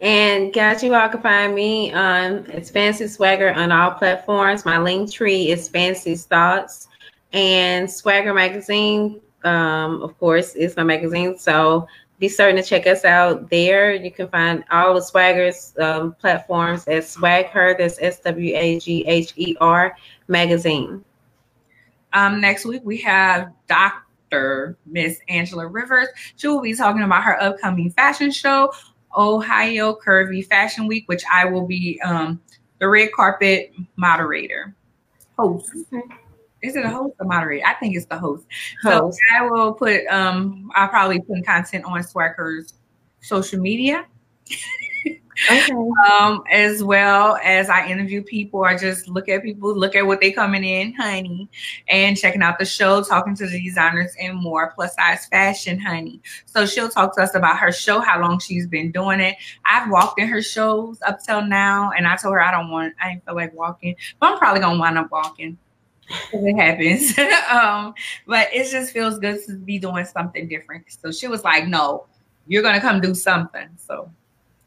And 0.00 0.52
guys, 0.52 0.82
you 0.82 0.94
all 0.94 1.08
can 1.08 1.22
find 1.22 1.54
me 1.54 1.92
on 1.92 2.46
it's 2.50 2.70
Fancy 2.70 3.04
SwagHer 3.04 3.56
on 3.56 3.72
all 3.72 3.92
platforms. 3.92 4.64
My 4.64 4.78
link 4.78 5.10
tree 5.10 5.50
is 5.50 5.68
Fancy 5.68 6.14
Thoughts 6.16 6.88
and 7.32 7.88
SwagHer 7.88 8.34
Magazine. 8.34 9.20
Um, 9.44 10.02
of 10.02 10.18
course, 10.18 10.54
is 10.54 10.76
my 10.76 10.82
magazine. 10.82 11.38
So 11.38 11.86
be 12.18 12.28
certain 12.28 12.56
to 12.56 12.62
check 12.62 12.86
us 12.86 13.04
out 13.04 13.48
there. 13.50 13.94
You 13.94 14.10
can 14.10 14.28
find 14.28 14.64
all 14.70 14.94
the 14.94 15.00
SwagHer's 15.00 15.74
um, 15.78 16.14
platforms 16.14 16.86
at 16.88 17.02
Swagher. 17.04 17.76
That's 17.78 17.98
S 18.00 18.20
W 18.20 18.54
A 18.54 18.78
G 18.78 19.04
H 19.06 19.32
E 19.36 19.56
R 19.60 19.96
magazine. 20.28 21.04
Um, 22.12 22.40
next 22.40 22.64
week 22.64 22.82
we 22.84 22.98
have 22.98 23.52
Dr. 23.66 24.05
Miss 24.86 25.18
Angela 25.28 25.66
Rivers. 25.66 26.08
She 26.36 26.48
will 26.48 26.60
be 26.60 26.74
talking 26.74 27.02
about 27.02 27.22
her 27.22 27.40
upcoming 27.42 27.90
fashion 27.90 28.30
show, 28.30 28.72
Ohio 29.16 29.96
Curvy 29.96 30.46
Fashion 30.46 30.86
Week, 30.86 31.04
which 31.06 31.24
I 31.32 31.44
will 31.44 31.66
be 31.66 32.00
um, 32.02 32.40
the 32.78 32.88
red 32.88 33.12
carpet 33.12 33.72
moderator 33.96 34.74
host. 35.38 35.70
Okay. 35.92 36.02
Is 36.62 36.74
it 36.74 36.84
a 36.84 36.90
host 36.90 37.14
or 37.20 37.26
moderator? 37.26 37.66
I 37.66 37.74
think 37.74 37.94
it's 37.94 38.06
the 38.06 38.18
host. 38.18 38.44
host. 38.82 39.18
So 39.18 39.38
I 39.38 39.48
will 39.48 39.72
put 39.72 40.06
um 40.08 40.70
I'll 40.74 40.88
probably 40.88 41.20
put 41.20 41.44
content 41.44 41.84
on 41.84 42.00
SwagHer's 42.00 42.74
social 43.20 43.60
media. 43.60 44.06
okay. 45.50 45.72
Um, 46.10 46.42
as 46.50 46.82
well 46.82 47.38
as 47.42 47.68
I 47.68 47.86
interview 47.86 48.22
people, 48.22 48.64
I 48.64 48.76
just 48.76 49.08
look 49.08 49.28
at 49.28 49.42
people, 49.42 49.76
look 49.76 49.94
at 49.94 50.06
what 50.06 50.20
they 50.20 50.32
coming 50.32 50.64
in, 50.64 50.94
honey, 50.94 51.48
and 51.88 52.16
checking 52.16 52.42
out 52.42 52.58
the 52.58 52.64
show, 52.64 53.02
talking 53.02 53.34
to 53.36 53.46
the 53.46 53.62
designers 53.62 54.14
and 54.20 54.36
more, 54.36 54.72
plus 54.74 54.94
size 54.94 55.26
fashion, 55.26 55.78
honey. 55.78 56.20
So 56.46 56.66
she'll 56.66 56.88
talk 56.88 57.14
to 57.16 57.22
us 57.22 57.34
about 57.34 57.58
her 57.58 57.72
show, 57.72 58.00
how 58.00 58.20
long 58.20 58.38
she's 58.38 58.66
been 58.66 58.90
doing 58.92 59.20
it. 59.20 59.36
I've 59.64 59.90
walked 59.90 60.20
in 60.20 60.28
her 60.28 60.42
shows 60.42 60.98
up 61.06 61.22
till 61.22 61.44
now, 61.44 61.92
and 61.96 62.06
I 62.06 62.16
told 62.16 62.34
her 62.34 62.42
I 62.42 62.50
don't 62.50 62.70
want, 62.70 62.94
I 63.02 63.10
didn't 63.10 63.24
feel 63.24 63.34
like 63.34 63.54
walking, 63.54 63.96
but 64.20 64.32
I'm 64.32 64.38
probably 64.38 64.60
gonna 64.60 64.78
wind 64.78 64.98
up 64.98 65.10
walking 65.10 65.58
it 66.32 66.56
happens. 66.56 67.18
um, 67.50 67.94
but 68.26 68.48
it 68.52 68.70
just 68.70 68.92
feels 68.92 69.18
good 69.18 69.44
to 69.46 69.56
be 69.56 69.78
doing 69.78 70.04
something 70.04 70.48
different. 70.48 70.84
So 70.88 71.10
she 71.10 71.28
was 71.28 71.44
like, 71.44 71.66
No, 71.66 72.06
you're 72.46 72.62
gonna 72.62 72.80
come 72.80 73.00
do 73.00 73.14
something. 73.14 73.68
So 73.76 74.10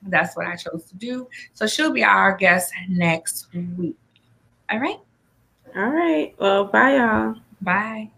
that's 0.04 0.36
what 0.36 0.48
I 0.48 0.56
chose 0.56 0.86
to 0.86 0.96
do. 0.96 1.28
So 1.54 1.68
she'll 1.68 1.92
be 1.92 2.04
our 2.04 2.36
guest 2.36 2.74
next 2.88 3.48
week. 3.78 3.98
All 4.70 4.80
right. 4.80 5.00
All 5.76 5.90
right. 5.90 6.34
Well, 6.40 6.66
bye 6.66 6.96
y'all. 6.98 7.36
Bye. 7.62 8.12